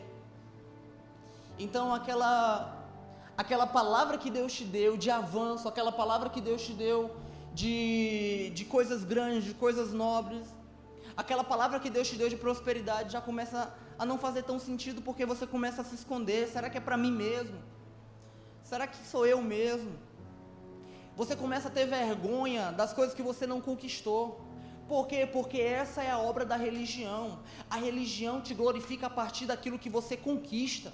Então 1.59 1.93
aquela 1.93 2.33
aquela 3.43 3.67
palavra 3.67 4.17
que 4.17 4.31
Deus 4.31 4.53
te 4.53 4.63
deu 4.63 4.95
de 4.95 5.11
avanço, 5.11 5.67
aquela 5.67 5.91
palavra 5.91 6.29
que 6.29 6.39
Deus 6.39 6.61
te 6.67 6.71
deu 6.71 6.99
de, 7.53 8.51
de 8.55 8.63
coisas 8.63 9.03
grandes, 9.03 9.43
de 9.43 9.55
coisas 9.65 9.91
nobres, 9.91 10.47
aquela 11.17 11.43
palavra 11.43 11.81
que 11.81 11.89
Deus 11.89 12.07
te 12.07 12.15
deu 12.15 12.29
de 12.29 12.37
prosperidade 12.37 13.11
já 13.11 13.19
começa 13.29 13.73
a 13.99 14.05
não 14.05 14.17
fazer 14.17 14.43
tão 14.43 14.57
sentido 14.57 15.01
porque 15.01 15.25
você 15.25 15.45
começa 15.45 15.81
a 15.81 15.85
se 15.89 15.95
esconder. 15.95 16.47
Será 16.47 16.69
que 16.69 16.77
é 16.77 16.85
para 16.89 16.95
mim 16.95 17.11
mesmo? 17.11 17.59
Será 18.69 18.85
que 18.85 18.97
sou 19.07 19.25
eu 19.25 19.41
mesmo? 19.41 19.93
Você 21.15 21.37
começa 21.37 21.69
a 21.69 21.71
ter 21.71 21.85
vergonha 21.85 22.69
das 22.73 22.91
coisas 22.91 23.15
que 23.15 23.21
você 23.21 23.47
não 23.47 23.61
conquistou. 23.61 24.41
Por 24.89 25.07
quê? 25.07 25.25
Porque 25.25 25.59
essa 25.61 26.03
é 26.03 26.11
a 26.11 26.19
obra 26.19 26.45
da 26.45 26.57
religião. 26.57 27.39
A 27.69 27.77
religião 27.77 28.41
te 28.41 28.53
glorifica 28.53 29.07
a 29.07 29.09
partir 29.09 29.45
daquilo 29.45 29.79
que 29.79 29.89
você 29.89 30.17
conquista. 30.17 30.91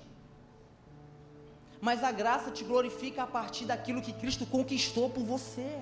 Mas 1.82 2.04
a 2.04 2.12
graça 2.12 2.52
te 2.52 2.64
glorifica 2.64 3.24
a 3.24 3.28
partir 3.28 3.66
daquilo 3.66 4.04
que 4.04 4.14
Cristo 4.14 4.46
conquistou 4.46 5.10
por 5.10 5.24
você. 5.24 5.82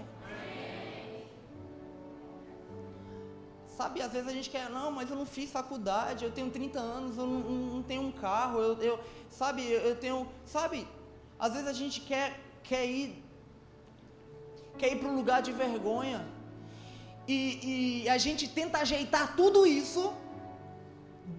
Sabe, 3.68 4.02
às 4.02 4.14
vezes 4.14 4.30
a 4.30 4.34
gente 4.34 4.50
quer, 4.50 4.70
não, 4.70 4.92
mas 4.92 5.10
eu 5.10 5.18
não 5.18 5.26
fiz 5.26 5.52
faculdade, 5.52 6.24
eu 6.24 6.32
tenho 6.32 6.50
30 6.50 6.80
anos, 6.80 7.18
eu 7.18 7.28
não, 7.28 7.40
não 7.40 7.84
tenho 7.84 8.04
um 8.04 8.12
carro, 8.12 8.60
eu, 8.60 8.74
eu 8.82 9.00
sabe, 9.30 9.70
eu 9.70 9.96
tenho, 9.96 10.28
sabe, 10.46 10.88
às 11.46 11.54
vezes 11.54 11.68
a 11.68 11.78
gente 11.82 12.00
quer, 12.10 12.40
quer 12.70 12.86
ir 12.86 13.10
quer 14.78 14.94
ir 14.94 15.00
para 15.00 15.10
um 15.10 15.16
lugar 15.16 15.42
de 15.48 15.52
vergonha. 15.52 16.20
E, 17.28 18.04
e, 18.04 18.10
a 18.10 18.18
gente 18.18 18.48
tenta 18.48 18.80
ajeitar 18.80 19.36
tudo 19.36 19.66
isso 19.66 20.14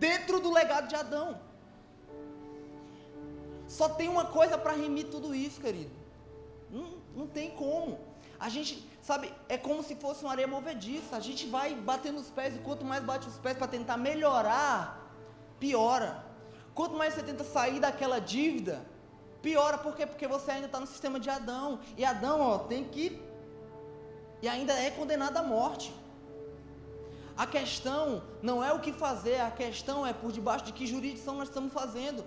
dentro 0.07 0.39
do 0.41 0.53
legado 0.53 0.87
de 0.89 0.95
Adão. 0.95 1.29
Só 3.67 3.89
tem 3.89 4.09
uma 4.09 4.27
coisa 4.27 4.57
para 4.57 4.73
remir 4.73 5.07
tudo 5.15 5.35
isso, 5.35 5.61
querido. 5.61 5.91
Não, 6.71 6.87
não 7.17 7.27
tem 7.27 7.51
como. 7.51 7.99
A 8.39 8.49
gente, 8.49 8.89
sabe, 9.01 9.33
é 9.49 9.57
como 9.57 9.83
se 9.83 9.97
fosse 9.97 10.23
uma 10.25 10.33
areia 10.33 10.47
movediça. 10.47 11.17
A 11.17 11.21
gente 11.21 11.47
vai 11.47 11.75
batendo 11.75 12.21
os 12.21 12.31
pés 12.31 12.55
e 12.57 12.61
quanto 12.61 12.85
mais 12.85 13.03
bate 13.03 13.29
os 13.29 13.39
pés 13.39 13.57
para 13.57 13.67
tentar 13.67 13.97
melhorar, 13.97 14.77
piora. 15.59 16.25
Quanto 16.75 16.97
mais 16.97 17.15
você 17.15 17.23
tenta 17.23 17.45
sair 17.45 17.81
daquela 17.81 18.19
dívida, 18.21 18.85
Piora 19.43 19.77
por 19.77 19.95
quê? 19.97 20.07
Porque 20.07 20.27
você 20.27 20.53
ainda 20.53 20.67
está 20.67 20.79
no 20.79 20.87
sistema 20.87 21.19
de 21.19 21.29
Adão. 21.29 21.81
E 21.97 22.05
Adão, 22.05 22.41
ó, 22.41 22.59
tem 22.59 22.85
que. 22.85 23.21
E 24.41 24.49
ainda 24.49 24.73
é 24.73 24.91
condenado 24.91 25.37
à 25.37 25.43
morte. 25.43 25.93
A 27.37 27.47
questão 27.47 28.23
não 28.43 28.63
é 28.63 28.73
o 28.73 28.79
que 28.79 28.93
fazer, 28.93 29.41
a 29.41 29.51
questão 29.51 30.07
é 30.07 30.13
por 30.13 30.31
debaixo 30.31 30.67
de 30.67 30.73
que 30.73 30.87
jurisdição 30.87 31.37
nós 31.37 31.49
estamos 31.49 31.73
fazendo. 31.73 32.25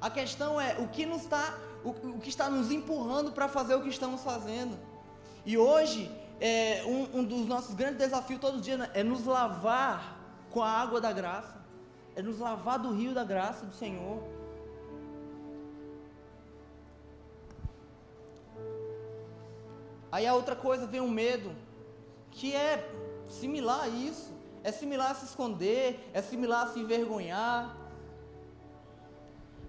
A 0.00 0.10
questão 0.10 0.60
é 0.60 0.76
o 0.78 0.88
que 0.88 1.06
nos 1.06 1.22
está, 1.22 1.58
o, 1.84 1.90
o 1.90 2.18
que 2.20 2.28
está 2.28 2.50
nos 2.50 2.70
empurrando 2.70 3.32
para 3.32 3.48
fazer 3.48 3.74
o 3.74 3.82
que 3.82 3.88
estamos 3.88 4.22
fazendo. 4.22 4.78
E 5.44 5.56
hoje, 5.56 6.10
é, 6.40 6.82
um, 6.84 7.20
um 7.20 7.24
dos 7.24 7.46
nossos 7.46 7.74
grandes 7.74 7.98
desafios 7.98 8.40
todos 8.40 8.60
os 8.60 8.64
dias 8.64 8.78
né, 8.78 8.90
é 8.92 9.02
nos 9.02 9.24
lavar 9.24 10.20
com 10.50 10.62
a 10.62 10.70
água 10.70 11.00
da 11.00 11.12
graça. 11.12 11.56
é 12.14 12.22
nos 12.22 12.38
lavar 12.38 12.78
do 12.78 12.92
rio 12.92 13.14
da 13.14 13.24
graça 13.24 13.64
do 13.64 13.74
Senhor. 13.74 14.35
Aí 20.10 20.26
a 20.26 20.34
outra 20.34 20.54
coisa 20.54 20.86
vem 20.86 21.00
o 21.00 21.08
medo, 21.08 21.54
que 22.30 22.54
é 22.54 22.88
similar 23.26 23.82
a 23.82 23.88
isso, 23.88 24.32
é 24.62 24.72
similar 24.72 25.10
a 25.10 25.14
se 25.14 25.24
esconder, 25.26 26.10
é 26.12 26.22
similar 26.22 26.66
a 26.66 26.72
se 26.72 26.78
envergonhar. 26.78 27.76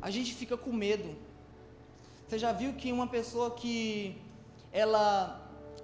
A 0.01 0.09
gente 0.09 0.33
fica 0.33 0.55
com 0.57 0.71
medo. 0.71 1.15
Você 2.27 2.37
já 2.37 2.51
viu 2.51 2.73
que 2.73 2.91
uma 2.91 3.07
pessoa 3.07 3.51
que 3.51 4.21
ela 4.71 5.41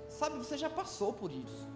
sabe, 0.09 0.37
você 0.37 0.57
já 0.57 0.69
passou 0.69 1.13
por 1.13 1.31
isso. 1.31 1.67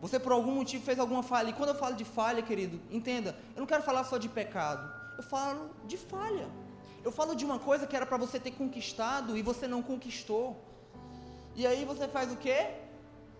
Você 0.00 0.18
por 0.18 0.32
algum 0.32 0.52
motivo 0.52 0.84
fez 0.84 0.98
alguma 0.98 1.22
falha. 1.22 1.50
E 1.50 1.52
quando 1.52 1.70
eu 1.70 1.74
falo 1.74 1.94
de 1.94 2.04
falha, 2.04 2.42
querido, 2.42 2.80
entenda, 2.90 3.36
eu 3.54 3.60
não 3.60 3.66
quero 3.66 3.82
falar 3.82 4.04
só 4.04 4.18
de 4.18 4.28
pecado. 4.28 4.92
Eu 5.16 5.22
falo 5.22 5.70
de 5.84 5.96
falha. 5.96 6.48
Eu 7.04 7.12
falo 7.12 7.34
de 7.34 7.44
uma 7.44 7.58
coisa 7.58 7.86
que 7.86 7.94
era 7.94 8.04
para 8.04 8.16
você 8.16 8.38
ter 8.38 8.50
conquistado 8.50 9.36
e 9.36 9.42
você 9.42 9.66
não 9.66 9.82
conquistou. 9.82 10.60
E 11.56 11.66
aí 11.66 11.86
você 11.86 12.06
faz 12.06 12.30
o 12.30 12.36
quê? 12.36 12.74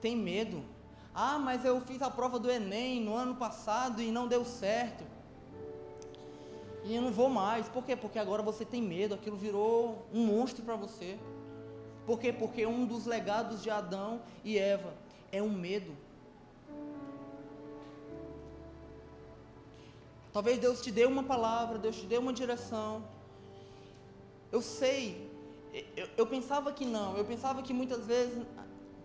Tem 0.01 0.17
medo. 0.17 0.65
Ah, 1.15 1.39
mas 1.39 1.65
eu 1.67 1.81
fiz 1.83 2.01
a 2.01 2.11
prova 2.11 2.39
do 2.39 2.51
Enem 2.51 3.01
no 3.01 3.15
ano 3.15 3.37
passado 3.37 4.01
e 4.01 4.11
não 4.11 4.27
deu 4.27 4.43
certo. 4.43 5.05
E 6.83 6.95
eu 6.95 7.03
não 7.03 7.13
vou 7.13 7.29
mais. 7.29 7.69
Por 7.69 7.85
quê? 7.85 7.95
Porque 7.95 8.19
agora 8.19 8.43
você 8.43 8.65
tem 8.65 8.81
medo, 8.81 9.15
aquilo 9.15 9.37
virou 9.37 10.07
um 10.15 10.25
monstro 10.25 10.65
para 10.65 10.77
você. 10.77 11.19
Por 12.07 12.19
quê? 12.19 12.33
Porque 12.33 12.65
um 12.65 12.87
dos 12.87 13.05
legados 13.05 13.63
de 13.63 13.69
Adão 13.69 14.23
e 14.43 14.57
Eva 14.59 14.95
é 15.31 15.43
um 15.43 15.51
medo. 15.51 15.95
Talvez 20.33 20.59
Deus 20.59 20.81
te 20.81 20.91
dê 20.91 21.05
uma 21.05 21.23
palavra, 21.23 21.79
Deus 21.79 21.97
te 21.97 22.07
dê 22.07 22.17
uma 22.17 22.33
direção. 22.33 23.03
Eu 24.53 24.63
sei, 24.63 25.26
eu, 25.97 26.09
eu, 26.17 26.27
pensava 26.27 26.73
que 26.73 26.85
não, 26.85 27.17
eu 27.17 27.25
pensava 27.25 27.63
que 27.63 27.73
muitas 27.73 28.07
vezes 28.07 28.45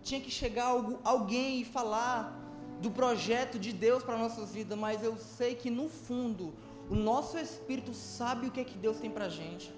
tinha 0.02 0.20
que 0.20 0.30
chegar 0.30 0.66
algo, 0.66 0.98
alguém 1.04 1.60
e 1.60 1.64
falar 1.64 2.38
do 2.80 2.90
projeto 2.90 3.58
de 3.58 3.72
Deus 3.72 4.02
para 4.02 4.16
nossas 4.18 4.52
vidas, 4.52 4.78
mas 4.78 5.02
eu 5.02 5.16
sei 5.16 5.54
que 5.54 5.70
no 5.70 5.88
fundo 5.88 6.52
o 6.90 6.94
nosso 6.94 7.38
espírito 7.38 7.94
sabe 7.94 8.48
o 8.48 8.50
que 8.50 8.60
é 8.60 8.64
que 8.64 8.76
Deus 8.76 8.98
tem 8.98 9.10
para 9.10 9.28
gente 9.28 9.72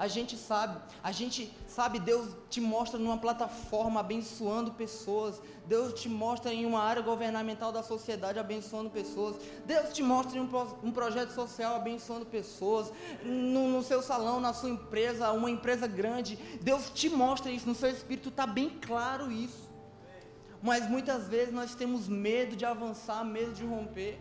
a 0.00 0.08
gente 0.08 0.34
sabe, 0.34 0.80
a 1.02 1.12
gente 1.12 1.54
sabe, 1.68 1.98
Deus 1.98 2.34
te 2.48 2.58
mostra 2.58 2.98
numa 2.98 3.18
plataforma 3.18 4.00
abençoando 4.00 4.72
pessoas, 4.72 5.42
Deus 5.66 5.92
te 5.92 6.08
mostra 6.08 6.54
em 6.54 6.64
uma 6.64 6.80
área 6.80 7.02
governamental 7.02 7.70
da 7.70 7.82
sociedade 7.82 8.38
abençoando 8.38 8.88
pessoas, 8.88 9.36
Deus 9.66 9.92
te 9.92 10.02
mostra 10.02 10.38
em 10.38 10.40
um, 10.40 10.48
um 10.82 10.90
projeto 10.90 11.34
social 11.34 11.76
abençoando 11.76 12.24
pessoas, 12.24 12.90
no, 13.22 13.68
no, 13.68 13.82
seu 13.82 14.00
salão, 14.00 14.40
na 14.40 14.54
sua 14.54 14.70
empresa, 14.70 15.32
uma 15.32 15.50
empresa 15.50 15.86
grande, 15.86 16.36
Deus 16.62 16.88
te 16.88 17.10
mostra 17.10 17.52
isso, 17.52 17.68
no 17.68 17.74
seu 17.74 17.90
espírito 17.90 18.30
está 18.30 18.46
bem 18.46 18.70
claro 18.70 19.30
isso. 19.30 19.68
Mas 20.62 20.88
muitas 20.88 21.28
vezes 21.28 21.52
nós 21.52 21.74
temos 21.74 22.08
medo 22.08 22.56
de 22.56 22.64
avançar, 22.64 23.22
medo 23.22 23.52
de 23.52 23.66
romper. 23.66 24.18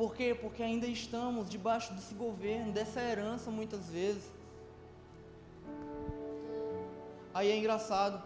Por 0.00 0.14
quê? 0.14 0.34
Porque 0.34 0.62
ainda 0.62 0.86
estamos 0.86 1.50
debaixo 1.50 1.92
desse 1.92 2.14
governo, 2.14 2.72
dessa 2.72 3.02
herança 3.02 3.50
muitas 3.50 3.90
vezes. 3.90 4.24
Aí 7.34 7.50
é 7.50 7.56
engraçado, 7.58 8.22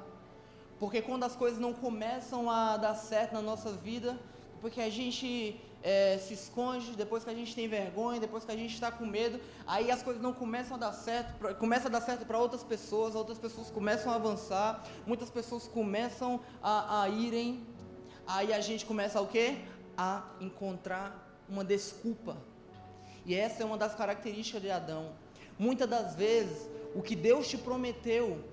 porque 0.78 1.02
quando 1.02 1.24
as 1.24 1.34
coisas 1.34 1.58
não 1.58 1.74
começam 1.74 2.48
a 2.48 2.76
dar 2.76 2.94
certo 2.94 3.32
na 3.32 3.42
nossa 3.42 3.72
vida, 3.72 4.16
porque 4.60 4.80
a 4.80 4.88
gente 4.88 5.60
é, 5.82 6.16
se 6.18 6.34
esconde, 6.34 6.92
depois 6.92 7.24
que 7.24 7.30
a 7.30 7.34
gente 7.34 7.52
tem 7.56 7.66
vergonha, 7.66 8.20
depois 8.20 8.44
que 8.44 8.52
a 8.52 8.56
gente 8.56 8.72
está 8.72 8.92
com 8.92 9.04
medo, 9.04 9.40
aí 9.66 9.90
as 9.90 10.00
coisas 10.00 10.22
não 10.22 10.32
começam 10.32 10.76
a 10.76 10.78
dar 10.78 10.92
certo, 10.92 11.36
pra, 11.40 11.54
começa 11.54 11.88
a 11.88 11.90
dar 11.90 12.02
certo 12.02 12.24
para 12.24 12.38
outras 12.38 12.62
pessoas, 12.62 13.16
outras 13.16 13.36
pessoas 13.36 13.68
começam 13.68 14.12
a 14.12 14.14
avançar, 14.14 14.84
muitas 15.04 15.28
pessoas 15.28 15.66
começam 15.66 16.38
a, 16.62 17.02
a 17.02 17.08
irem, 17.08 17.66
aí 18.28 18.52
a 18.52 18.60
gente 18.60 18.86
começa 18.86 19.18
a 19.18 19.22
o 19.22 19.26
quê? 19.26 19.58
A 19.98 20.22
encontrar 20.40 21.23
uma 21.48 21.64
desculpa. 21.64 22.36
E 23.26 23.34
essa 23.34 23.62
é 23.62 23.66
uma 23.66 23.78
das 23.78 23.94
características 23.94 24.62
de 24.62 24.70
Adão. 24.70 25.12
Muitas 25.58 25.88
das 25.88 26.14
vezes, 26.14 26.68
o 26.94 27.02
que 27.02 27.16
Deus 27.16 27.48
te 27.48 27.56
prometeu, 27.56 28.44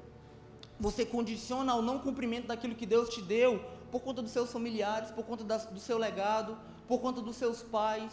você 0.80 1.06
condiciona 1.06 1.74
ao 1.74 1.82
não 1.82 2.00
cumprimento 2.00 2.48
daquilo 2.48 2.76
que 2.76 2.86
Deus 2.86 3.10
te 3.10 3.22
deu, 3.22 3.64
por 3.92 4.02
conta 4.02 4.22
dos 4.22 4.32
seus 4.32 4.52
familiares, 4.52 5.12
por 5.12 5.26
conta 5.26 5.44
do 5.44 5.80
seu 5.80 5.98
legado, 5.98 6.58
por 6.88 7.00
conta 7.00 7.22
dos 7.22 7.36
seus 7.36 7.62
pais. 7.62 8.12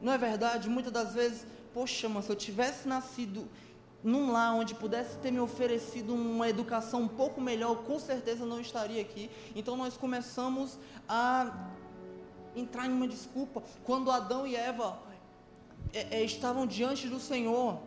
Não 0.00 0.12
é 0.12 0.18
verdade? 0.18 0.68
Muitas 0.68 0.92
das 0.92 1.14
vezes, 1.14 1.46
poxa, 1.74 2.08
mas 2.08 2.24
se 2.24 2.30
eu 2.30 2.36
tivesse 2.36 2.88
nascido 2.88 3.48
num 4.02 4.32
lar 4.32 4.54
onde 4.54 4.74
pudesse 4.74 5.16
ter 5.18 5.30
me 5.30 5.38
oferecido 5.38 6.14
uma 6.14 6.48
educação 6.48 7.02
um 7.02 7.08
pouco 7.08 7.40
melhor, 7.40 7.84
com 7.84 7.98
certeza 7.98 8.44
não 8.44 8.60
estaria 8.60 9.00
aqui. 9.00 9.30
Então 9.54 9.76
nós 9.76 9.96
começamos 9.96 10.78
a 11.08 11.70
entrar 12.54 12.86
em 12.86 12.92
uma 12.92 13.08
desculpa. 13.08 13.62
Quando 13.84 14.10
Adão 14.10 14.46
e 14.46 14.54
Eva 14.56 14.98
é, 15.92 16.18
é, 16.18 16.24
estavam 16.24 16.66
diante 16.66 17.08
do 17.08 17.18
Senhor 17.18 17.78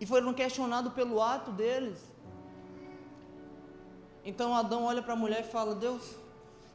e 0.00 0.06
foram 0.06 0.32
questionados 0.32 0.92
pelo 0.92 1.20
ato 1.20 1.50
deles, 1.50 1.98
então 4.24 4.54
Adão 4.54 4.84
olha 4.84 5.02
para 5.02 5.14
a 5.14 5.16
mulher 5.16 5.40
e 5.40 5.48
fala: 5.48 5.74
Deus, 5.74 6.16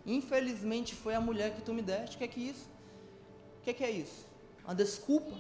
infelizmente 0.06 0.96
foi 0.96 1.16
a 1.16 1.22
mulher 1.22 1.56
que 1.56 1.62
tu 1.62 1.74
me 1.74 1.82
deste. 1.82 2.16
O 2.16 2.18
que 2.20 2.24
é 2.24 2.28
que 2.28 2.40
isso? 2.40 2.68
O 3.60 3.64
que 3.64 3.70
é 3.70 3.74
que 3.74 3.84
é 3.84 3.92
isso? 3.92 4.26
Uma 4.64 4.76
desculpa. 4.76 5.36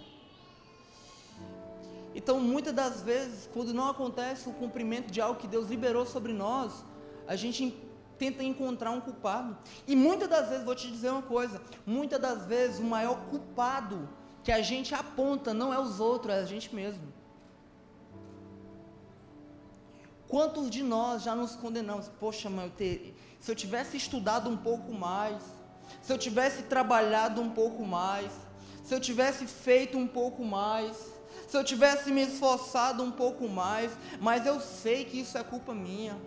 Então, 2.13 2.39
muitas 2.39 2.73
das 2.73 3.01
vezes, 3.01 3.49
quando 3.53 3.73
não 3.73 3.89
acontece 3.89 4.47
o 4.47 4.53
cumprimento 4.53 5.11
de 5.11 5.19
algo 5.19 5.38
que 5.38 5.47
Deus 5.47 5.67
liberou 5.67 6.05
sobre 6.05 6.31
nós, 6.31 6.85
a 7.27 7.35
gente 7.35 7.77
tenta 8.17 8.43
encontrar 8.43 8.91
um 8.91 9.01
culpado. 9.01 9.58
E 9.88 9.95
muitas 9.95 10.30
das 10.30 10.49
vezes, 10.49 10.65
vou 10.65 10.75
te 10.75 10.89
dizer 10.89 11.10
uma 11.10 11.21
coisa: 11.21 11.62
muitas 11.86 12.19
das 12.19 12.45
vezes 12.45 12.80
o 12.80 12.84
maior 12.84 13.17
culpado 13.30 14.08
que 14.43 14.51
a 14.51 14.62
gente 14.62 14.93
aponta 14.93 15.54
não 15.54 15.73
é 15.73 15.80
os 15.80 15.99
outros, 15.99 16.34
é 16.34 16.39
a 16.39 16.45
gente 16.45 16.73
mesmo. 16.73 17.13
Quantos 20.28 20.69
de 20.69 20.84
nós 20.84 21.23
já 21.23 21.36
nos 21.36 21.56
condenamos? 21.56 22.10
Poxa, 22.19 22.49
mas 22.49 22.65
eu 22.65 22.71
ter, 22.71 23.15
se 23.39 23.51
eu 23.51 23.56
tivesse 23.56 23.95
estudado 23.97 24.49
um 24.49 24.58
pouco 24.58 24.91
mais, 24.91 25.41
se 26.01 26.12
eu 26.12 26.17
tivesse 26.17 26.63
trabalhado 26.63 27.41
um 27.41 27.49
pouco 27.49 27.86
mais, 27.86 28.32
se 28.84 28.93
eu 28.93 28.99
tivesse 28.99 29.45
feito 29.45 29.97
um 29.97 30.08
pouco 30.08 30.43
mais, 30.43 30.95
se 31.47 31.58
eu 31.58 31.63
tivesse 31.63 32.12
me 32.12 32.21
esforçado 32.23 33.04
um 33.04 33.12
pouco 33.12 33.47
mais, 33.47 33.91
mas 34.19 34.45
eu 34.45 34.60
sei 34.60 35.06
que 35.06 35.19
isso 35.19 35.38
é 35.38 35.43
culpa 35.43 35.73
minha. 35.73 36.17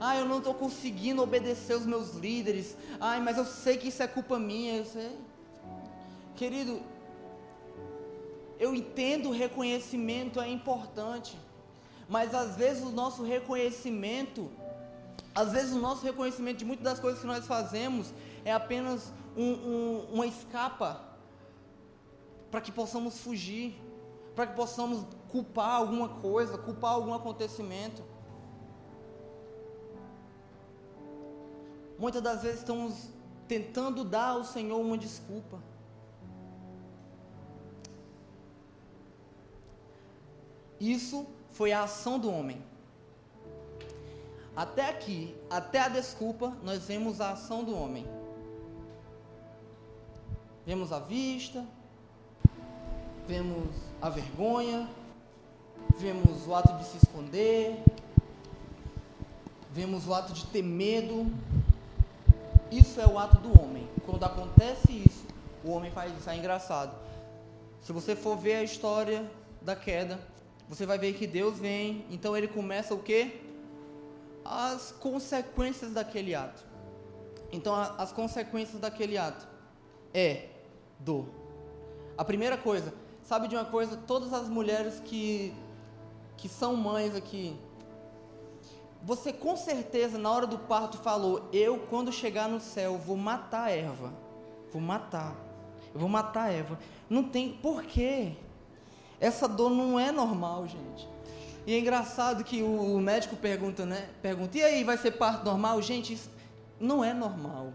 Ah, 0.00 0.16
eu 0.16 0.24
não 0.24 0.38
estou 0.38 0.54
conseguindo 0.54 1.22
obedecer 1.22 1.74
os 1.74 1.84
meus 1.84 2.14
líderes. 2.14 2.76
Ai, 3.00 3.20
mas 3.20 3.36
eu 3.36 3.44
sei 3.44 3.76
que 3.76 3.88
isso 3.88 4.02
é 4.02 4.06
culpa 4.06 4.38
minha. 4.38 4.76
Eu 4.76 4.84
sei. 4.84 5.10
Querido, 6.36 6.80
eu 8.58 8.74
entendo 8.74 9.30
o 9.30 9.32
reconhecimento 9.32 10.40
é 10.40 10.48
importante. 10.48 11.36
Mas 12.08 12.34
às 12.34 12.56
vezes 12.56 12.82
o 12.82 12.90
nosso 12.90 13.22
reconhecimento, 13.22 14.50
às 15.34 15.52
vezes 15.52 15.72
o 15.72 15.78
nosso 15.78 16.04
reconhecimento 16.04 16.58
de 16.58 16.64
muitas 16.64 16.84
das 16.84 17.00
coisas 17.00 17.20
que 17.20 17.26
nós 17.26 17.46
fazemos 17.46 18.14
é 18.44 18.52
apenas 18.52 19.12
um, 19.36 19.52
um, 19.52 20.06
uma 20.14 20.26
escapa 20.26 21.04
para 22.50 22.60
que 22.60 22.72
possamos 22.72 23.20
fugir, 23.20 23.78
para 24.34 24.46
que 24.46 24.54
possamos 24.54 25.04
culpar 25.28 25.74
alguma 25.74 26.08
coisa, 26.08 26.56
culpar 26.56 26.92
algum 26.92 27.12
acontecimento. 27.12 28.02
Muitas 31.98 32.22
das 32.22 32.42
vezes 32.42 32.60
estamos 32.60 33.08
tentando 33.48 34.04
dar 34.04 34.28
ao 34.28 34.44
Senhor 34.44 34.78
uma 34.78 34.96
desculpa. 34.96 35.58
Isso 40.78 41.26
foi 41.50 41.72
a 41.72 41.82
ação 41.82 42.18
do 42.18 42.30
homem. 42.30 42.62
Até 44.54 44.88
aqui, 44.88 45.34
até 45.50 45.80
a 45.80 45.88
desculpa, 45.88 46.56
nós 46.62 46.84
vemos 46.84 47.20
a 47.20 47.32
ação 47.32 47.64
do 47.64 47.74
homem. 47.76 48.06
Vemos 50.64 50.92
a 50.92 51.00
vista, 51.00 51.66
vemos 53.26 53.74
a 54.00 54.08
vergonha, 54.08 54.88
vemos 55.96 56.46
o 56.46 56.54
ato 56.54 56.72
de 56.74 56.84
se 56.84 56.98
esconder, 56.98 57.82
vemos 59.72 60.06
o 60.06 60.14
ato 60.14 60.32
de 60.32 60.46
ter 60.46 60.62
medo, 60.62 61.26
isso 62.70 63.00
é 63.00 63.06
o 63.06 63.18
ato 63.18 63.38
do 63.38 63.60
homem. 63.60 63.88
Quando 64.04 64.24
acontece 64.24 64.92
isso, 64.92 65.26
o 65.64 65.70
homem 65.70 65.90
faz 65.90 66.16
isso. 66.16 66.28
É 66.28 66.36
engraçado. 66.36 66.94
Se 67.80 67.92
você 67.92 68.14
for 68.14 68.36
ver 68.36 68.56
a 68.56 68.62
história 68.62 69.30
da 69.62 69.74
queda, 69.74 70.18
você 70.68 70.84
vai 70.84 70.98
ver 70.98 71.14
que 71.14 71.26
Deus 71.26 71.58
vem, 71.58 72.04
então 72.10 72.36
ele 72.36 72.48
começa 72.48 72.94
o 72.94 72.98
quê? 72.98 73.40
As 74.44 74.92
consequências 74.92 75.92
daquele 75.92 76.34
ato. 76.34 76.62
Então, 77.50 77.74
as 77.74 78.12
consequências 78.12 78.80
daquele 78.80 79.16
ato. 79.16 79.46
é 80.12 80.48
dor. 80.98 81.26
A 82.16 82.24
primeira 82.24 82.56
coisa, 82.56 82.92
sabe 83.22 83.46
de 83.46 83.54
uma 83.54 83.64
coisa? 83.64 83.96
Todas 83.96 84.32
as 84.32 84.48
mulheres 84.48 85.00
que, 85.04 85.54
que 86.36 86.48
são 86.48 86.74
mães 86.74 87.14
aqui, 87.14 87.56
você 89.02 89.32
com 89.32 89.56
certeza 89.56 90.18
na 90.18 90.30
hora 90.30 90.46
do 90.46 90.58
parto 90.58 90.98
falou: 90.98 91.48
Eu, 91.52 91.78
quando 91.90 92.12
chegar 92.12 92.48
no 92.48 92.60
céu, 92.60 92.98
vou 92.98 93.16
matar 93.16 93.64
a 93.64 93.70
Eva. 93.70 94.12
Vou 94.72 94.82
matar. 94.82 95.34
Eu 95.94 96.00
vou 96.00 96.08
matar 96.08 96.44
a 96.44 96.52
Eva. 96.52 96.78
Não 97.08 97.24
tem 97.24 97.52
porquê. 97.52 98.32
Essa 99.20 99.48
dor 99.48 99.70
não 99.70 99.98
é 99.98 100.12
normal, 100.12 100.66
gente. 100.66 101.08
E 101.66 101.74
é 101.74 101.78
engraçado 101.78 102.44
que 102.44 102.62
o 102.62 102.98
médico 102.98 103.36
pergunta, 103.36 103.86
né? 103.86 104.08
Pergunta: 104.20 104.56
E 104.58 104.62
aí, 104.62 104.84
vai 104.84 104.96
ser 104.96 105.12
parto 105.12 105.44
normal? 105.44 105.80
Gente, 105.82 106.12
isso 106.12 106.30
não 106.80 107.04
é 107.04 107.12
normal. 107.12 107.72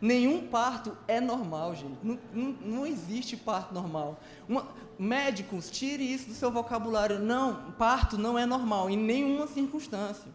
Nenhum 0.00 0.48
parto 0.48 0.96
é 1.08 1.20
normal, 1.20 1.74
gente. 1.74 1.96
Não, 2.02 2.18
não, 2.32 2.56
não 2.60 2.86
existe 2.86 3.36
parto 3.36 3.72
normal. 3.72 4.18
Uma, 4.48 4.66
médicos, 4.98 5.70
tire 5.70 6.04
isso 6.04 6.28
do 6.28 6.34
seu 6.34 6.50
vocabulário. 6.50 7.18
Não, 7.18 7.72
parto 7.72 8.18
não 8.18 8.38
é 8.38 8.44
normal 8.44 8.90
em 8.90 8.96
nenhuma 8.96 9.46
circunstância. 9.46 10.30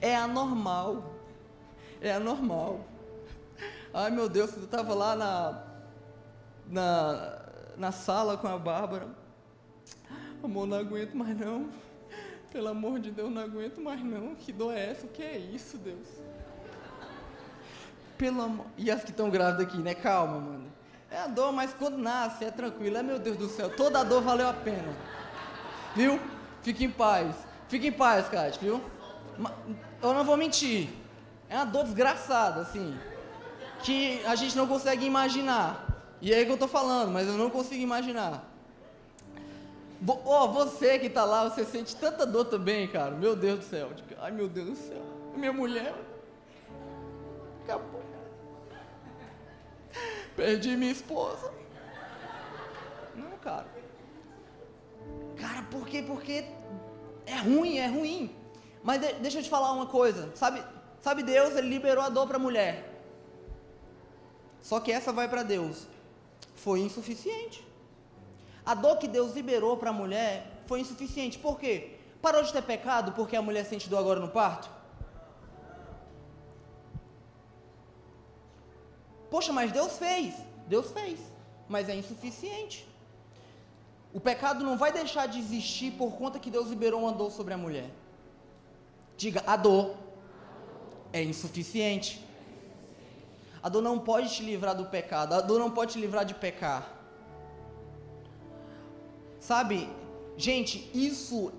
É 0.00 0.16
anormal. 0.16 1.14
É 2.00 2.12
anormal. 2.12 2.80
Ai 3.92 4.10
meu 4.10 4.28
Deus, 4.28 4.54
eu 4.56 4.64
estava 4.64 4.94
lá 4.94 5.16
na, 5.16 5.62
na, 6.68 7.42
na 7.76 7.92
sala 7.92 8.36
com 8.36 8.46
a 8.46 8.58
Bárbara. 8.58 9.08
Amor, 10.42 10.66
não 10.66 10.78
aguento 10.78 11.14
mais 11.14 11.36
não. 11.38 11.70
Pelo 12.52 12.68
amor 12.68 12.98
de 13.00 13.10
Deus, 13.10 13.30
não 13.30 13.42
aguento 13.42 13.80
mais 13.80 14.02
não. 14.02 14.34
Que 14.34 14.52
dor 14.52 14.72
é 14.72 14.90
essa? 14.90 15.06
O 15.06 15.08
que 15.08 15.22
é 15.22 15.38
isso, 15.38 15.78
Deus? 15.78 16.06
Pelo 18.16 18.42
amor. 18.42 18.66
E 18.76 18.90
as 18.90 19.02
que 19.02 19.10
estão 19.10 19.28
grávidas 19.28 19.66
aqui, 19.66 19.78
né? 19.78 19.94
Calma, 19.94 20.38
mano. 20.38 20.66
É 21.10 21.18
a 21.18 21.26
dor, 21.26 21.52
mas 21.52 21.72
quando 21.74 21.98
nasce 21.98 22.44
é 22.44 22.50
tranquilo. 22.50 22.96
É 22.96 23.02
meu 23.02 23.18
Deus 23.18 23.36
do 23.36 23.48
céu. 23.48 23.74
Toda 23.74 24.00
a 24.00 24.04
dor 24.04 24.22
valeu 24.22 24.48
a 24.48 24.52
pena. 24.52 24.94
Viu? 25.94 26.20
Fique 26.62 26.84
em 26.84 26.90
paz. 26.90 27.36
Fique 27.68 27.88
em 27.88 27.92
paz, 27.92 28.28
Kátia, 28.28 28.60
viu? 28.60 28.80
Eu 30.02 30.14
não 30.14 30.24
vou 30.24 30.36
mentir. 30.36 30.88
É 31.48 31.56
uma 31.56 31.66
dor 31.66 31.84
desgraçada, 31.84 32.60
assim. 32.60 32.96
Que 33.82 34.24
a 34.24 34.34
gente 34.34 34.56
não 34.56 34.66
consegue 34.66 35.04
imaginar. 35.04 35.86
E 36.20 36.32
é 36.32 36.38
aí 36.38 36.46
que 36.46 36.52
eu 36.52 36.58
tô 36.58 36.66
falando, 36.66 37.10
mas 37.10 37.26
eu 37.26 37.34
não 37.34 37.50
consigo 37.50 37.82
imaginar. 37.82 38.50
Oh, 40.24 40.48
você 40.48 40.98
que 40.98 41.08
tá 41.08 41.24
lá, 41.24 41.48
você 41.48 41.64
sente 41.64 41.96
tanta 41.96 42.26
dor 42.26 42.46
também, 42.46 42.86
cara. 42.88 43.12
Meu 43.12 43.34
Deus 43.36 43.60
do 43.60 43.64
céu. 43.64 43.90
Ai, 44.18 44.30
meu 44.30 44.48
Deus 44.48 44.68
do 44.68 44.76
céu. 44.76 45.02
Minha 45.34 45.52
mulher. 45.52 45.94
Acabou. 47.64 48.02
Perdi 50.34 50.76
minha 50.76 50.92
esposa. 50.92 51.50
Não, 53.14 53.38
cara. 53.38 53.66
Cara, 55.36 55.62
por 55.70 55.86
quê? 55.86 56.02
Porque 56.06 56.44
é 57.24 57.36
ruim, 57.36 57.78
é 57.78 57.86
ruim. 57.86 58.34
Mas 58.86 59.00
de, 59.00 59.14
deixa 59.14 59.40
eu 59.40 59.42
te 59.42 59.50
falar 59.50 59.72
uma 59.72 59.86
coisa. 59.86 60.30
Sabe, 60.36 60.62
sabe 61.00 61.24
Deus, 61.24 61.56
ele 61.56 61.68
liberou 61.68 62.04
a 62.04 62.08
dor 62.08 62.24
para 62.28 62.36
a 62.36 62.38
mulher. 62.38 62.72
Só 64.62 64.78
que 64.78 64.92
essa 64.92 65.12
vai 65.12 65.28
para 65.28 65.42
Deus. 65.42 65.88
Foi 66.54 66.78
insuficiente. 66.78 67.66
A 68.64 68.74
dor 68.74 68.98
que 68.98 69.08
Deus 69.08 69.34
liberou 69.34 69.76
para 69.76 69.90
a 69.90 69.92
mulher 69.92 70.62
foi 70.68 70.78
insuficiente. 70.78 71.36
Por 71.36 71.58
quê? 71.58 71.96
Parou 72.22 72.44
de 72.44 72.52
ter 72.52 72.62
pecado 72.62 73.10
porque 73.10 73.34
a 73.34 73.42
mulher 73.42 73.64
sente 73.64 73.88
dor 73.88 73.98
agora 73.98 74.20
no 74.20 74.28
parto? 74.28 74.70
Poxa, 79.28 79.52
mas 79.52 79.72
Deus 79.72 79.98
fez. 79.98 80.32
Deus 80.68 80.92
fez. 80.92 81.18
Mas 81.68 81.88
é 81.88 81.96
insuficiente. 81.96 82.88
O 84.14 84.20
pecado 84.20 84.62
não 84.62 84.78
vai 84.78 84.92
deixar 84.92 85.26
de 85.26 85.40
existir 85.40 85.90
por 85.94 86.12
conta 86.12 86.38
que 86.38 86.52
Deus 86.52 86.68
liberou 86.68 87.00
uma 87.00 87.10
dor 87.10 87.32
sobre 87.32 87.52
a 87.52 87.58
mulher. 87.58 87.90
Diga, 89.16 89.42
a 89.46 89.56
dor 89.56 89.94
é 91.12 91.22
insuficiente. 91.22 92.24
A 93.62 93.68
dor 93.68 93.82
não 93.82 93.98
pode 93.98 94.34
te 94.34 94.42
livrar 94.42 94.76
do 94.76 94.86
pecado, 94.86 95.32
a 95.34 95.40
dor 95.40 95.58
não 95.58 95.70
pode 95.70 95.94
te 95.94 95.98
livrar 95.98 96.24
de 96.24 96.34
pecar. 96.34 96.92
Sabe, 99.40 99.88
gente, 100.36 100.90
isso 100.94 101.52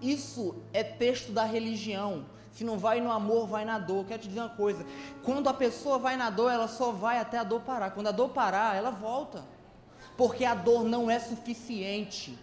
isso 0.00 0.56
é 0.72 0.84
texto 0.84 1.32
da 1.32 1.44
religião. 1.44 2.26
Se 2.52 2.62
não 2.62 2.78
vai 2.78 3.00
no 3.00 3.10
amor, 3.10 3.46
vai 3.46 3.64
na 3.64 3.78
dor. 3.78 4.04
Quero 4.04 4.22
te 4.22 4.28
dizer 4.28 4.40
uma 4.40 4.48
coisa: 4.50 4.84
quando 5.22 5.48
a 5.48 5.54
pessoa 5.54 5.98
vai 5.98 6.16
na 6.16 6.30
dor, 6.30 6.52
ela 6.52 6.68
só 6.68 6.92
vai 6.92 7.18
até 7.18 7.38
a 7.38 7.44
dor 7.44 7.62
parar. 7.62 7.90
Quando 7.90 8.08
a 8.08 8.12
dor 8.12 8.28
parar, 8.28 8.76
ela 8.76 8.90
volta. 8.90 9.44
Porque 10.16 10.44
a 10.44 10.54
dor 10.54 10.84
não 10.84 11.10
é 11.10 11.18
suficiente. 11.18 12.38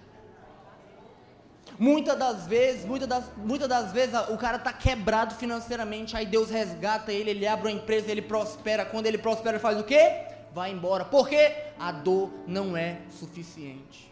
Muitas 1.79 2.17
das 2.17 2.47
vezes, 2.47 2.85
muitas 2.85 3.07
das, 3.07 3.23
muitas 3.37 3.67
das 3.67 3.91
vezes 3.91 4.13
o 4.29 4.37
cara 4.37 4.57
está 4.57 4.71
quebrado 4.71 5.35
financeiramente, 5.35 6.15
aí 6.15 6.25
Deus 6.25 6.49
resgata 6.49 7.11
ele, 7.11 7.31
ele 7.31 7.47
abre 7.47 7.67
uma 7.67 7.77
empresa, 7.77 8.11
ele 8.11 8.21
prospera. 8.21 8.85
Quando 8.85 9.07
ele 9.07 9.17
prospera, 9.17 9.55
ele 9.55 9.59
faz 9.59 9.79
o 9.79 9.83
quê? 9.83 10.25
Vai 10.53 10.71
embora. 10.71 11.05
Por 11.05 11.27
quê? 11.27 11.53
A 11.79 11.91
dor 11.91 12.29
não 12.45 12.75
é 12.77 13.01
suficiente. 13.09 14.11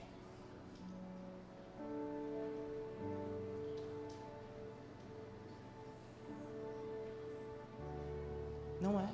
Não 8.80 9.00
é. 9.00 9.08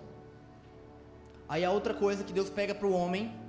Aí 1.49 1.65
a 1.65 1.71
outra 1.71 1.93
coisa 1.93 2.23
que 2.23 2.33
Deus 2.33 2.49
pega 2.49 2.73
para 2.73 2.87
o 2.87 2.93
homem 2.93 3.44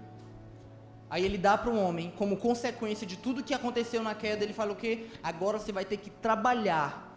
Aí 1.09 1.25
ele 1.25 1.39
dá 1.39 1.57
para 1.57 1.71
o 1.71 1.79
homem, 1.79 2.13
como 2.17 2.37
consequência 2.37 3.07
de 3.07 3.17
tudo 3.17 3.43
que 3.43 3.55
aconteceu 3.55 4.03
na 4.03 4.15
queda, 4.15 4.43
ele 4.43 4.53
fala 4.53 4.73
o 4.73 4.77
quê? 4.77 5.07
Agora 5.23 5.59
você 5.59 5.71
vai 5.71 5.85
ter 5.85 5.99
que 5.99 6.11
trabalhar 6.11 7.17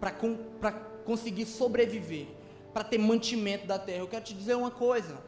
para 0.00 0.72
conseguir 1.04 1.44
sobreviver, 1.44 2.28
para 2.72 2.82
ter 2.82 2.98
mantimento 2.98 3.66
da 3.66 3.78
terra. 3.78 3.98
Eu 3.98 4.08
quero 4.08 4.24
te 4.24 4.34
dizer 4.34 4.54
uma 4.54 4.70
coisa. 4.70 5.18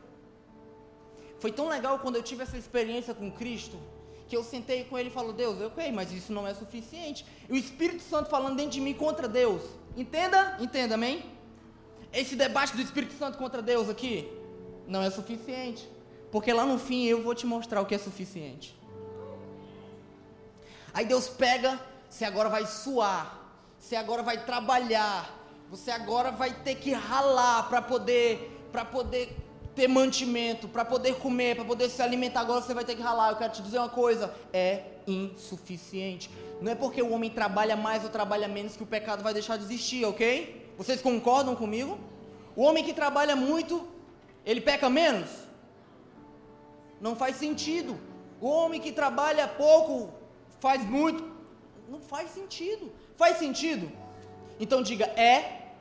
Foi 1.39 1.53
tão 1.53 1.69
legal 1.69 1.99
quando 1.99 2.17
eu 2.17 2.23
tive 2.23 2.43
essa 2.43 2.57
experiência 2.57 3.15
com 3.15 3.31
Cristo, 3.31 3.79
que 4.27 4.37
eu 4.37 4.43
sentei 4.43 4.85
com 4.85 4.99
ele 4.99 5.09
e 5.09 5.13
falou, 5.13 5.33
Deus, 5.33 5.61
eu 5.61 5.71
mas 5.93 6.13
isso 6.13 6.33
não 6.33 6.47
é 6.47 6.55
suficiente. 6.55 7.25
E 7.49 7.53
o 7.53 7.57
Espírito 7.57 8.03
Santo 8.03 8.29
falando 8.31 8.57
dentro 8.57 8.73
de 8.73 8.81
mim 8.81 8.95
contra 8.95 9.29
Deus. 9.29 9.63
Entenda? 9.97 10.57
Entenda, 10.61 10.95
amém? 10.95 11.25
Esse 12.13 12.35
debate 12.37 12.75
do 12.75 12.83
Espírito 12.83 13.15
Santo 13.15 13.37
contra 13.37 13.61
Deus 13.61 13.89
aqui 13.89 14.29
não 14.87 15.03
é 15.03 15.11
suficiente. 15.11 15.89
Porque 16.31 16.53
lá 16.53 16.65
no 16.65 16.79
fim 16.79 17.05
eu 17.05 17.23
vou 17.23 17.35
te 17.35 17.47
mostrar 17.47 17.81
o 17.81 17.87
que 17.87 17.95
é 17.95 17.99
suficiente. 17.99 18.77
Aí 20.93 21.05
Deus 21.05 21.29
pega, 21.29 21.79
você 22.09 22.25
agora 22.25 22.49
vai 22.49 22.67
suar, 22.67 23.39
você 23.79 23.97
agora 23.97 24.23
vai 24.23 24.45
trabalhar, 24.45 25.35
você 25.71 25.91
agora 25.91 26.31
vai 26.31 26.53
ter 26.53 26.75
que 26.77 26.93
ralar 26.93 27.69
para 27.69 27.81
poder, 27.81 28.67
para 28.73 28.85
poder 28.85 29.37
ter 29.75 29.87
mantimento, 29.87 30.67
para 30.67 30.85
poder 30.85 31.15
comer, 31.17 31.55
para 31.55 31.65
poder 31.65 31.89
se 31.89 32.03
alimentar. 32.03 32.41
Agora 32.41 32.61
você 32.61 32.75
vai 32.75 32.85
ter 32.85 32.97
que 32.97 33.03
ralar. 33.03 33.31
Eu 33.31 33.37
quero 33.37 33.53
te 33.53 33.63
dizer 33.63 33.79
uma 33.79 33.89
coisa: 33.89 34.35
é 34.53 34.83
insuficiente. 35.07 36.31
Não 36.61 36.73
é 36.73 36.75
porque 36.75 37.01
o 37.01 37.13
homem 37.13 37.31
trabalha 37.31 37.77
mais 37.77 38.03
ou 38.03 38.11
trabalha 38.11 38.49
menos 38.49 38.77
que 38.77 38.83
o 38.83 38.87
pecado 38.87 39.23
vai 39.23 39.33
deixar 39.33 39.57
de 39.57 39.65
existir, 39.65 40.05
ok? 40.05 40.73
Vocês 40.77 41.01
concordam 41.01 41.55
comigo? 41.55 41.99
O 42.57 42.63
homem 42.63 42.83
que 42.83 42.93
trabalha 42.93 43.37
muito, 43.37 43.87
ele 44.45 44.61
peca 44.61 44.91
menos? 44.91 45.48
Não 47.01 47.15
faz 47.17 47.37
sentido. 47.37 47.99
O 48.41 48.49
homem 48.49 48.81
que 48.81 48.93
trabalha 48.93 49.47
pouco 49.47 50.13
faz 50.61 50.85
muito. 50.85 51.23
Não 51.89 52.01
faz 52.01 52.31
sentido. 52.31 52.93
Faz 53.17 53.39
sentido? 53.39 53.91
Então 54.61 54.83
diga, 54.83 55.07
é 55.07 55.73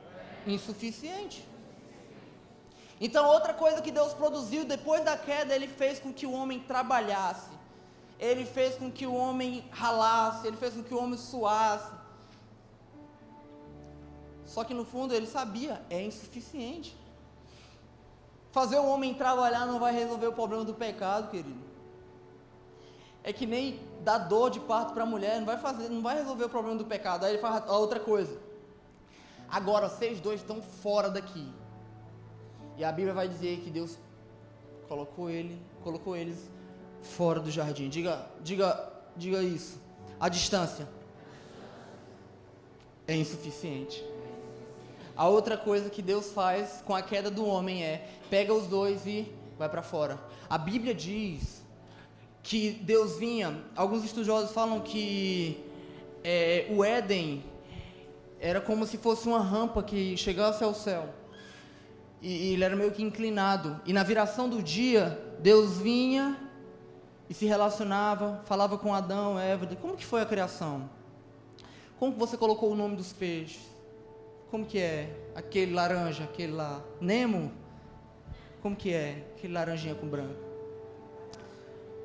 insuficiente. 0.46 1.46
Então, 3.00 3.26
outra 3.26 3.54
coisa 3.54 3.80
que 3.80 3.92
Deus 3.92 4.12
produziu 4.12 4.64
depois 4.64 5.04
da 5.04 5.16
queda, 5.16 5.54
Ele 5.54 5.68
fez 5.68 6.00
com 6.00 6.12
que 6.12 6.26
o 6.26 6.32
homem 6.32 6.58
trabalhasse, 6.58 7.50
Ele 8.18 8.44
fez 8.44 8.74
com 8.74 8.90
que 8.90 9.06
o 9.06 9.14
homem 9.14 9.64
ralasse, 9.70 10.46
Ele 10.46 10.56
fez 10.56 10.74
com 10.74 10.82
que 10.82 10.92
o 10.92 10.98
homem 10.98 11.16
suasse. 11.16 11.92
Só 14.44 14.64
que 14.64 14.74
no 14.74 14.84
fundo 14.84 15.14
ele 15.14 15.26
sabia, 15.26 15.80
é 15.90 16.02
insuficiente. 16.02 16.96
Fazer 18.50 18.78
o 18.78 18.86
homem 18.86 19.14
trabalhar 19.14 19.66
não 19.66 19.78
vai 19.78 19.92
resolver 19.92 20.26
o 20.26 20.32
problema 20.32 20.64
do 20.64 20.74
pecado, 20.74 21.30
querido. 21.30 21.68
É 23.22 23.32
que 23.32 23.46
nem 23.46 23.80
dar 24.02 24.18
dor 24.18 24.50
de 24.50 24.60
parto 24.60 24.94
para 24.94 25.02
a 25.02 25.06
mulher, 25.06 25.38
não 25.38 25.46
vai 25.46 25.58
fazer, 25.58 25.88
não 25.88 26.00
vai 26.00 26.16
resolver 26.16 26.44
o 26.44 26.48
problema 26.48 26.78
do 26.78 26.84
pecado. 26.84 27.24
Aí 27.24 27.32
ele 27.32 27.42
faz 27.42 27.62
a 27.68 27.76
outra 27.76 28.00
coisa. 28.00 28.38
Agora 29.48 29.88
vocês 29.88 30.20
dois 30.20 30.40
estão 30.40 30.62
fora 30.62 31.10
daqui. 31.10 31.46
E 32.76 32.84
a 32.84 32.92
Bíblia 32.92 33.12
vai 33.12 33.28
dizer 33.28 33.60
que 33.60 33.70
Deus 33.70 33.98
colocou 34.88 35.28
ele, 35.28 35.60
colocou 35.82 36.16
eles 36.16 36.50
fora 37.02 37.40
do 37.40 37.50
jardim. 37.50 37.88
Diga, 37.88 38.26
diga, 38.40 38.92
diga 39.16 39.42
isso. 39.42 39.80
A 40.18 40.28
distância 40.28 40.88
é 43.06 43.16
insuficiente. 43.16 44.04
A 45.18 45.26
outra 45.26 45.56
coisa 45.56 45.90
que 45.90 46.00
Deus 46.00 46.30
faz 46.30 46.80
com 46.86 46.94
a 46.94 47.02
queda 47.02 47.28
do 47.28 47.44
homem 47.44 47.82
é 47.82 48.08
pega 48.30 48.54
os 48.54 48.68
dois 48.68 49.04
e 49.04 49.26
vai 49.58 49.68
para 49.68 49.82
fora. 49.82 50.16
A 50.48 50.56
Bíblia 50.56 50.94
diz 50.94 51.60
que 52.40 52.70
Deus 52.70 53.18
vinha. 53.18 53.60
Alguns 53.74 54.04
estudiosos 54.04 54.52
falam 54.52 54.78
que 54.78 55.60
é, 56.22 56.68
o 56.70 56.84
Éden 56.84 57.42
era 58.38 58.60
como 58.60 58.86
se 58.86 58.96
fosse 58.96 59.26
uma 59.26 59.40
rampa 59.40 59.82
que 59.82 60.16
chegasse 60.16 60.62
ao 60.62 60.72
céu. 60.72 61.12
E, 62.22 62.50
e 62.50 62.52
ele 62.52 62.62
era 62.62 62.76
meio 62.76 62.92
que 62.92 63.02
inclinado. 63.02 63.80
E 63.84 63.92
na 63.92 64.04
viração 64.04 64.48
do 64.48 64.62
dia, 64.62 65.20
Deus 65.40 65.78
vinha 65.78 66.38
e 67.28 67.34
se 67.34 67.44
relacionava, 67.44 68.40
falava 68.44 68.78
com 68.78 68.94
Adão, 68.94 69.36
Eva. 69.36 69.66
Como 69.74 69.96
que 69.96 70.06
foi 70.06 70.20
a 70.20 70.26
criação? 70.26 70.88
Como 71.98 72.12
você 72.12 72.36
colocou 72.36 72.70
o 72.70 72.76
nome 72.76 72.94
dos 72.94 73.12
peixes? 73.12 73.77
Como 74.50 74.64
que 74.64 74.78
é? 74.78 75.14
Aquele 75.34 75.74
laranja, 75.74 76.24
aquele 76.24 76.52
lá. 76.52 76.82
Nemo? 77.00 77.52
Como 78.62 78.74
que 78.74 78.92
é? 78.92 79.26
Aquele 79.36 79.52
laranjinha 79.52 79.94
com 79.94 80.08
branco. 80.08 80.40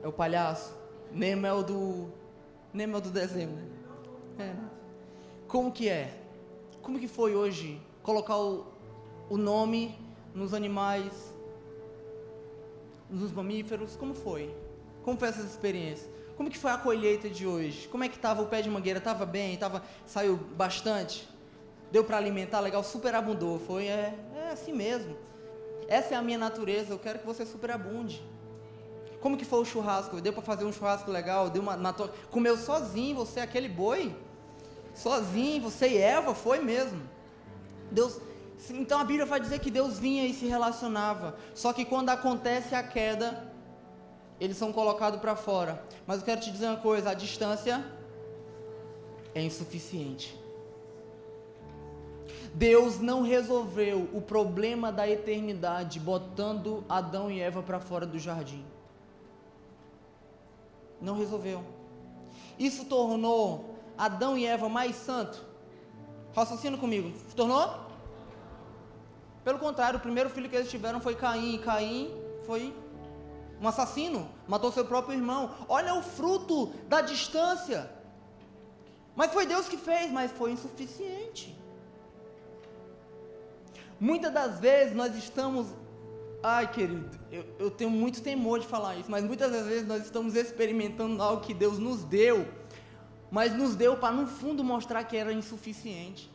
É 0.01 0.07
o 0.07 0.11
palhaço. 0.11 0.75
Nemo 1.11 1.47
é 1.47 1.53
o 1.53 1.63
do. 1.63 2.09
Nemo 2.73 2.95
é 2.95 2.97
o 2.97 3.01
do 3.01 3.09
dezembro, 3.09 3.55
né? 3.55 3.67
É. 4.39 4.55
Como 5.47 5.71
que 5.71 5.87
é? 5.87 6.19
Como 6.81 6.99
que 6.99 7.07
foi 7.07 7.35
hoje 7.35 7.81
colocar 8.01 8.37
o, 8.37 8.65
o 9.29 9.37
nome 9.37 9.97
nos 10.35 10.53
animais, 10.53 11.33
nos 13.09 13.31
mamíferos? 13.31 13.95
Como 13.95 14.13
foi? 14.13 14.53
Como 15.03 15.17
foi 15.17 15.29
essa 15.29 15.41
experiência? 15.41 16.09
Como 16.35 16.49
que 16.49 16.57
foi 16.57 16.71
a 16.71 16.77
colheita 16.77 17.29
de 17.29 17.47
hoje? 17.47 17.87
Como 17.87 18.03
é 18.03 18.09
que 18.09 18.15
estava 18.15 18.41
o 18.41 18.47
pé 18.47 18.61
de 18.61 18.69
mangueira? 18.69 18.97
Estava 18.99 19.25
bem? 19.25 19.55
Tava, 19.55 19.83
saiu 20.05 20.35
bastante? 20.35 21.29
Deu 21.93 22.03
para 22.03 22.17
alimentar 22.17 22.59
legal? 22.59 22.83
Superabundou? 22.83 23.57
Foi? 23.57 23.87
É, 23.87 24.13
é 24.35 24.51
assim 24.51 24.73
mesmo. 24.73 25.15
Essa 25.87 26.15
é 26.15 26.17
a 26.17 26.21
minha 26.21 26.37
natureza. 26.37 26.91
Eu 26.91 26.99
quero 26.99 27.19
que 27.19 27.25
você 27.25 27.45
superabunde. 27.45 28.21
Como 29.21 29.37
que 29.37 29.45
foi 29.45 29.61
o 29.61 29.65
churrasco? 29.65 30.19
Deu 30.19 30.33
para 30.33 30.41
fazer 30.41 30.65
um 30.65 30.73
churrasco 30.73 31.09
legal? 31.09 31.49
Deu 31.49 31.61
uma, 31.61 31.77
comeu 32.29 32.57
sozinho 32.57 33.15
você 33.15 33.39
aquele 33.39 33.69
boi? 33.69 34.13
sozinho, 34.93 35.61
você 35.61 35.87
e 35.87 35.97
Eva, 35.97 36.33
foi 36.35 36.59
mesmo. 36.59 37.01
Deus, 37.91 38.19
então 38.69 38.99
a 38.99 39.03
Bíblia 39.03 39.25
vai 39.25 39.39
dizer 39.39 39.59
que 39.59 39.71
Deus 39.71 39.99
vinha 39.99 40.25
e 40.25 40.33
se 40.33 40.45
relacionava. 40.45 41.35
Só 41.53 41.73
que 41.73 41.85
quando 41.85 42.09
acontece 42.09 42.75
a 42.75 42.83
queda, 42.83 43.51
eles 44.39 44.57
são 44.57 44.71
colocados 44.71 45.19
para 45.19 45.35
fora. 45.35 45.83
Mas 46.05 46.19
eu 46.19 46.25
quero 46.25 46.41
te 46.41 46.51
dizer 46.51 46.67
uma 46.67 46.77
coisa: 46.77 47.09
a 47.09 47.13
distância 47.13 47.83
é 49.33 49.41
insuficiente. 49.41 50.39
Deus 52.53 52.99
não 52.99 53.23
resolveu 53.23 54.07
o 54.13 54.21
problema 54.21 54.91
da 54.91 55.09
eternidade 55.09 55.99
botando 55.99 56.83
Adão 56.87 57.31
e 57.31 57.39
Eva 57.39 57.63
para 57.63 57.79
fora 57.79 58.05
do 58.05 58.19
jardim. 58.19 58.63
Não 61.01 61.17
resolveu. 61.17 61.63
Isso 62.57 62.85
tornou 62.85 63.75
Adão 63.97 64.37
e 64.37 64.45
Eva 64.45 64.69
mais 64.69 64.95
santo? 64.95 65.43
Raciocina 66.35 66.77
comigo. 66.77 67.11
Tornou? 67.35 67.83
Pelo 69.43 69.57
contrário, 69.57 69.97
o 69.97 70.01
primeiro 70.01 70.29
filho 70.29 70.47
que 70.47 70.55
eles 70.55 70.69
tiveram 70.69 71.01
foi 71.01 71.15
Caim. 71.15 71.57
Caim 71.57 72.11
foi 72.45 72.73
um 73.59 73.67
assassino, 73.67 74.29
matou 74.47 74.71
seu 74.71 74.85
próprio 74.85 75.15
irmão. 75.17 75.49
Olha 75.67 75.95
o 75.95 76.03
fruto 76.03 76.67
da 76.87 77.01
distância. 77.01 77.91
Mas 79.15 79.33
foi 79.33 79.45
Deus 79.47 79.67
que 79.67 79.77
fez, 79.77 80.11
mas 80.11 80.31
foi 80.31 80.51
insuficiente. 80.51 81.62
Muitas 84.09 84.33
das 84.33 84.59
vezes 84.59 84.95
nós 84.95 85.15
estamos. 85.15 85.67
Ai, 86.41 86.69
querido, 86.69 87.09
eu, 87.31 87.45
eu 87.57 87.71
tenho 87.71 87.89
muito 87.89 88.21
temor 88.21 88.59
de 88.59 88.67
falar 88.67 88.97
isso, 88.97 89.09
mas 89.09 89.23
muitas 89.23 89.49
das 89.49 89.65
vezes 89.65 89.87
nós 89.87 90.03
estamos 90.03 90.35
experimentando 90.35 91.23
algo 91.23 91.41
que 91.41 91.53
Deus 91.53 91.79
nos 91.79 92.03
deu 92.03 92.45
mas 93.33 93.51
nos 93.51 93.75
deu 93.75 93.97
para 93.97 94.13
no 94.13 94.27
fundo 94.27 94.63
mostrar 94.63 95.03
que 95.05 95.17
era 95.17 95.33
insuficiente. 95.33 96.29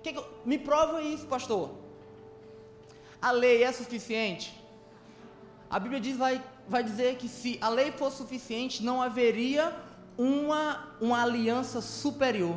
Que 0.00 0.12
que 0.12 0.18
eu, 0.20 0.24
me 0.44 0.56
prova 0.56 1.02
isso, 1.02 1.26
pastor. 1.26 1.72
A 3.20 3.32
lei 3.32 3.64
é 3.64 3.72
suficiente? 3.72 4.56
A 5.68 5.80
Bíblia 5.80 6.00
diz, 6.00 6.16
vai, 6.16 6.40
vai 6.68 6.84
dizer 6.84 7.16
que 7.16 7.28
se 7.28 7.58
a 7.60 7.68
lei 7.68 7.90
fosse 7.90 8.18
suficiente, 8.18 8.80
não 8.80 9.02
haveria 9.02 9.76
uma, 10.16 10.96
uma 11.00 11.20
aliança 11.20 11.80
superior. 11.80 12.56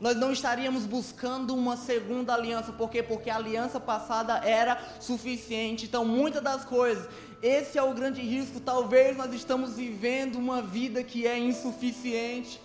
Nós 0.00 0.16
não 0.16 0.30
estaríamos 0.30 0.86
buscando 0.86 1.54
uma 1.54 1.76
segunda 1.76 2.32
aliança, 2.32 2.72
por 2.72 2.88
quê? 2.88 3.02
Porque 3.02 3.30
a 3.30 3.36
aliança 3.36 3.80
passada 3.80 4.38
era 4.44 4.80
suficiente. 5.00 5.86
Então, 5.86 6.04
muitas 6.04 6.40
das 6.40 6.64
coisas, 6.64 7.08
esse 7.42 7.78
é 7.78 7.82
o 7.82 7.92
grande 7.92 8.20
risco. 8.20 8.60
Talvez 8.60 9.16
nós 9.16 9.32
estamos 9.32 9.74
vivendo 9.74 10.36
uma 10.36 10.62
vida 10.62 11.02
que 11.02 11.26
é 11.26 11.36
insuficiente. 11.36 12.60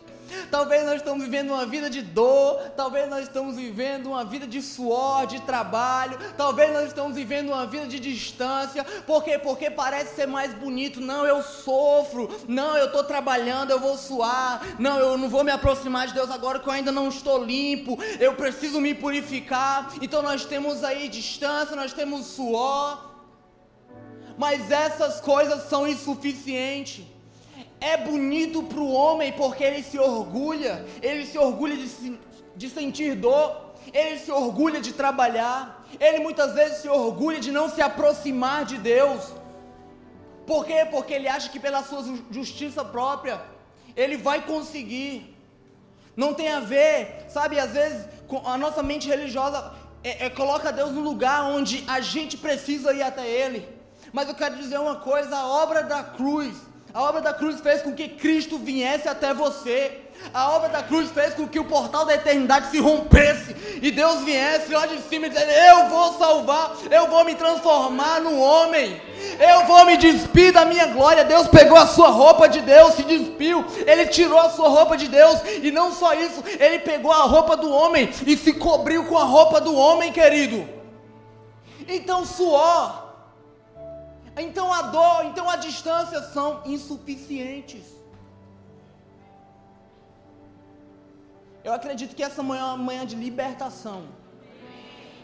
Talvez 0.49 0.85
nós 0.85 0.95
estamos 0.95 1.23
vivendo 1.23 1.51
uma 1.51 1.65
vida 1.65 1.89
de 1.89 2.01
dor, 2.01 2.69
talvez 2.75 3.09
nós 3.09 3.23
estamos 3.23 3.55
vivendo 3.55 4.07
uma 4.07 4.23
vida 4.23 4.45
de 4.45 4.61
suor, 4.61 5.25
de 5.25 5.41
trabalho, 5.41 6.17
talvez 6.37 6.71
nós 6.71 6.87
estamos 6.87 7.15
vivendo 7.15 7.49
uma 7.49 7.65
vida 7.65 7.87
de 7.87 7.99
distância, 7.99 8.83
por 9.05 9.23
quê? 9.23 9.37
Porque 9.37 9.69
parece 9.69 10.15
ser 10.15 10.27
mais 10.27 10.53
bonito. 10.53 11.01
Não, 11.01 11.25
eu 11.25 11.41
sofro, 11.41 12.29
não, 12.47 12.77
eu 12.77 12.87
estou 12.87 13.03
trabalhando, 13.03 13.71
eu 13.71 13.79
vou 13.79 13.97
suar, 13.97 14.61
não, 14.79 14.97
eu 14.97 15.17
não 15.17 15.29
vou 15.29 15.43
me 15.43 15.51
aproximar 15.51 16.07
de 16.07 16.13
Deus 16.13 16.29
agora 16.29 16.59
que 16.59 16.67
eu 16.67 16.73
ainda 16.73 16.91
não 16.91 17.09
estou 17.09 17.43
limpo, 17.43 17.97
eu 18.19 18.33
preciso 18.35 18.79
me 18.79 18.93
purificar. 18.93 19.93
Então 20.01 20.21
nós 20.21 20.45
temos 20.45 20.83
aí 20.83 21.07
distância, 21.07 21.75
nós 21.75 21.93
temos 21.93 22.25
suor, 22.27 23.13
mas 24.37 24.71
essas 24.71 25.21
coisas 25.21 25.69
são 25.69 25.87
insuficientes. 25.87 27.12
É 27.91 27.97
bonito 27.97 28.63
para 28.63 28.79
o 28.79 28.93
homem 28.93 29.33
porque 29.33 29.61
ele 29.61 29.83
se 29.83 29.99
orgulha, 29.99 30.85
ele 31.01 31.25
se 31.25 31.37
orgulha 31.37 31.75
de, 31.75 31.89
se, 31.89 32.17
de 32.55 32.69
sentir 32.69 33.13
dor, 33.13 33.73
ele 33.93 34.17
se 34.19 34.31
orgulha 34.31 34.79
de 34.79 34.93
trabalhar, 34.93 35.85
ele 35.99 36.19
muitas 36.19 36.53
vezes 36.53 36.77
se 36.77 36.87
orgulha 36.87 37.41
de 37.41 37.51
não 37.51 37.67
se 37.67 37.81
aproximar 37.81 38.63
de 38.63 38.77
Deus. 38.77 39.33
Por 40.47 40.65
quê? 40.65 40.87
Porque 40.89 41.13
ele 41.13 41.27
acha 41.27 41.49
que 41.49 41.59
pela 41.59 41.83
sua 41.83 42.01
justiça 42.31 42.85
própria 42.85 43.41
ele 43.97 44.15
vai 44.15 44.41
conseguir. 44.45 45.35
Não 46.15 46.33
tem 46.33 46.49
a 46.53 46.61
ver, 46.61 47.25
sabe? 47.27 47.59
Às 47.59 47.73
vezes 47.73 48.07
a 48.45 48.57
nossa 48.57 48.81
mente 48.81 49.09
religiosa 49.09 49.73
é, 50.01 50.25
é, 50.27 50.29
coloca 50.29 50.71
Deus 50.71 50.91
no 50.91 51.01
lugar 51.01 51.43
onde 51.43 51.83
a 51.85 51.99
gente 51.99 52.37
precisa 52.37 52.93
ir 52.93 53.03
até 53.03 53.27
Ele. 53.27 53.67
Mas 54.13 54.29
eu 54.29 54.35
quero 54.35 54.55
dizer 54.55 54.79
uma 54.79 54.95
coisa: 54.95 55.35
a 55.35 55.47
obra 55.47 55.83
da 55.83 56.01
cruz 56.01 56.55
a 56.93 57.01
obra 57.01 57.21
da 57.21 57.33
cruz 57.33 57.59
fez 57.59 57.81
com 57.81 57.91
que 57.91 58.07
Cristo 58.07 58.59
viesse 58.59 59.07
até 59.07 59.33
você. 59.33 59.99
A 60.31 60.51
obra 60.51 60.69
da 60.69 60.83
cruz 60.83 61.09
fez 61.09 61.33
com 61.33 61.47
que 61.47 61.59
o 61.59 61.65
portal 61.65 62.05
da 62.05 62.13
eternidade 62.13 62.69
se 62.69 62.79
rompesse 62.79 63.55
e 63.81 63.89
Deus 63.89 64.21
viesse 64.21 64.71
lá 64.71 64.85
de 64.85 65.01
cima 65.01 65.27
dizendo: 65.27 65.49
Eu 65.49 65.89
vou 65.89 66.13
salvar, 66.13 66.77
eu 66.91 67.07
vou 67.07 67.25
me 67.25 67.33
transformar 67.33 68.21
no 68.21 68.39
homem, 68.39 69.01
eu 69.39 69.65
vou 69.65 69.83
me 69.85 69.97
despir 69.97 70.53
da 70.53 70.65
minha 70.65 70.85
glória. 70.85 71.25
Deus 71.25 71.47
pegou 71.47 71.77
a 71.77 71.87
sua 71.87 72.09
roupa 72.09 72.47
de 72.47 72.61
Deus, 72.61 72.93
se 72.93 73.03
despiu, 73.03 73.65
ele 73.87 74.05
tirou 74.05 74.39
a 74.39 74.51
sua 74.51 74.69
roupa 74.69 74.95
de 74.95 75.07
Deus, 75.07 75.39
e 75.63 75.71
não 75.71 75.91
só 75.91 76.13
isso, 76.13 76.43
ele 76.59 76.79
pegou 76.79 77.11
a 77.11 77.23
roupa 77.23 77.57
do 77.57 77.71
homem 77.71 78.09
e 78.25 78.37
se 78.37 78.53
cobriu 78.53 79.03
com 79.05 79.17
a 79.17 79.23
roupa 79.23 79.59
do 79.59 79.75
homem, 79.75 80.13
querido. 80.13 80.69
Então, 81.87 82.23
suor 82.23 83.02
então 84.37 84.73
a 84.73 84.81
dor, 84.83 85.25
então 85.25 85.49
a 85.49 85.55
distância 85.55 86.21
são 86.21 86.61
insuficientes. 86.65 87.83
Eu 91.63 91.73
acredito 91.73 92.15
que 92.15 92.23
essa 92.23 92.43
manhã 92.43 92.61
é 92.61 92.65
uma 92.65 92.77
manhã 92.77 93.05
de 93.05 93.15
libertação. 93.15 94.03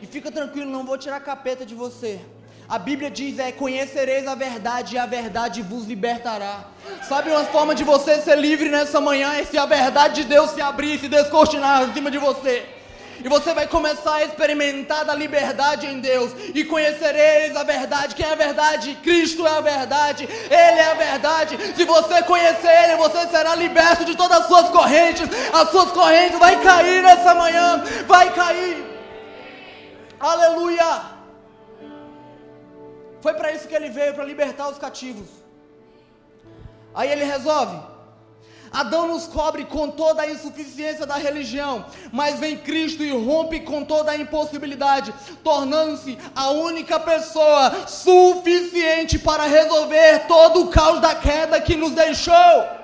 E 0.01 0.07
fica 0.07 0.31
tranquilo, 0.31 0.71
não 0.71 0.85
vou 0.85 0.97
tirar 0.97 1.19
capeta 1.19 1.65
de 1.65 1.75
você. 1.75 2.21
A 2.69 2.77
Bíblia 2.77 3.09
diz: 3.09 3.39
é 3.39 3.51
conhecereis 3.51 4.27
a 4.27 4.35
verdade 4.35 4.95
e 4.95 4.97
a 4.97 5.05
verdade 5.05 5.61
vos 5.61 5.85
libertará. 5.85 6.67
Sabe 7.03 7.31
uma 7.31 7.43
forma 7.45 7.73
de 7.73 7.83
você 7.83 8.21
ser 8.21 8.37
livre 8.37 8.69
nessa 8.69 9.01
manhã 9.01 9.33
é 9.33 9.43
se 9.43 9.57
a 9.57 9.65
verdade 9.65 10.21
de 10.21 10.29
Deus 10.29 10.51
se 10.51 10.61
abrir 10.61 10.93
e 10.93 10.99
se 10.99 11.09
descortinar 11.09 11.83
em 11.83 11.93
cima 11.93 12.11
de 12.11 12.19
você. 12.19 12.78
E 13.23 13.29
você 13.29 13.53
vai 13.53 13.67
começar 13.67 14.15
a 14.15 14.23
experimentar 14.23 15.05
da 15.05 15.13
liberdade 15.13 15.87
em 15.87 15.99
Deus. 15.99 16.31
E 16.53 16.63
conhecereis 16.63 17.55
a 17.55 17.63
verdade. 17.63 18.15
Quem 18.15 18.25
é 18.25 18.31
a 18.31 18.35
verdade? 18.35 18.95
Cristo 19.03 19.45
é 19.45 19.57
a 19.57 19.61
verdade. 19.61 20.23
Ele 20.25 20.79
é 20.79 20.91
a 20.91 20.93
verdade. 20.93 21.57
Se 21.75 21.85
você 21.85 22.23
conhecer 22.23 22.83
Ele, 22.83 22.95
você 22.95 23.27
será 23.27 23.55
liberto 23.55 24.05
de 24.05 24.15
todas 24.15 24.41
as 24.41 24.47
suas 24.47 24.69
correntes. 24.69 25.27
As 25.53 25.69
suas 25.69 25.91
correntes 25.91 26.39
vai 26.39 26.61
cair 26.61 27.01
nessa 27.03 27.35
manhã. 27.35 27.83
Vai 28.07 28.33
cair. 28.33 28.85
Aleluia. 30.19 31.19
Foi 33.21 33.33
para 33.33 33.51
isso 33.51 33.67
que 33.67 33.75
ele 33.75 33.89
veio 33.89 34.13
para 34.13 34.23
libertar 34.23 34.69
os 34.69 34.77
cativos. 34.77 35.27
Aí 36.93 37.11
ele 37.11 37.23
resolve. 37.23 37.77
Adão 38.71 39.07
nos 39.07 39.25
cobre 39.25 39.65
com 39.65 39.89
toda 39.89 40.21
a 40.21 40.31
insuficiência 40.31 41.05
da 41.05 41.15
religião, 41.15 41.85
mas 42.11 42.39
vem 42.39 42.57
Cristo 42.57 43.03
e 43.03 43.11
rompe 43.11 43.61
com 43.61 43.83
toda 43.83 44.11
a 44.11 44.17
impossibilidade, 44.17 45.13
tornando-se 45.43 46.17
a 46.35 46.51
única 46.51 46.99
pessoa 46.99 47.87
suficiente 47.87 49.17
para 49.17 49.43
resolver 49.43 50.27
todo 50.27 50.63
o 50.63 50.67
caos 50.69 51.01
da 51.01 51.15
queda 51.15 51.59
que 51.61 51.75
nos 51.75 51.93
deixou. 51.93 52.79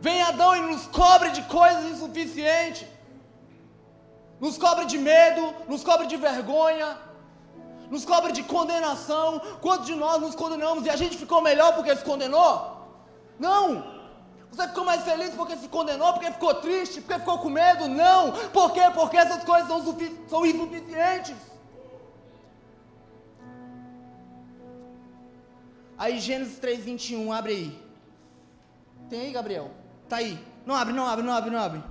Vem 0.00 0.20
Adão 0.22 0.56
e 0.56 0.60
nos 0.60 0.86
cobre 0.86 1.30
de 1.30 1.42
coisas 1.42 1.84
insuficientes, 1.84 2.86
nos 4.40 4.58
cobre 4.58 4.84
de 4.86 4.98
medo, 4.98 5.54
nos 5.66 5.82
cobre 5.82 6.06
de 6.06 6.16
vergonha, 6.16 6.98
nos 7.90 8.04
cobre 8.04 8.32
de 8.32 8.42
condenação. 8.42 9.40
Quantos 9.62 9.86
de 9.86 9.94
nós 9.94 10.20
nos 10.20 10.34
condenamos 10.34 10.84
e 10.84 10.90
a 10.90 10.96
gente 10.96 11.16
ficou 11.16 11.40
melhor 11.40 11.74
porque 11.74 11.94
se 11.96 12.04
condenou? 12.04 12.73
Não! 13.38 13.94
Você 14.50 14.68
ficou 14.68 14.84
mais 14.84 15.02
feliz 15.02 15.34
porque 15.34 15.56
se 15.56 15.68
condenou, 15.68 16.12
porque 16.12 16.30
ficou 16.30 16.54
triste, 16.54 17.00
porque 17.00 17.18
ficou 17.18 17.38
com 17.38 17.50
medo? 17.50 17.88
Não! 17.88 18.32
Por 18.50 18.72
quê? 18.72 18.82
Porque 18.94 19.16
essas 19.16 19.42
coisas 19.42 19.66
são, 19.66 19.96
são 20.28 20.46
insuficientes. 20.46 21.36
Aí 25.98 26.18
Gênesis 26.18 26.58
3,21, 26.60 27.36
abre 27.36 27.52
aí. 27.52 27.84
Tem 29.08 29.20
aí, 29.20 29.32
Gabriel? 29.32 29.70
Tá 30.08 30.16
aí. 30.16 30.38
Não 30.64 30.74
abre, 30.74 30.92
não 30.92 31.06
abre, 31.06 31.24
não 31.24 31.32
abre, 31.32 31.50
não 31.50 31.58
abre. 31.58 31.82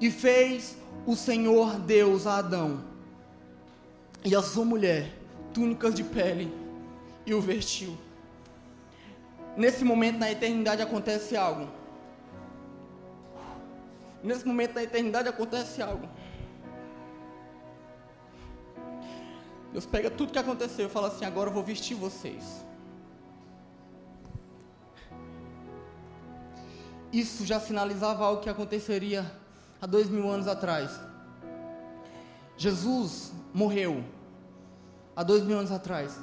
E 0.00 0.10
fez 0.10 0.76
o 1.06 1.14
Senhor 1.14 1.78
Deus 1.80 2.26
a 2.26 2.38
Adão 2.38 2.84
e 4.24 4.34
a 4.34 4.42
sua 4.42 4.64
mulher 4.64 5.12
túnicas 5.52 5.94
de 5.94 6.04
pele 6.04 6.52
e 7.24 7.34
o 7.34 7.40
vestiu 7.40 7.96
nesse 9.56 9.84
momento 9.84 10.18
na 10.18 10.30
eternidade 10.30 10.82
acontece 10.82 11.36
algo. 11.36 11.68
Nesse 14.22 14.46
momento 14.46 14.74
na 14.74 14.82
eternidade 14.82 15.28
acontece 15.28 15.80
algo. 15.80 16.08
Deus 19.72 19.86
pega 19.86 20.10
tudo 20.10 20.32
que 20.32 20.38
aconteceu 20.38 20.86
e 20.86 20.90
fala 20.90 21.08
assim: 21.08 21.24
agora 21.24 21.48
eu 21.48 21.54
vou 21.54 21.62
vestir 21.62 21.94
vocês. 21.94 22.64
Isso 27.12 27.46
já 27.46 27.58
sinalizava 27.58 28.24
algo 28.24 28.42
que 28.42 28.50
aconteceria 28.50 29.30
há 29.80 29.86
dois 29.86 30.08
mil 30.08 30.28
anos 30.28 30.46
atrás. 30.46 31.00
Jesus 32.56 33.32
morreu 33.52 34.04
há 35.14 35.22
dois 35.22 35.42
mil 35.44 35.58
anos 35.58 35.70
atrás 35.70 36.18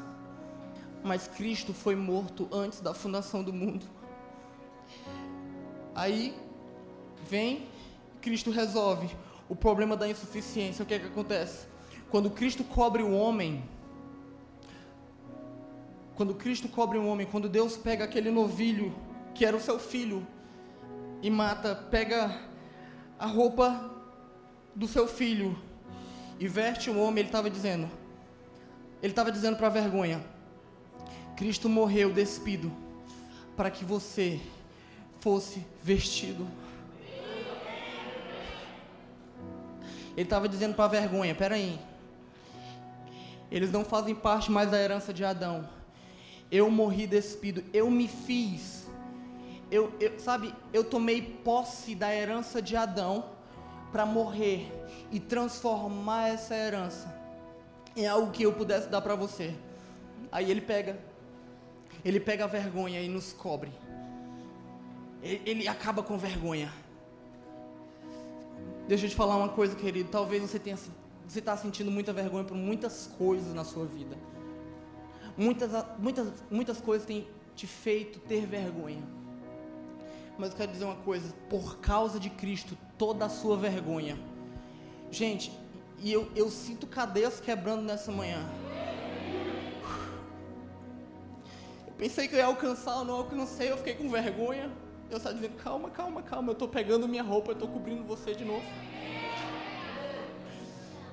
mas 1.04 1.28
Cristo 1.28 1.74
foi 1.74 1.96
morto 1.96 2.48
antes 2.52 2.80
da 2.80 2.94
fundação 2.94 3.44
do 3.44 3.52
mundo. 3.52 3.86
Aí 5.94 6.36
vem, 7.30 7.68
Cristo 8.22 8.50
resolve 8.50 9.14
o 9.50 9.56
problema 9.56 9.98
da 9.98 10.08
insuficiência. 10.08 10.84
O 10.84 10.86
que 10.86 10.94
é 10.94 11.00
que 11.00 11.08
acontece? 11.08 11.68
Quando 12.10 12.30
Cristo 12.30 12.64
cobre 12.64 13.04
o 13.04 13.12
homem, 13.12 13.64
quando 16.16 16.34
Cristo 16.36 16.70
cobre 16.70 16.98
o 16.98 17.06
homem, 17.06 17.28
quando 17.28 17.50
Deus 17.50 17.76
pega 17.76 18.06
aquele 18.06 18.32
novilho 18.32 18.96
que 19.36 19.46
era 19.46 19.58
o 19.58 19.60
seu 19.60 19.80
filho 19.80 20.26
e 21.22 21.30
mata, 21.30 21.76
pega 21.76 22.40
a 23.20 23.26
roupa 23.26 23.92
do 24.76 24.88
seu 24.88 25.08
filho 25.08 25.58
e 26.40 26.48
veste 26.48 26.90
o 26.90 26.98
homem, 27.00 27.20
ele 27.20 27.30
estava 27.30 27.50
dizendo, 27.50 27.90
ele 29.02 29.12
estava 29.12 29.32
dizendo 29.32 29.58
para 29.58 29.68
a 29.68 29.72
vergonha: 29.72 30.24
Cristo 31.36 31.68
morreu 31.68 32.12
despido 32.12 32.72
para 33.56 33.70
que 33.72 33.84
você 33.84 34.40
fosse 35.20 35.66
vestido. 35.82 36.48
Ele 40.16 40.24
estava 40.24 40.48
dizendo 40.48 40.76
para 40.76 40.86
a 40.86 40.88
vergonha: 40.88 41.34
peraí, 41.34 41.80
eles 43.52 43.72
não 43.72 43.84
fazem 43.84 44.14
parte 44.14 44.52
mais 44.52 44.70
da 44.70 44.80
herança 44.80 45.14
de 45.14 45.24
Adão. 45.24 45.68
Eu 46.52 46.70
morri 46.70 47.08
despido, 47.08 47.64
eu 47.74 47.90
me 47.90 48.08
fiz. 48.08 48.88
Eu, 49.72 49.92
eu, 50.00 50.20
sabe, 50.20 50.54
eu 50.72 50.84
tomei 50.84 51.22
posse 51.22 51.96
da 51.96 52.14
herança 52.14 52.62
de 52.62 52.76
Adão 52.76 53.26
para 53.92 54.06
morrer 54.06 54.72
e 55.12 55.20
transformar 55.20 56.30
essa 56.30 56.56
herança 56.56 57.16
em 57.96 58.06
algo 58.06 58.32
que 58.32 58.44
eu 58.44 58.54
pudesse 58.54 58.88
dar 58.88 59.02
para 59.02 59.16
você. 59.16 59.56
Aí 60.32 60.50
ele 60.50 60.62
pega 60.62 61.00
ele 62.04 62.20
pega 62.20 62.44
a 62.44 62.48
vergonha 62.48 63.02
e 63.02 63.08
nos 63.08 63.34
cobre. 63.34 63.72
Ele, 65.22 65.42
ele 65.46 65.68
acaba 65.68 66.04
com 66.04 66.18
vergonha. 66.18 66.72
Deixa 68.88 69.06
eu 69.06 69.10
te 69.10 69.16
falar 69.16 69.38
uma 69.38 69.50
coisa, 69.50 69.76
querido. 69.76 70.10
Talvez 70.10 70.42
você 70.42 70.60
tenha 70.60 70.78
você 71.28 71.40
está 71.40 71.56
sentindo 71.56 71.90
muita 71.90 72.12
vergonha 72.12 72.44
por 72.44 72.56
muitas 72.56 73.10
coisas 73.18 73.54
na 73.54 73.64
sua 73.64 73.86
vida. 73.86 74.18
Muitas, 75.38 75.72
muitas, 75.98 76.28
muitas 76.52 76.82
coisas 76.82 77.08
têm 77.08 77.28
te 77.56 77.66
feito 77.66 78.20
ter 78.20 78.46
vergonha. 78.46 79.02
Mas 80.38 80.52
eu 80.52 80.58
quero 80.58 80.72
dizer 80.72 80.86
uma 80.86 80.98
coisa: 80.98 81.34
por 81.50 81.78
causa 81.78 82.20
de 82.20 82.30
Cristo, 82.30 82.78
toda 82.98 83.26
a 83.26 83.30
sua 83.30 83.56
vergonha. 83.56 84.18
Gente, 85.10 85.52
e 86.00 86.12
eu, 86.12 86.30
eu 86.36 86.50
sinto 86.50 86.86
cadeias 86.86 87.40
quebrando 87.40 87.84
nessa 87.84 88.12
manhã. 88.12 88.46
Pensei 92.04 92.28
que 92.28 92.36
eu 92.36 92.40
ia 92.40 92.48
alcançar, 92.48 92.98
eu 92.98 93.06
não 93.06 93.14
alcancei, 93.14 93.72
eu 93.72 93.78
fiquei 93.78 93.94
com 93.94 94.10
vergonha. 94.10 94.70
Deus 95.10 95.22
está 95.22 95.32
dizendo, 95.32 95.56
calma, 95.64 95.90
calma, 95.90 96.22
calma, 96.22 96.50
eu 96.50 96.52
estou 96.52 96.68
pegando 96.68 97.08
minha 97.08 97.24
roupa, 97.24 97.52
eu 97.52 97.54
estou 97.54 97.66
cobrindo 97.66 98.04
você 98.04 98.36
de 98.36 98.44
novo. 98.44 98.66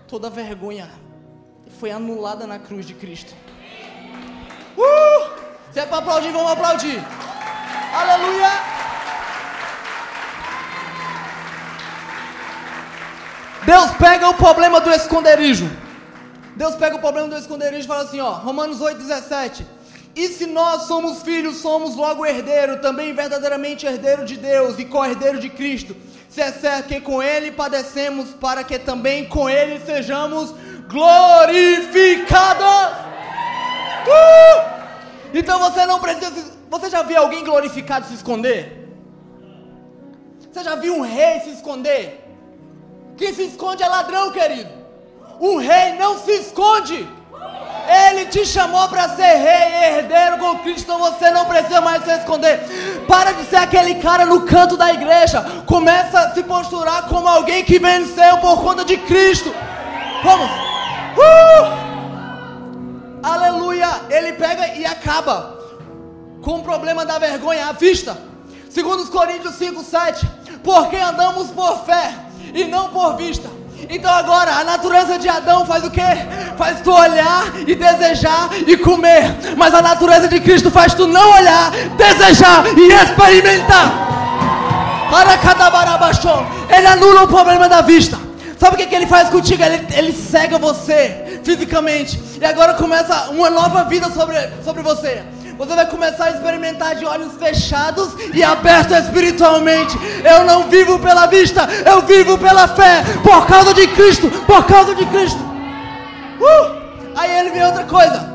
Toda 0.09 0.29
vergonha 0.29 0.91
foi 1.79 1.93
anulada 1.93 2.45
na 2.45 2.59
cruz 2.59 2.85
de 2.85 2.95
Cristo. 2.95 3.33
Uh! 4.77 5.31
Se 5.73 5.79
é 5.79 5.87
para 5.87 5.99
aplaudir, 5.99 6.33
vamos 6.33 6.51
aplaudir. 6.51 7.01
Aleluia! 7.95 8.51
Deus 13.65 13.93
pega 13.93 14.29
o 14.29 14.35
problema 14.35 14.81
do 14.81 14.91
esconderijo. 14.91 15.71
Deus 16.57 16.75
pega 16.75 16.97
o 16.97 17.01
problema 17.01 17.29
do 17.29 17.37
esconderijo 17.37 17.85
e 17.85 17.87
fala 17.87 18.03
assim, 18.03 18.19
ó, 18.19 18.33
Romanos 18.33 18.81
8, 18.81 18.99
17. 18.99 19.79
E 20.15 20.29
se 20.29 20.47
nós 20.47 20.83
somos 20.83 21.23
filhos, 21.23 21.59
somos 21.59 21.95
logo 21.95 22.27
herdeiro, 22.27 22.81
também 22.81 23.13
verdadeiramente 23.13 23.87
herdeiro 23.87 24.25
de 24.25 24.37
Deus 24.37 24.79
e 24.79 24.85
co-herdeiro 24.85 25.39
de 25.39 25.49
Cristo. 25.49 25.97
Se 26.29 26.41
é 26.41 26.53
certo 26.53 26.89
que 26.89 27.01
com 27.01 27.23
Ele 27.23 27.53
padecemos, 27.53 28.31
para 28.31 28.65
que 28.65 28.79
também 28.79 29.27
com 29.29 29.49
Ele 29.49 29.81
sejamos 29.85 30.55
glorificados. 30.89 32.67
Uh! 34.07 34.81
Então 35.33 35.59
você 35.59 35.87
não 35.87 36.01
precisa. 36.01 36.51
Você 36.69 36.91
já 36.91 37.03
viu 37.03 37.19
alguém 37.19 37.45
glorificado 37.45 38.07
se 38.07 38.15
esconder? 38.15 38.89
Você 40.51 40.65
já 40.65 40.75
viu 40.75 40.97
um 40.97 41.01
rei 41.01 41.41
se 41.41 41.51
esconder? 41.51 42.27
Quem 43.17 43.33
se 43.33 43.45
esconde 43.45 43.83
é 43.83 43.89
ladrão, 43.89 44.33
querido. 44.33 44.71
Um 45.41 45.57
rei 45.57 45.95
não 45.95 46.19
se 46.19 46.33
esconde. 46.33 47.09
Ele 47.91 48.27
te 48.27 48.47
chamou 48.47 48.89
para 48.89 49.09
ser 49.17 49.35
rei, 49.35 49.99
herdeiro 49.99 50.39
com 50.39 50.59
Cristo, 50.59 50.83
então 50.83 50.99
você 50.99 51.29
não 51.33 51.45
precisa 51.45 51.81
mais 51.81 52.05
se 52.05 52.13
esconder. 52.13 52.61
Para 53.09 53.33
de 53.33 53.45
ser 53.47 53.57
aquele 53.57 53.97
cara 53.97 54.25
no 54.25 54.43
canto 54.43 54.77
da 54.77 54.93
igreja. 54.93 55.43
Começa 55.67 56.21
a 56.21 56.33
se 56.33 56.45
posturar 56.45 57.09
como 57.09 57.27
alguém 57.27 57.65
que 57.65 57.81
venceu 57.81 58.39
por 58.39 58.63
conta 58.63 58.85
de 58.85 58.97
Cristo. 58.97 59.53
Vamos. 60.23 60.49
Uh! 61.17 61.91
Aleluia. 63.25 64.03
Ele 64.09 64.35
pega 64.35 64.69
e 64.77 64.87
acaba 64.87 65.59
com 66.43 66.59
o 66.59 66.63
problema 66.63 67.05
da 67.05 67.19
vergonha 67.19 67.67
à 67.67 67.73
vista. 67.73 68.17
Segundo 68.71 69.03
os 69.03 69.09
Coríntios 69.09 69.57
5, 69.57 69.83
7. 69.83 70.29
Porque 70.63 70.97
andamos 70.97 71.49
por 71.49 71.85
fé 71.85 72.15
e 72.55 72.65
não 72.65 72.91
por 72.91 73.17
vista. 73.17 73.51
Então 73.89 74.13
agora 74.13 74.53
a 74.53 74.65
natureza 74.65 75.19
de 75.19 75.29
Adão 75.29 75.65
faz 75.65 75.85
o 75.85 75.91
que? 75.91 76.01
Faz 76.57 76.81
tu 76.81 76.93
olhar 76.93 77.45
e 77.67 77.75
desejar 77.75 78.51
e 78.67 78.77
comer. 78.77 79.57
Mas 79.57 79.75
a 79.75 79.83
natureza 79.83 80.29
de 80.29 80.41
Cristo 80.41 80.71
faz 80.71 80.95
tu 80.95 81.07
não 81.07 81.33
olhar, 81.33 81.71
desejar 81.97 82.65
e 82.77 82.93
experimentar. 82.93 84.11
Ele 86.69 86.87
anula 86.87 87.25
o 87.25 87.29
problema 87.29 87.69
da 87.69 87.81
vista. 87.81 88.19
Sabe 88.59 88.75
o 88.75 88.79
que, 88.79 88.87
que 88.87 88.95
ele 88.95 89.07
faz 89.07 89.31
contigo? 89.31 89.63
Ele, 89.63 89.87
ele 89.97 90.13
cega 90.13 90.59
você 90.59 91.41
fisicamente. 91.43 92.21
E 92.41 92.45
agora 92.45 92.75
começa 92.75 93.31
uma 93.31 93.49
nova 93.49 93.85
vida 93.85 94.11
sobre, 94.11 94.37
sobre 94.63 94.83
você. 94.83 95.25
Você 95.61 95.75
vai 95.75 95.85
começar 95.85 96.25
a 96.25 96.31
experimentar 96.31 96.95
de 96.95 97.05
olhos 97.05 97.35
fechados 97.35 98.15
e 98.33 98.43
abertos 98.43 98.97
espiritualmente. 98.97 99.95
Eu 100.25 100.45
não 100.45 100.71
vivo 100.71 100.99
pela 100.99 101.27
vista, 101.27 101.69
eu 101.85 102.01
vivo 102.01 102.39
pela 102.39 102.67
fé. 102.67 103.05
Por 103.23 103.47
causa 103.47 103.75
de 103.75 103.87
Cristo, 103.89 104.31
por 104.47 104.65
causa 104.65 104.95
de 104.95 105.05
Cristo. 105.05 105.39
Uh! 106.41 106.81
Aí 107.15 107.41
ele 107.41 107.51
vem 107.51 107.63
outra 107.63 107.85
coisa. 107.85 108.27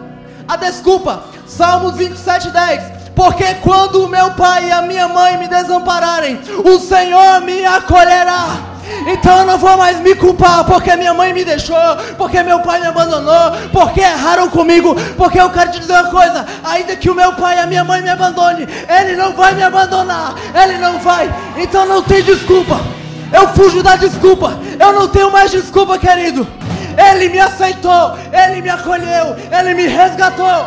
A 0.47 0.55
desculpa. 0.55 1.23
Salmos 1.47 1.95
27, 1.95 2.51
10. 2.51 2.83
Porque 3.15 3.55
quando 3.55 4.05
o 4.05 4.07
meu 4.07 4.29
pai 4.35 4.67
e 4.67 4.71
a 4.71 4.83
minha 4.83 5.07
mãe 5.07 5.35
me 5.39 5.47
desampararem, 5.47 6.39
o 6.63 6.77
Senhor 6.77 7.41
me 7.41 7.65
acolherá. 7.65 8.74
Então 9.07 9.39
eu 9.39 9.45
não 9.45 9.57
vou 9.57 9.77
mais 9.77 9.99
me 9.99 10.15
culpar 10.15 10.63
porque 10.65 10.95
minha 10.95 11.13
mãe 11.13 11.33
me 11.33 11.43
deixou, 11.43 11.77
porque 12.17 12.41
meu 12.43 12.59
pai 12.59 12.79
me 12.79 12.87
abandonou, 12.87 13.51
porque 13.71 14.01
erraram 14.01 14.49
comigo, 14.49 14.95
porque 15.17 15.39
eu 15.39 15.49
quero 15.49 15.71
te 15.71 15.79
dizer 15.79 15.93
uma 15.93 16.09
coisa, 16.09 16.45
ainda 16.63 16.95
que 16.95 17.09
o 17.09 17.15
meu 17.15 17.33
pai 17.33 17.57
e 17.57 17.59
a 17.59 17.67
minha 17.67 17.83
mãe 17.83 18.01
me 18.01 18.09
abandone, 18.09 18.67
ele 18.87 19.15
não 19.15 19.33
vai 19.33 19.53
me 19.53 19.63
abandonar, 19.63 20.35
ele 20.53 20.77
não 20.77 20.99
vai. 20.99 21.33
Então 21.57 21.85
não 21.85 22.01
tem 22.01 22.21
desculpa. 22.23 22.79
Eu 23.31 23.49
fujo 23.49 23.81
da 23.83 23.95
desculpa. 23.95 24.57
Eu 24.79 24.93
não 24.93 25.07
tenho 25.07 25.31
mais 25.31 25.51
desculpa, 25.51 25.97
querido. 25.97 26.47
Ele 26.97 27.29
me 27.29 27.39
aceitou, 27.39 28.17
ele 28.31 28.61
me 28.61 28.69
acolheu, 28.69 29.35
ele 29.51 29.73
me 29.73 29.87
resgatou. 29.87 30.65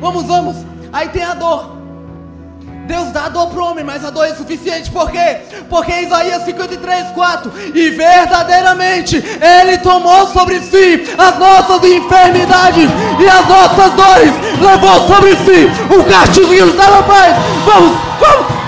Vamos, 0.00 0.24
vamos. 0.24 0.56
Aí 0.92 1.08
tem 1.08 1.22
a 1.22 1.34
dor. 1.34 1.71
Deus 2.86 3.12
dá 3.12 3.28
dor 3.28 3.48
para 3.48 3.62
o 3.62 3.70
homem, 3.70 3.84
mas 3.84 4.04
a 4.04 4.10
dor 4.10 4.26
é 4.26 4.34
suficiente. 4.34 4.90
Por 4.90 5.10
quê? 5.10 5.38
Porque 5.68 5.92
Isaías 5.92 6.44
53, 6.44 7.08
4. 7.14 7.52
E 7.74 7.90
verdadeiramente 7.90 9.16
Ele 9.16 9.78
tomou 9.78 10.26
sobre 10.28 10.60
si 10.60 11.04
as 11.16 11.38
nossas 11.38 11.82
enfermidades 11.84 12.90
e 13.20 13.28
as 13.28 13.48
nossas 13.48 13.92
dores. 13.92 14.32
Levou 14.60 15.06
sobre 15.06 15.36
si 15.36 15.68
o 15.94 16.04
castigo 16.04 16.72
dava 16.76 17.02
paz. 17.02 17.36
Vamos, 17.64 17.96
vamos. 18.20 18.61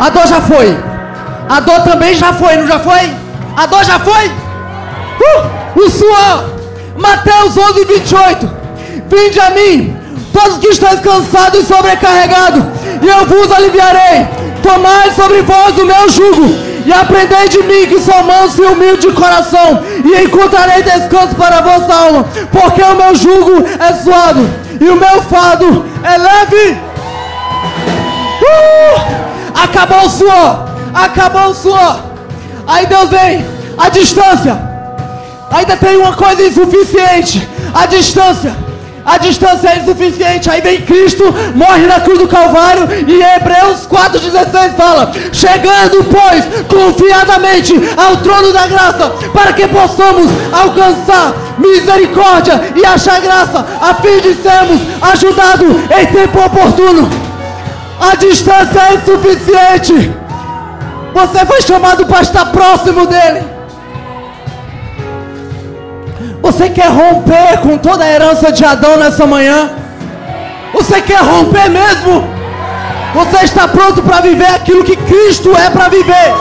A 0.00 0.08
dor 0.10 0.26
já 0.26 0.40
foi. 0.40 0.76
A 1.48 1.60
dor 1.60 1.80
também 1.82 2.14
já 2.14 2.32
foi, 2.32 2.56
não 2.56 2.66
já 2.66 2.78
foi? 2.78 3.12
A 3.56 3.66
dor 3.66 3.84
já 3.84 3.98
foi? 3.98 4.26
Uh, 4.26 5.80
o 5.80 5.90
suor. 5.90 6.54
Mateus 6.96 7.56
11, 7.56 7.84
28. 7.84 8.50
Vinde 9.08 9.40
a 9.40 9.50
mim, 9.50 9.96
todos 10.32 10.58
que 10.58 10.68
estáis 10.68 11.00
cansados 11.00 11.60
e 11.60 11.64
sobrecarregados, 11.64 12.62
e 13.02 13.06
eu 13.06 13.26
vos 13.26 13.52
aliviarei. 13.52 14.26
Tomai 14.62 15.10
sobre 15.10 15.42
vós 15.42 15.76
o 15.78 15.84
meu 15.84 16.08
jugo, 16.08 16.46
e 16.86 16.92
aprendei 16.92 17.48
de 17.48 17.62
mim 17.62 17.86
que 17.86 18.00
sou 18.00 18.22
manso 18.24 18.62
e 18.62 18.66
humilde 18.66 19.08
de 19.08 19.12
coração, 19.12 19.82
e 20.04 20.24
encontrarei 20.24 20.82
descanso 20.82 21.34
para 21.34 21.58
a 21.58 21.62
vossa 21.62 21.94
alma, 21.94 22.24
porque 22.50 22.82
o 22.82 22.94
meu 22.94 23.14
jugo 23.14 23.64
é 23.78 23.92
suave, 23.94 24.48
e 24.80 24.88
o 24.88 24.96
meu 24.96 25.22
fado 25.22 25.84
é 26.02 26.16
leve. 26.16 26.78
Uh! 28.40 29.23
Acabou 29.54 30.06
o 30.06 30.10
suor. 30.10 30.68
Acabou 30.92 31.50
o 31.50 31.54
suor. 31.54 32.00
Aí 32.66 32.86
Deus 32.86 33.08
vem. 33.08 33.46
A 33.78 33.88
distância. 33.88 34.60
Ainda 35.50 35.76
tem 35.76 35.96
uma 35.96 36.14
coisa 36.14 36.42
insuficiente. 36.42 37.48
A 37.72 37.86
distância. 37.86 38.54
A 39.04 39.18
distância 39.18 39.68
é 39.68 39.78
insuficiente. 39.78 40.48
Aí 40.48 40.60
vem 40.60 40.80
Cristo, 40.80 41.24
morre 41.54 41.86
na 41.86 42.00
cruz 42.00 42.18
do 42.18 42.26
Calvário. 42.26 42.88
E 43.06 43.22
Hebreus 43.22 43.86
4,16 43.86 44.74
fala: 44.76 45.12
Chegando, 45.32 46.04
pois, 46.04 46.44
confiadamente 46.66 47.74
ao 47.96 48.16
trono 48.18 48.52
da 48.52 48.66
graça, 48.66 49.10
para 49.32 49.52
que 49.52 49.68
possamos 49.68 50.26
alcançar 50.52 51.34
misericórdia 51.58 52.72
e 52.74 52.84
achar 52.84 53.20
graça, 53.20 53.64
a 53.80 53.94
fim 53.94 54.20
de 54.20 54.34
sermos 54.42 54.80
ajudados 55.02 55.68
em 55.98 56.06
tempo 56.06 56.40
oportuno. 56.40 57.23
A 58.00 58.16
distância 58.16 58.80
é 58.80 58.94
insuficiente. 58.94 60.12
Você 61.12 61.46
foi 61.46 61.62
chamado 61.62 62.06
para 62.06 62.22
estar 62.22 62.46
próximo 62.46 63.06
dele. 63.06 63.42
Você 66.42 66.68
quer 66.68 66.88
romper 66.88 67.58
com 67.62 67.78
toda 67.78 68.04
a 68.04 68.08
herança 68.08 68.52
de 68.52 68.64
Adão 68.64 68.96
nessa 68.96 69.26
manhã? 69.26 69.70
Você 70.74 71.00
quer 71.00 71.20
romper 71.20 71.70
mesmo? 71.70 72.28
Você 73.14 73.44
está 73.44 73.68
pronto 73.68 74.02
para 74.02 74.20
viver 74.20 74.48
aquilo 74.48 74.84
que 74.84 74.96
Cristo 74.96 75.56
é 75.56 75.70
para 75.70 75.88
viver? 75.88 76.34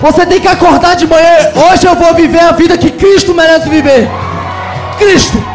Você 0.00 0.26
tem 0.26 0.40
que 0.40 0.48
acordar 0.48 0.94
de 0.96 1.06
manhã. 1.06 1.50
Hoje 1.54 1.86
eu 1.86 1.94
vou 1.94 2.14
viver 2.14 2.40
a 2.40 2.52
vida 2.52 2.76
que 2.76 2.90
Cristo 2.90 3.32
merece 3.34 3.68
viver. 3.68 4.08
Cristo. 4.98 5.51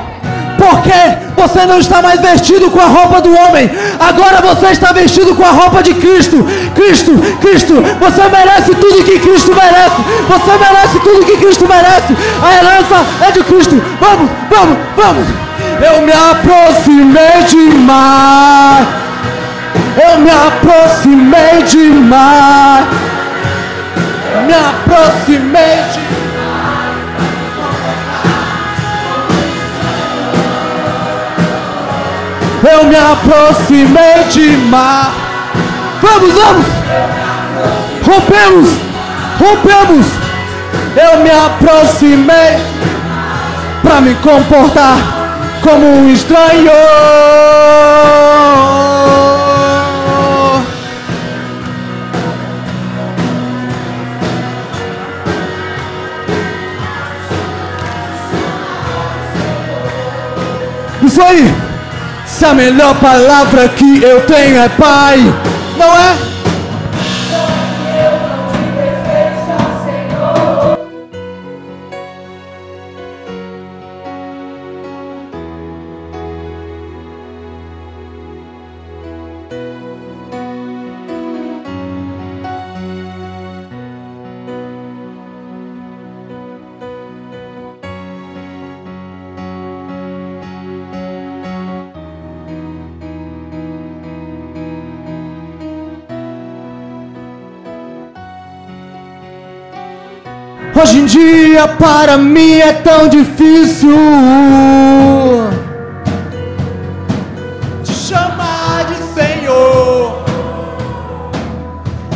Porque 0.57 1.17
você 1.35 1.65
não 1.65 1.79
está 1.79 2.01
mais 2.01 2.19
vestido 2.19 2.69
com 2.71 2.79
a 2.79 2.85
roupa 2.85 3.21
do 3.21 3.31
homem, 3.31 3.69
agora 3.99 4.41
você 4.41 4.67
está 4.67 4.91
vestido 4.91 5.35
com 5.35 5.43
a 5.43 5.51
roupa 5.51 5.83
de 5.83 5.93
Cristo. 5.93 6.45
Cristo, 6.73 7.11
Cristo, 7.39 7.75
você 7.99 8.23
merece 8.23 8.73
tudo 8.75 9.03
que 9.03 9.19
Cristo 9.19 9.51
merece. 9.53 10.01
Você 10.27 10.57
merece 10.57 10.99
tudo 10.99 11.25
que 11.25 11.37
Cristo 11.37 11.67
merece. 11.67 12.15
A 12.43 12.55
herança 12.55 13.05
é 13.27 13.31
de 13.31 13.43
Cristo. 13.43 13.81
Vamos, 13.99 14.29
vamos, 14.49 14.77
vamos. 14.95 15.27
Eu 15.79 16.01
me 16.01 16.11
aproximei 16.11 17.43
demais. 17.47 18.87
Eu 19.97 20.19
me 20.19 20.29
aproximei 20.29 21.63
demais. 21.63 22.85
Me 24.45 24.53
aproximei 24.53 25.75
demais. 25.93 26.06
Eu 32.67 32.83
me 32.85 32.95
aproximei 32.95 34.23
demais. 34.29 35.13
Vamos, 36.01 36.33
vamos! 36.33 36.65
Rompemos! 38.05 38.69
Rompemos! 39.39 40.05
Eu 40.95 41.23
me 41.23 41.29
aproximei 41.29 42.57
para 43.81 44.01
me 44.01 44.15
comportar 44.15 44.97
como 45.61 45.85
um 45.85 46.09
estranho. 46.09 46.71
Isso 61.03 61.21
aí! 61.21 61.56
Se 62.37 62.45
a 62.45 62.53
melhor 62.53 62.93
palavra 62.99 63.67
que 63.67 64.03
eu 64.03 64.21
tenho 64.27 64.59
é 64.59 64.69
pai, 64.69 65.17
não 65.75 65.87
é? 65.87 66.26
Dia 101.07 101.65
para 101.79 102.17
mim 102.17 102.59
é 102.59 102.73
tão 102.73 103.07
difícil 103.07 103.97
te 107.81 107.93
chamar 107.93 108.85
de 108.85 108.97
Senhor. 109.13 110.25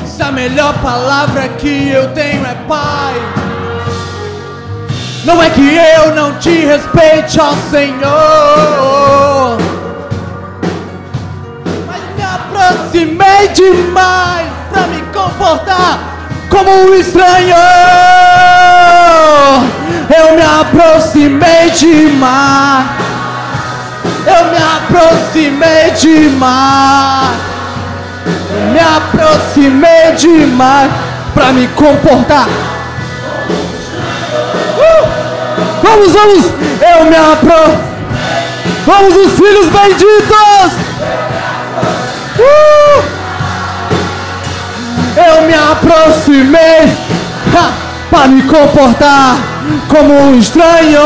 Se 0.06 0.22
a 0.22 0.32
melhor 0.32 0.74
palavra 0.82 1.48
que 1.48 1.90
eu 1.90 2.10
tenho 2.10 2.46
é 2.46 2.56
Pai. 2.68 3.16
Não 5.24 5.42
é 5.42 5.50
que 5.50 5.78
eu 5.98 6.14
não 6.14 6.38
te 6.40 6.50
respeite, 6.50 7.40
ó 7.40 7.54
Senhor. 7.70 9.58
Mas 11.88 12.02
me 12.18 12.24
aproximei 12.24 13.48
demais 13.54 14.50
para 14.70 14.88
me 14.88 15.02
comportar 15.14 16.11
como 16.52 16.70
um 16.70 16.94
estranho. 16.94 17.56
Eu 20.16 20.36
me 20.36 20.44
aproximei 20.44 21.72
demais. 21.72 22.88
Eu 24.28 24.46
me 24.52 24.58
aproximei 24.58 25.92
demais. 25.98 27.40
Me 28.72 28.80
aproximei 28.80 30.12
demais 30.18 30.92
para 31.34 31.54
me 31.54 31.68
comportar. 31.70 32.48
Uh! 34.78 35.08
Vamos, 35.82 36.12
vamos! 36.12 36.46
Eu 36.46 37.06
me 37.06 37.16
aproximei. 37.16 37.92
Vamos, 38.86 39.16
os 39.16 39.34
filhos 39.34 39.68
benditos! 39.68 40.74
Uh! 42.40 43.11
Eu 45.28 45.44
me 45.44 45.54
aproximei 45.54 46.98
para 48.10 48.28
me 48.28 48.42
comportar 48.44 49.38
como 49.88 50.14
um 50.14 50.36
estranho. 50.38 51.00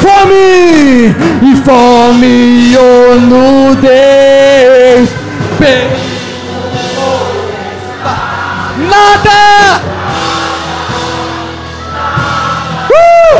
Fome 0.00 1.14
e 1.42 1.56
fome 1.64 2.76
ou 2.76 3.20
nudez. 3.20 5.08
Nada! 8.78 9.80
Uh! 12.90 13.36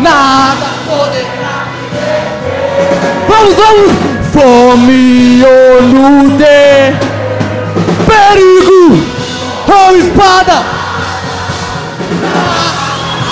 Nada 0.00 0.66
poderá. 0.86 1.66
Vamos, 3.28 3.54
vamos! 3.54 3.92
Fome 4.32 5.44
ou 5.44 5.82
nudez. 5.82 7.13
Perigo 8.34 8.98
ou 9.68 9.96
espada. 9.96 10.64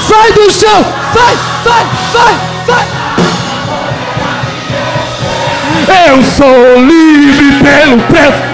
Sai 0.06 0.32
do 0.32 0.48
chão! 0.48 0.84
Sai, 1.12 1.36
sai, 1.64 1.86
sai, 2.12 2.34
sai! 2.66 2.86
Eu 6.06 6.22
sou 6.22 6.84
livre 6.86 7.50
pelo 7.64 7.98
preço. 8.02 8.52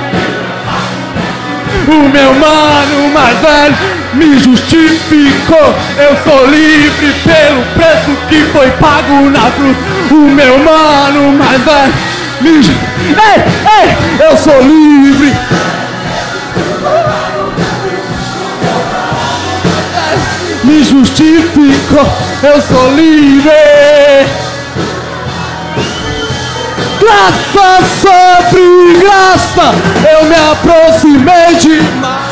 O 1.89 2.09
meu 2.09 2.33
mano 2.35 3.11
mais 3.13 3.39
velho 3.41 3.77
me 4.15 4.39
justificou. 4.39 5.75
Eu 5.99 6.17
sou 6.25 6.47
livre 6.47 7.13
pelo 7.25 7.63
preço 7.75 8.17
que 8.31 8.43
foi 8.53 8.71
pago 8.73 9.29
na 9.29 9.51
cruz. 9.51 9.77
O 10.11 10.15
meu 10.15 10.59
mano 10.61 11.33
mais 11.33 11.63
velho 11.63 11.93
me 12.41 12.51
Ei, 12.51 13.43
ei, 13.83 14.27
eu 14.31 14.37
sou 14.37 14.61
livre. 14.63 15.35
Me 20.65 20.85
justificou. 20.85 22.07
Eu 22.43 22.61
sou 22.61 22.95
livre. 22.95 23.51
Graça 27.01 27.85
sobre 28.01 28.99
graça, 29.01 29.75
eu 30.11 30.25
me 30.27 30.35
aproximei 30.35 31.55
demais. 31.57 32.29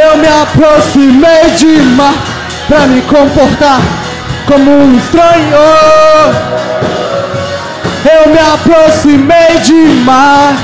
Eu 0.00 0.18
me 0.18 0.28
aproximei 0.28 1.50
demais 1.58 2.16
para 2.68 2.86
me 2.86 3.02
comportar 3.02 3.80
como 4.46 4.70
um 4.70 4.96
estranho. 4.96 6.93
Eu 8.06 8.30
me 8.30 8.38
aproximei 8.38 9.58
demais. 9.64 10.58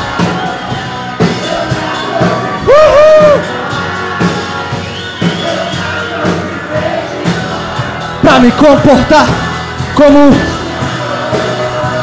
Uhul. 2.67 3.41
Pra 8.21 8.39
me 8.41 8.51
comportar 8.53 9.27
como 9.95 10.19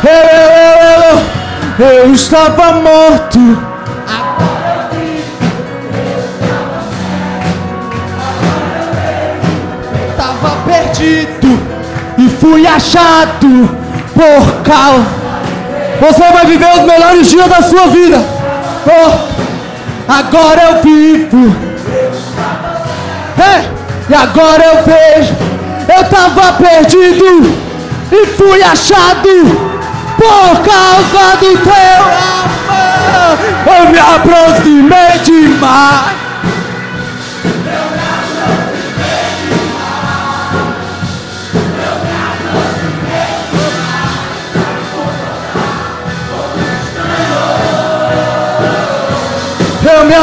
eu, 0.04 0.12
eu, 0.12 0.50
eu, 1.80 1.88
eu, 1.88 2.06
eu 2.06 2.14
estava 2.14 2.74
morto. 2.74 3.78
Perdido 10.66 11.60
e 12.18 12.30
fui 12.30 12.68
achado 12.68 13.70
por 14.14 14.62
causa. 14.64 15.17
Você 16.00 16.32
vai 16.32 16.46
viver 16.46 16.70
os 16.78 16.84
melhores 16.84 17.28
dias 17.28 17.50
da 17.50 17.62
sua 17.62 17.88
vida. 17.88 18.18
Oh, 18.86 20.12
agora 20.12 20.62
eu 20.64 20.82
vivo. 20.82 21.56
É, 23.40 23.66
e 24.10 24.14
agora 24.14 24.64
eu 24.64 24.84
vejo. 24.84 25.36
Eu 25.88 26.04
tava 26.10 26.54
perdido 26.54 27.58
e 28.12 28.26
fui 28.28 28.62
achado 28.62 29.78
por 30.18 30.60
causa 30.64 31.38
do 31.38 31.58
teu 31.58 32.04
amor. 32.28 33.38
Eu 33.66 33.90
me 33.90 34.00
aproximei 34.00 35.20
demais. 35.24 36.27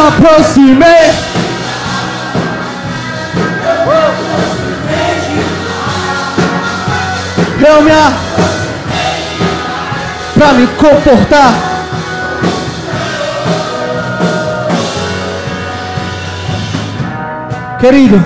Aproximei. 0.09 1.11
Eu 7.67 7.83
me 7.83 7.91
a... 7.91 8.13
para 10.39 10.53
me 10.53 10.67
comportar. 10.67 11.55
Querido, 17.81 18.23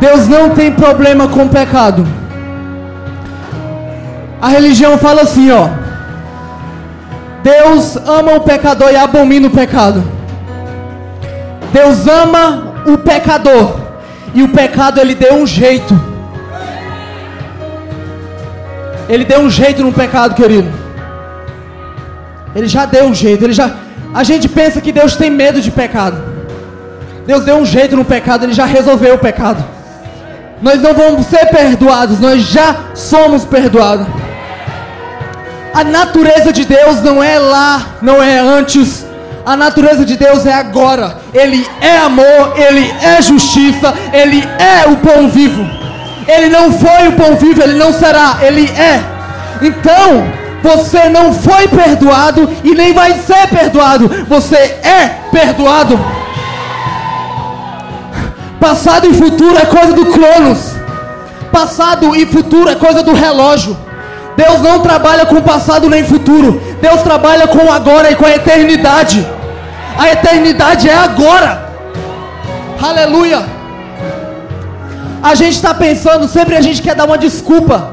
Deus 0.00 0.28
não 0.28 0.50
tem 0.50 0.72
problema 0.72 1.28
com 1.28 1.48
pecado. 1.48 2.06
A 4.40 4.48
religião 4.48 4.98
fala 4.98 5.22
assim, 5.22 5.50
ó. 5.50 5.81
Deus 7.42 7.96
ama 7.96 8.34
o 8.34 8.40
pecador 8.40 8.90
e 8.90 8.96
abomina 8.96 9.48
o 9.48 9.50
pecado. 9.50 10.02
Deus 11.72 12.06
ama 12.06 12.74
o 12.86 12.98
pecador 12.98 13.80
e 14.34 14.42
o 14.42 14.48
pecado 14.48 15.00
ele 15.00 15.14
deu 15.14 15.34
um 15.34 15.46
jeito. 15.46 15.98
Ele 19.08 19.24
deu 19.24 19.40
um 19.40 19.50
jeito 19.50 19.82
no 19.82 19.92
pecado, 19.92 20.34
querido. 20.34 20.70
Ele 22.54 22.68
já 22.68 22.86
deu 22.86 23.06
um 23.06 23.14
jeito, 23.14 23.44
ele 23.44 23.52
já 23.52 23.70
A 24.14 24.22
gente 24.22 24.48
pensa 24.48 24.80
que 24.80 24.92
Deus 24.92 25.16
tem 25.16 25.30
medo 25.30 25.60
de 25.60 25.70
pecado. 25.70 26.22
Deus 27.26 27.44
deu 27.44 27.56
um 27.56 27.64
jeito 27.64 27.96
no 27.96 28.04
pecado, 28.04 28.44
ele 28.44 28.52
já 28.52 28.64
resolveu 28.64 29.14
o 29.14 29.18
pecado. 29.18 29.64
Nós 30.60 30.80
não 30.80 30.94
vamos 30.94 31.26
ser 31.26 31.46
perdoados, 31.46 32.20
nós 32.20 32.42
já 32.42 32.76
somos 32.94 33.44
perdoados. 33.44 34.06
A 35.74 35.84
natureza 35.84 36.52
de 36.52 36.64
Deus 36.64 37.00
não 37.02 37.22
é 37.22 37.38
lá, 37.38 37.96
não 38.02 38.22
é 38.22 38.38
antes. 38.38 39.06
A 39.44 39.56
natureza 39.56 40.04
de 40.04 40.16
Deus 40.16 40.44
é 40.46 40.52
agora. 40.52 41.16
Ele 41.32 41.66
é 41.80 41.96
amor, 41.98 42.54
ele 42.56 42.92
é 43.02 43.20
justiça, 43.22 43.94
ele 44.12 44.46
é 44.58 44.88
o 44.88 44.96
pão 44.98 45.28
vivo. 45.28 45.66
Ele 46.28 46.48
não 46.48 46.72
foi 46.72 47.08
o 47.08 47.12
pão 47.12 47.36
vivo, 47.36 47.62
ele 47.62 47.74
não 47.74 47.92
será, 47.92 48.38
ele 48.42 48.70
é. 48.70 49.02
Então, 49.62 50.24
você 50.62 51.08
não 51.08 51.32
foi 51.32 51.66
perdoado 51.68 52.48
e 52.62 52.74
nem 52.74 52.92
vai 52.92 53.14
ser 53.14 53.48
perdoado. 53.48 54.08
Você 54.28 54.56
é 54.56 55.18
perdoado. 55.32 55.98
Passado 58.60 59.10
e 59.10 59.14
futuro 59.14 59.56
é 59.56 59.64
coisa 59.66 59.92
do 59.92 60.06
Cronos. 60.06 60.74
Passado 61.50 62.14
e 62.14 62.24
futuro 62.26 62.68
é 62.68 62.76
coisa 62.76 63.02
do 63.02 63.12
relógio. 63.12 63.76
Deus 64.36 64.60
não 64.60 64.80
trabalha 64.80 65.26
com 65.26 65.40
passado 65.42 65.88
nem 65.88 66.04
futuro. 66.04 66.60
Deus 66.80 67.02
trabalha 67.02 67.46
com 67.46 67.70
agora 67.70 68.10
e 68.10 68.16
com 68.16 68.24
a 68.24 68.30
eternidade. 68.30 69.26
A 69.98 70.10
eternidade 70.10 70.88
é 70.88 70.94
agora. 70.94 71.70
Aleluia. 72.80 73.44
A 75.22 75.34
gente 75.34 75.54
está 75.54 75.72
pensando, 75.72 76.26
sempre 76.26 76.56
a 76.56 76.60
gente 76.60 76.82
quer 76.82 76.94
dar 76.94 77.04
uma 77.04 77.18
desculpa. 77.18 77.92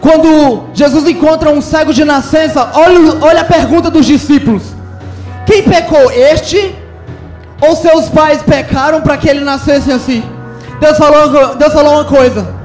Quando 0.00 0.64
Jesus 0.72 1.06
encontra 1.06 1.50
um 1.50 1.60
cego 1.60 1.92
de 1.92 2.04
nascença, 2.04 2.70
olha, 2.74 3.18
olha 3.20 3.40
a 3.42 3.44
pergunta 3.44 3.90
dos 3.90 4.06
discípulos: 4.06 4.62
Quem 5.44 5.62
pecou? 5.62 6.10
Este 6.10 6.74
ou 7.60 7.76
seus 7.76 8.08
pais 8.08 8.42
pecaram 8.42 9.02
para 9.02 9.18
que 9.18 9.28
ele 9.28 9.40
nascesse 9.40 9.92
assim? 9.92 10.22
Deus 10.80 10.96
falou, 10.96 11.56
Deus 11.56 11.72
falou 11.72 11.94
uma 11.94 12.04
coisa. 12.06 12.59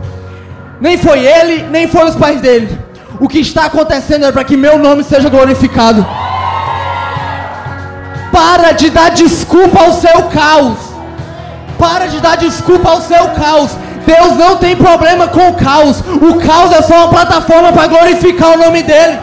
Nem 0.80 0.98
foi 0.98 1.26
ele, 1.26 1.64
nem 1.70 1.88
foi 1.88 2.06
os 2.06 2.16
pais 2.16 2.42
dele. 2.42 2.78
O 3.20 3.28
que 3.28 3.40
está 3.40 3.66
acontecendo 3.66 4.26
é 4.26 4.32
para 4.32 4.44
que 4.44 4.58
meu 4.58 4.78
nome 4.78 5.04
seja 5.04 5.30
glorificado. 5.30 6.06
Para 8.32 8.74
de 8.74 8.90
dar 8.90 9.12
desculpa 9.12 9.82
ao 9.82 9.94
seu 9.94 10.24
caos. 10.24 10.78
Para 11.80 12.08
de 12.08 12.20
dar 12.20 12.36
desculpa 12.36 12.90
ao 12.90 13.02
seu 13.02 13.30
caos. 13.30 13.72
Deus 14.06 14.36
não 14.38 14.58
tem 14.58 14.76
problema 14.76 15.28
com 15.28 15.50
o 15.50 15.54
caos. 15.54 16.02
O 16.02 16.36
caos 16.36 16.72
é 16.74 16.82
só 16.82 17.06
uma 17.06 17.10
plataforma 17.10 17.72
para 17.72 17.88
glorificar 17.88 18.52
o 18.52 18.58
nome 18.58 18.84
dele. 18.84 19.18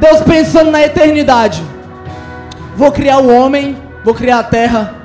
Deus 0.00 0.20
pensando 0.22 0.70
na 0.70 0.82
eternidade. 0.82 1.62
Vou 2.76 2.90
criar 2.90 3.18
o 3.18 3.32
homem, 3.32 3.76
vou 4.02 4.14
criar 4.14 4.40
a 4.40 4.42
terra. 4.42 5.01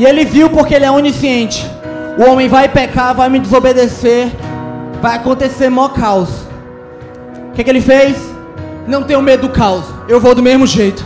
E 0.00 0.06
ele 0.06 0.24
viu 0.24 0.48
porque 0.48 0.74
ele 0.74 0.86
é 0.86 0.90
onisciente. 0.90 1.70
O 2.16 2.30
homem 2.30 2.48
vai 2.48 2.66
pecar, 2.70 3.14
vai 3.14 3.28
me 3.28 3.38
desobedecer, 3.38 4.28
vai 4.98 5.16
acontecer 5.16 5.68
mó 5.68 5.90
caos. 5.90 6.30
O 7.48 7.52
que, 7.52 7.62
que 7.62 7.68
ele 7.68 7.82
fez? 7.82 8.16
Não 8.86 9.02
tenho 9.02 9.20
medo 9.20 9.46
do 9.46 9.52
caos, 9.52 9.84
eu 10.08 10.18
vou 10.18 10.34
do 10.34 10.42
mesmo 10.42 10.66
jeito. 10.66 11.04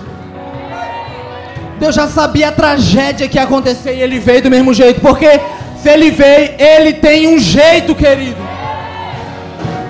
Deus 1.81 1.93
já 1.93 2.07
sabia 2.07 2.51
a 2.51 2.53
tragédia 2.53 3.29
que 3.29 3.37
ia 3.37 3.43
acontecer 3.43 3.97
e 3.97 4.01
ele 4.01 4.21
veio 4.21 4.43
do 4.43 4.49
mesmo 4.49 4.73
jeito, 4.73 5.01
porque 5.01 5.41
se 5.83 5.89
ele 5.89 6.13
veio, 6.13 6.55
ele 6.57 6.93
tem 6.93 7.27
um 7.27 7.37
jeito, 7.37 7.97
querido. 7.97 8.41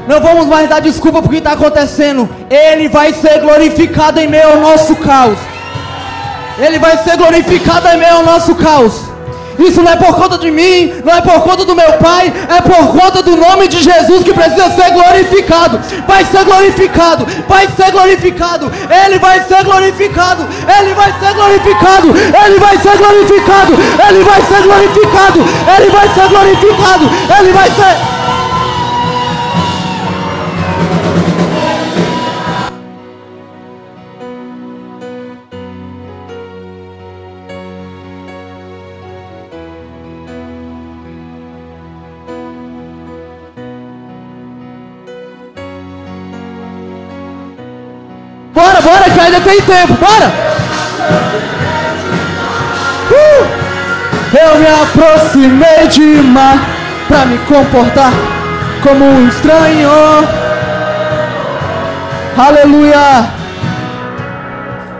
Não 0.08 0.18
vamos 0.18 0.46
mais 0.46 0.66
dar 0.66 0.80
desculpa 0.80 1.20
por 1.20 1.30
que 1.30 1.36
está 1.36 1.52
acontecendo. 1.52 2.26
Ele 2.48 2.88
vai 2.88 3.12
ser 3.12 3.38
glorificado 3.42 4.18
em 4.18 4.26
meio 4.26 4.48
ao 4.48 4.60
nosso 4.60 4.96
caos. 4.96 5.38
Ele 6.58 6.78
vai 6.78 6.96
ser 6.98 7.16
glorificado 7.16 7.88
em 7.88 7.98
meio 7.98 8.16
ao 8.16 8.24
nosso 8.24 8.54
caos. 8.54 9.14
Isso 9.58 9.82
não 9.82 9.92
é 9.92 9.96
por 9.96 10.14
conta 10.14 10.36
de 10.36 10.50
mim, 10.50 10.92
não 11.04 11.14
é 11.14 11.20
por 11.20 11.40
conta 11.42 11.64
do 11.64 11.74
meu 11.74 11.92
Pai, 11.94 12.32
é 12.48 12.60
por 12.60 12.88
conta 12.88 13.22
do 13.22 13.36
nome 13.36 13.68
de 13.68 13.80
Jesus 13.80 14.24
que 14.24 14.32
precisa 14.32 14.70
ser 14.70 14.90
glorificado. 14.92 15.80
Vai 16.06 16.24
ser 16.24 16.44
glorificado, 16.44 17.26
vai 17.48 17.68
ser 17.68 17.90
glorificado, 17.92 18.72
Ele 19.04 19.18
vai 19.18 19.40
ser 19.44 19.64
glorificado, 19.64 20.46
Ele 20.78 20.94
vai 20.94 21.12
ser 21.20 21.34
glorificado, 21.34 22.08
Ele 22.44 22.58
vai 22.58 22.78
ser 22.78 22.96
glorificado, 22.96 23.72
Ele 24.08 24.24
vai 24.24 24.42
ser 24.42 24.62
glorificado, 24.62 25.40
Ele 25.76 25.90
vai 25.90 26.08
ser 26.08 26.28
glorificado, 26.28 27.10
Ele 27.38 27.52
vai 27.52 27.70
ser. 27.70 27.96
Bora, 27.96 28.13
ainda 49.34 49.40
tem 49.40 49.60
tempo, 49.62 49.94
bora! 49.94 50.32
Uh! 53.10 53.64
Eu 54.36 54.58
me 54.58 54.66
aproximei 54.66 55.88
demais 55.88 56.60
pra 57.08 57.26
me 57.26 57.38
comportar 57.38 58.12
como 58.82 59.04
um 59.04 59.28
estranho. 59.28 59.90
Aleluia! 62.36 63.30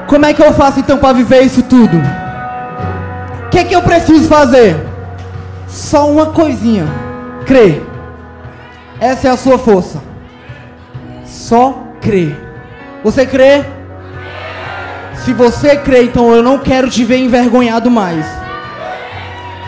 Como 0.07 0.27
é 0.27 0.33
que 0.33 0.43
eu 0.43 0.53
faço 0.53 0.81
então 0.81 0.99
para 0.99 1.13
viver 1.13 1.43
isso 1.43 1.63
tudo? 1.63 1.97
O 1.97 3.49
que 3.51 3.59
é 3.59 3.65
que 3.65 3.75
eu 3.75 3.83
preciso 3.83 4.29
fazer? 4.29 4.77
Só 5.67 6.09
uma 6.09 6.27
coisinha: 6.27 6.87
crer. 7.47 7.83
Essa 9.01 9.29
é 9.29 9.31
a 9.31 9.37
sua 9.37 9.59
força. 9.59 10.01
Só 11.25 11.75
crer. 12.01 12.39
Você 13.03 13.27
crê? 13.27 13.65
Se 15.25 15.33
você 15.33 15.75
crê, 15.75 16.05
então 16.05 16.35
eu 16.35 16.43
não 16.43 16.59
quero 16.59 16.91
te 16.91 17.03
ver 17.03 17.17
envergonhado 17.17 17.91
mais. 17.91 18.27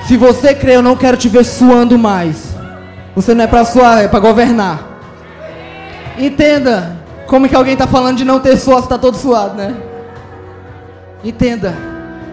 Se 0.07 0.15
você 0.15 0.55
crê, 0.55 0.77
eu 0.77 0.83
não 0.83 0.95
quero 0.95 1.17
te 1.17 1.31
ver 1.31 1.45
suando 1.45 1.99
mais. 1.99 2.55
Você 3.15 3.35
não 3.35 3.45
é 3.45 3.47
para 3.47 3.65
suar, 3.65 4.05
é 4.05 4.09
para 4.09 4.21
governar. 4.21 4.79
Entenda 6.19 6.95
como 7.27 7.49
que 7.49 7.57
alguém 7.57 7.73
está 7.73 7.87
falando 7.87 8.19
de 8.19 8.25
não 8.25 8.39
ter 8.39 8.59
suor, 8.59 8.77
você 8.77 8.85
está 8.85 8.99
todo 8.99 9.17
suado, 9.17 9.55
né? 9.55 9.75
Entenda, 11.25 11.75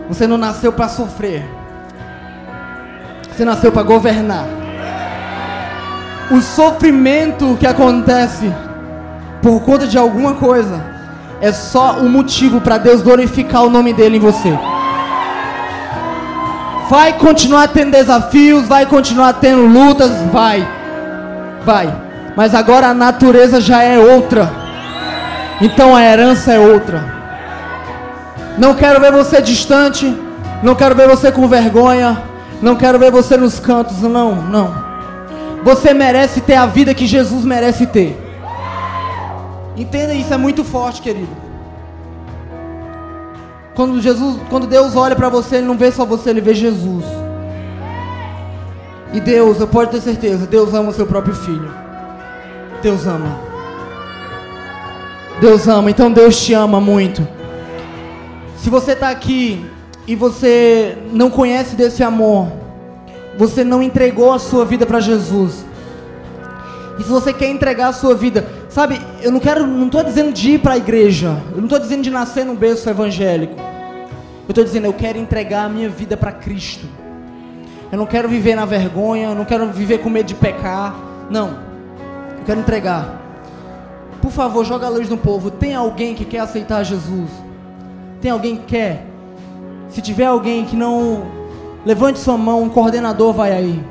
você 0.09 0.27
não 0.27 0.37
nasceu 0.37 0.73
para 0.73 0.89
sofrer. 0.89 1.45
Você 3.31 3.45
nasceu 3.45 3.71
para 3.71 3.83
governar. 3.83 4.45
O 6.29 6.41
sofrimento 6.41 7.55
que 7.57 7.65
acontece 7.65 8.53
por 9.41 9.61
conta 9.61 9.87
de 9.87 9.97
alguma 9.97 10.33
coisa 10.33 10.92
é 11.43 11.51
só 11.51 11.97
um 11.99 12.07
motivo 12.07 12.61
para 12.61 12.77
Deus 12.77 13.01
glorificar 13.01 13.65
o 13.65 13.69
nome 13.69 13.91
dele 13.91 14.15
em 14.15 14.19
você. 14.21 14.57
Vai 16.89 17.17
continuar 17.17 17.67
tendo 17.67 17.91
desafios, 17.91 18.65
vai 18.65 18.85
continuar 18.85 19.33
tendo 19.33 19.65
lutas, 19.65 20.09
vai. 20.31 20.65
Vai. 21.65 21.93
Mas 22.37 22.55
agora 22.55 22.87
a 22.87 22.93
natureza 22.93 23.59
já 23.59 23.83
é 23.83 23.99
outra. 23.99 24.49
Então 25.59 25.93
a 25.93 26.01
herança 26.01 26.53
é 26.53 26.59
outra. 26.59 27.03
Não 28.57 28.73
quero 28.73 29.01
ver 29.01 29.11
você 29.11 29.41
distante, 29.41 30.17
não 30.63 30.75
quero 30.75 30.95
ver 30.95 31.09
você 31.09 31.29
com 31.29 31.45
vergonha, 31.45 32.23
não 32.61 32.77
quero 32.77 32.97
ver 32.97 33.11
você 33.11 33.35
nos 33.35 33.59
cantos, 33.59 34.01
não, 34.03 34.33
não. 34.33 34.73
Você 35.65 35.93
merece 35.93 36.39
ter 36.39 36.55
a 36.55 36.67
vida 36.67 36.93
que 36.93 37.05
Jesus 37.05 37.43
merece 37.43 37.85
ter. 37.85 38.22
Entenda 39.75 40.13
isso, 40.13 40.33
é 40.33 40.37
muito 40.37 40.63
forte, 40.63 41.01
querido. 41.01 41.43
Quando 43.75 43.99
Jesus, 43.99 44.39
quando 44.49 44.67
Deus 44.67 44.95
olha 44.95 45.15
para 45.15 45.29
você, 45.29 45.57
ele 45.57 45.67
não 45.67 45.77
vê 45.77 45.91
só 45.91 46.05
você, 46.05 46.29
ele 46.29 46.41
vê 46.41 46.53
Jesus. 46.53 47.05
E 49.11 49.19
Deus, 49.19 49.59
eu 49.59 49.67
posso 49.67 49.91
ter 49.91 50.01
certeza, 50.01 50.45
Deus 50.45 50.73
ama 50.73 50.89
o 50.89 50.93
seu 50.93 51.07
próprio 51.07 51.35
filho. 51.35 51.71
Deus 52.81 53.07
ama. 53.07 53.39
Deus 55.39 55.67
ama, 55.67 55.89
então 55.89 56.11
Deus 56.11 56.39
te 56.39 56.53
ama 56.53 56.79
muito. 56.79 57.27
Se 58.57 58.69
você 58.69 58.91
está 58.91 59.09
aqui 59.09 59.65
e 60.07 60.15
você 60.15 60.97
não 61.11 61.29
conhece 61.29 61.75
desse 61.75 62.03
amor, 62.03 62.47
você 63.37 63.63
não 63.63 63.81
entregou 63.81 64.31
a 64.31 64.39
sua 64.39 64.63
vida 64.65 64.85
para 64.85 64.99
Jesus. 64.99 65.65
E 66.99 67.03
se 67.03 67.09
você 67.09 67.33
quer 67.33 67.49
entregar 67.49 67.87
a 67.87 67.93
sua 67.93 68.13
vida, 68.13 68.47
Sabe, 68.73 68.99
eu 69.21 69.31
não 69.31 69.39
quero, 69.39 69.67
não 69.67 69.85
estou 69.85 70.03
dizendo 70.03 70.33
de 70.33 70.53
ir 70.53 70.59
para 70.59 70.73
a 70.73 70.77
igreja, 70.77 71.39
eu 71.51 71.57
não 71.57 71.65
estou 71.65 71.77
dizendo 71.77 72.01
de 72.01 72.09
nascer 72.09 72.43
num 72.43 72.55
berço 72.55 72.89
evangélico. 72.89 73.53
Eu 73.55 74.49
estou 74.49 74.63
dizendo, 74.63 74.85
eu 74.85 74.93
quero 74.93 75.19
entregar 75.19 75.65
a 75.65 75.69
minha 75.69 75.87
vida 75.87 76.17
para 76.17 76.31
Cristo. 76.31 76.87
Eu 77.91 77.99
não 77.99 78.07
quero 78.07 78.27
viver 78.27 78.55
na 78.55 78.65
vergonha, 78.65 79.27
eu 79.27 79.35
não 79.35 79.45
quero 79.45 79.67
viver 79.67 79.99
com 79.99 80.09
medo 80.09 80.25
de 80.25 80.33
pecar. 80.33 80.95
Não, 81.29 81.49
eu 82.39 82.45
quero 82.47 82.61
entregar. 82.61 83.21
Por 84.19 84.31
favor, 84.31 84.65
joga 84.65 84.87
a 84.87 84.89
luz 84.89 85.07
no 85.07 85.17
povo. 85.17 85.51
Tem 85.51 85.75
alguém 85.75 86.15
que 86.15 86.25
quer 86.25 86.39
aceitar 86.39 86.83
Jesus? 86.83 87.29
Tem 88.21 88.31
alguém 88.31 88.55
que 88.55 88.63
quer? 88.63 89.05
Se 89.87 90.01
tiver 90.01 90.25
alguém 90.25 90.65
que 90.65 90.75
não, 90.75 91.27
levante 91.85 92.17
sua 92.17 92.39
mão, 92.39 92.63
um 92.63 92.69
coordenador 92.69 93.33
vai 93.33 93.51
aí. 93.51 93.83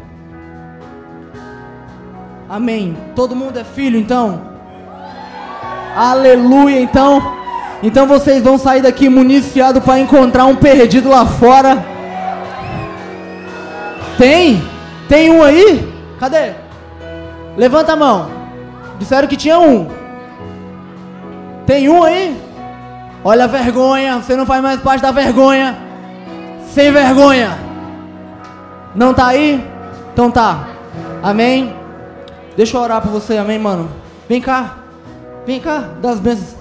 Amém. 2.49 2.97
Todo 3.15 3.37
mundo 3.37 3.61
é 3.61 3.63
filho, 3.63 3.97
então? 3.97 4.51
Aleluia. 5.95 6.81
Então, 6.81 7.37
então 7.83 8.07
vocês 8.07 8.43
vão 8.43 8.59
sair 8.59 8.83
daqui 8.83 9.09
municiados 9.09 9.83
para 9.83 9.99
encontrar 9.99 10.47
um 10.47 10.57
perdido 10.57 11.09
lá 11.09 11.27
fora. 11.27 11.85
Tem? 14.17 14.63
Tem 15.09 15.31
um 15.31 15.43
aí? 15.43 15.93
Cadê? 16.19 16.53
Levanta 17.57 17.93
a 17.93 17.97
mão. 17.97 18.31
Disseram 18.99 19.29
que 19.29 19.37
tinha 19.37 19.59
um. 19.59 19.89
Tem 21.67 21.89
um 21.89 22.03
aí? 22.03 22.41
Olha 23.25 23.45
a 23.45 23.49
vergonha. 23.49 24.19
Você 24.19 24.37
não 24.37 24.47
faz 24.47 24.63
mais 24.63 24.81
parte 24.81 25.03
da 25.03 25.11
vergonha. 25.11 25.77
Sem 26.73 26.91
vergonha. 26.91 27.59
Não 28.95 29.13
tá 29.13 29.27
aí? 29.27 29.63
Então 30.13 30.31
tá. 30.31 30.69
Amém? 31.23 31.75
Deixa 32.57 32.77
eu 32.77 32.81
orar 32.81 33.01
por 33.01 33.11
você. 33.11 33.37
Amém, 33.37 33.59
mano? 33.59 33.91
Vem 34.29 34.41
cá. 34.41 34.82
Vem 35.45 35.61
cá, 35.61 35.81
dá 36.01 36.11
as 36.11 36.21
bênçãos. 36.21 36.57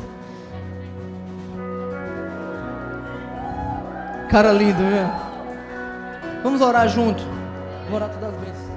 Cara 4.29 4.51
lindo, 4.51 4.77
viu? 4.77 6.41
Vamos 6.43 6.61
orar 6.61 6.87
junto. 6.87 7.21
Vamos 7.83 7.93
orar 7.93 8.09
todas 8.09 8.29
as 8.29 8.35
bênçãos. 8.39 8.71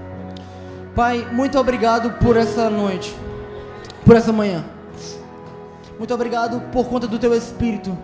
Pai, 0.94 1.26
muito 1.32 1.58
obrigado 1.58 2.12
por 2.18 2.36
essa 2.36 2.68
noite, 2.68 3.16
por 4.04 4.14
essa 4.14 4.32
manhã. 4.32 4.64
Muito 5.98 6.12
obrigado 6.12 6.60
por 6.70 6.86
conta 6.86 7.06
do 7.06 7.18
teu 7.18 7.34
espírito. 7.34 7.96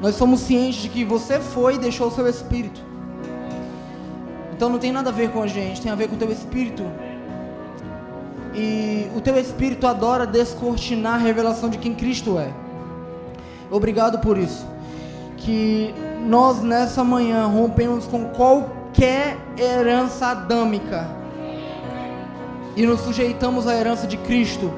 Nós 0.00 0.14
somos 0.14 0.40
cientes 0.40 0.82
de 0.82 0.88
que 0.88 1.04
você 1.04 1.40
foi 1.40 1.76
e 1.76 1.78
deixou 1.78 2.08
o 2.08 2.10
seu 2.10 2.28
espírito. 2.28 2.80
Então 4.52 4.68
não 4.68 4.78
tem 4.78 4.92
nada 4.92 5.08
a 5.10 5.12
ver 5.12 5.30
com 5.30 5.42
a 5.42 5.46
gente, 5.46 5.80
tem 5.80 5.90
a 5.90 5.94
ver 5.94 6.08
com 6.08 6.16
o 6.16 6.18
teu 6.18 6.30
espírito 6.30 6.84
e 8.54 9.08
o 9.16 9.20
teu 9.20 9.36
espírito 9.38 9.86
adora 9.86 10.26
descortinar 10.26 11.14
a 11.14 11.18
revelação 11.18 11.68
de 11.68 11.78
quem 11.78 11.94
Cristo 11.94 12.38
é. 12.38 12.50
Obrigado 13.70 14.18
por 14.18 14.36
isso. 14.36 14.66
Que 15.36 15.94
nós 16.26 16.60
nessa 16.60 17.04
manhã 17.04 17.46
rompemos 17.46 18.06
com 18.06 18.26
qualquer 18.26 19.38
herança 19.56 20.26
adâmica 20.26 21.08
e 22.76 22.84
nos 22.84 23.00
sujeitamos 23.00 23.66
à 23.66 23.74
herança 23.74 24.06
de 24.06 24.16
Cristo, 24.16 24.72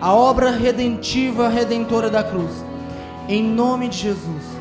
a 0.00 0.14
obra 0.14 0.50
redentiva, 0.50 1.48
redentora 1.48 2.08
da 2.08 2.22
cruz. 2.22 2.64
Em 3.28 3.42
nome 3.42 3.88
de 3.88 3.98
Jesus. 3.98 4.58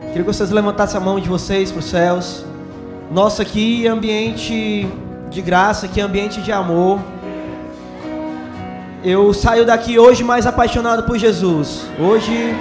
Queria 0.00 0.22
que 0.22 0.22
vocês 0.22 0.50
levantassem 0.50 1.00
a 1.00 1.00
mão 1.00 1.18
de 1.20 1.28
vocês 1.28 1.70
para 1.70 1.78
os 1.78 1.86
céus. 1.86 2.44
Nosso 3.10 3.40
aqui 3.40 3.86
ambiente 3.86 4.88
de 5.32 5.40
graça, 5.40 5.88
é 5.96 6.00
ambiente 6.00 6.42
de 6.42 6.52
amor. 6.52 7.00
Eu 9.02 9.32
saio 9.32 9.64
daqui 9.64 9.98
hoje 9.98 10.22
mais 10.22 10.46
apaixonado 10.46 11.04
por 11.04 11.18
Jesus. 11.18 11.86
Hoje 11.98 12.54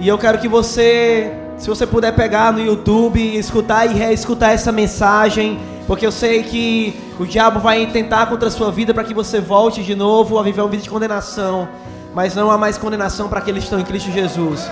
e 0.00 0.06
eu 0.06 0.18
quero 0.18 0.38
que 0.38 0.48
você, 0.48 1.32
se 1.56 1.68
você 1.68 1.86
puder 1.86 2.14
pegar 2.14 2.52
no 2.52 2.60
YouTube, 2.60 3.20
escutar 3.36 3.86
e 3.86 3.94
reescutar 3.94 4.50
essa 4.50 4.70
mensagem, 4.70 5.58
porque 5.86 6.06
eu 6.06 6.12
sei 6.12 6.42
que 6.42 7.00
o 7.18 7.24
diabo 7.24 7.60
vai 7.60 7.86
tentar 7.86 8.26
contra 8.26 8.48
a 8.48 8.50
sua 8.50 8.70
vida 8.70 8.92
para 8.92 9.04
que 9.04 9.14
você 9.14 9.40
volte 9.40 9.82
de 9.82 9.94
novo 9.94 10.38
a 10.38 10.42
viver 10.42 10.60
uma 10.60 10.68
vida 10.68 10.82
de 10.82 10.90
condenação, 10.90 11.68
mas 12.14 12.34
não 12.34 12.50
há 12.50 12.58
mais 12.58 12.76
condenação 12.76 13.28
para 13.28 13.38
aqueles 13.38 13.60
que 13.60 13.66
estão 13.66 13.80
em 13.80 13.84
Cristo 13.84 14.10
Jesus. 14.10 14.68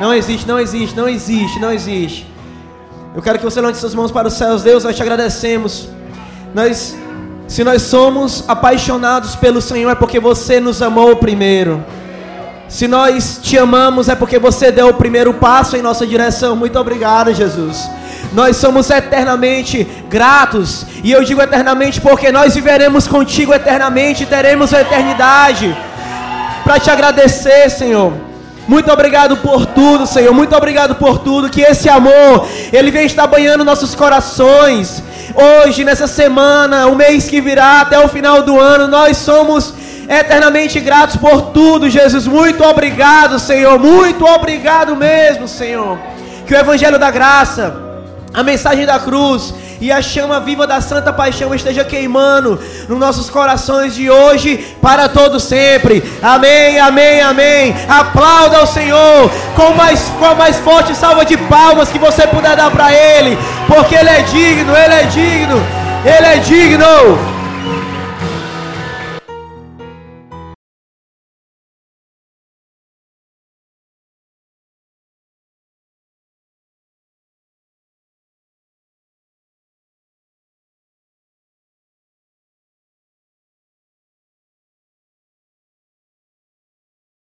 Não 0.00 0.12
existe, 0.14 0.46
não 0.46 0.58
existe, 0.58 0.96
não 0.96 1.08
existe, 1.08 1.58
não 1.60 1.72
existe. 1.72 2.26
Eu 3.14 3.22
quero 3.22 3.38
que 3.38 3.44
você 3.44 3.60
lance 3.60 3.80
suas 3.80 3.94
mãos 3.94 4.10
para 4.10 4.28
os 4.28 4.34
céus, 4.34 4.62
Deus, 4.62 4.84
nós 4.84 4.96
te 4.96 5.02
agradecemos. 5.02 5.88
Nós, 6.54 6.96
se 7.46 7.62
nós 7.62 7.82
somos 7.82 8.44
apaixonados 8.48 9.36
pelo 9.36 9.60
Senhor, 9.60 9.90
é 9.90 9.94
porque 9.94 10.18
você 10.18 10.60
nos 10.60 10.82
amou 10.82 11.16
primeiro. 11.16 11.84
Se 12.68 12.86
nós 12.86 13.40
te 13.42 13.58
amamos 13.58 14.08
é 14.08 14.14
porque 14.14 14.38
você 14.38 14.70
deu 14.70 14.88
o 14.88 14.94
primeiro 14.94 15.34
passo 15.34 15.76
em 15.76 15.82
nossa 15.82 16.06
direção. 16.06 16.54
Muito 16.54 16.78
obrigado, 16.78 17.34
Jesus. 17.34 17.90
Nós 18.32 18.56
somos 18.56 18.88
eternamente 18.90 19.86
gratos. 20.08 20.86
E 21.02 21.10
eu 21.10 21.24
digo 21.24 21.42
eternamente 21.42 22.00
porque 22.00 22.30
nós 22.30 22.54
viveremos 22.54 23.08
contigo 23.08 23.52
eternamente, 23.52 24.24
teremos 24.24 24.72
a 24.72 24.82
eternidade. 24.82 25.76
Para 26.62 26.78
te 26.78 26.90
agradecer, 26.90 27.68
Senhor. 27.70 28.29
Muito 28.70 28.88
obrigado 28.92 29.36
por 29.38 29.66
tudo, 29.66 30.06
Senhor. 30.06 30.32
Muito 30.32 30.54
obrigado 30.54 30.94
por 30.94 31.18
tudo. 31.18 31.50
Que 31.50 31.60
esse 31.60 31.88
amor, 31.88 32.46
ele 32.72 32.92
vem 32.92 33.04
estar 33.04 33.26
banhando 33.26 33.64
nossos 33.64 33.96
corações. 33.96 35.02
Hoje, 35.34 35.82
nessa 35.82 36.06
semana, 36.06 36.86
o 36.86 36.94
mês 36.94 37.28
que 37.28 37.40
virá, 37.40 37.80
até 37.80 37.98
o 37.98 38.06
final 38.06 38.44
do 38.44 38.60
ano, 38.60 38.86
nós 38.86 39.16
somos 39.16 39.74
eternamente 40.08 40.78
gratos 40.78 41.16
por 41.16 41.50
tudo, 41.50 41.90
Jesus. 41.90 42.28
Muito 42.28 42.62
obrigado, 42.62 43.40
Senhor. 43.40 43.76
Muito 43.76 44.24
obrigado 44.24 44.94
mesmo, 44.94 45.48
Senhor. 45.48 45.98
Que 46.46 46.54
o 46.54 46.56
Evangelho 46.56 46.96
da 46.96 47.10
Graça, 47.10 47.74
a 48.32 48.44
mensagem 48.44 48.86
da 48.86 49.00
cruz 49.00 49.52
e 49.80 49.90
a 49.90 50.02
chama 50.02 50.40
viva 50.40 50.66
da 50.66 50.80
Santa 50.80 51.12
Paixão 51.12 51.54
esteja 51.54 51.84
queimando 51.84 52.60
nos 52.88 52.98
nossos 52.98 53.30
corações 53.30 53.94
de 53.94 54.10
hoje 54.10 54.76
para 54.80 55.08
todo 55.08 55.40
sempre. 55.40 56.02
Amém, 56.22 56.78
amém, 56.78 57.20
amém. 57.20 57.74
Aplauda 57.88 58.58
ao 58.58 58.66
Senhor 58.66 59.30
com 59.56 59.74
mais 59.74 60.00
com 60.18 60.26
a 60.26 60.34
mais 60.34 60.56
forte 60.56 60.94
salva 60.94 61.24
de 61.24 61.36
palmas 61.36 61.88
que 61.88 61.98
você 61.98 62.26
puder 62.26 62.56
dar 62.56 62.70
para 62.70 62.92
ele, 62.92 63.38
porque 63.66 63.94
ele 63.94 64.10
é 64.10 64.22
digno, 64.22 64.76
ele 64.76 64.94
é 64.94 65.02
digno. 65.04 65.80
Ele 66.04 66.26
é 66.26 66.36
digno. 66.38 67.29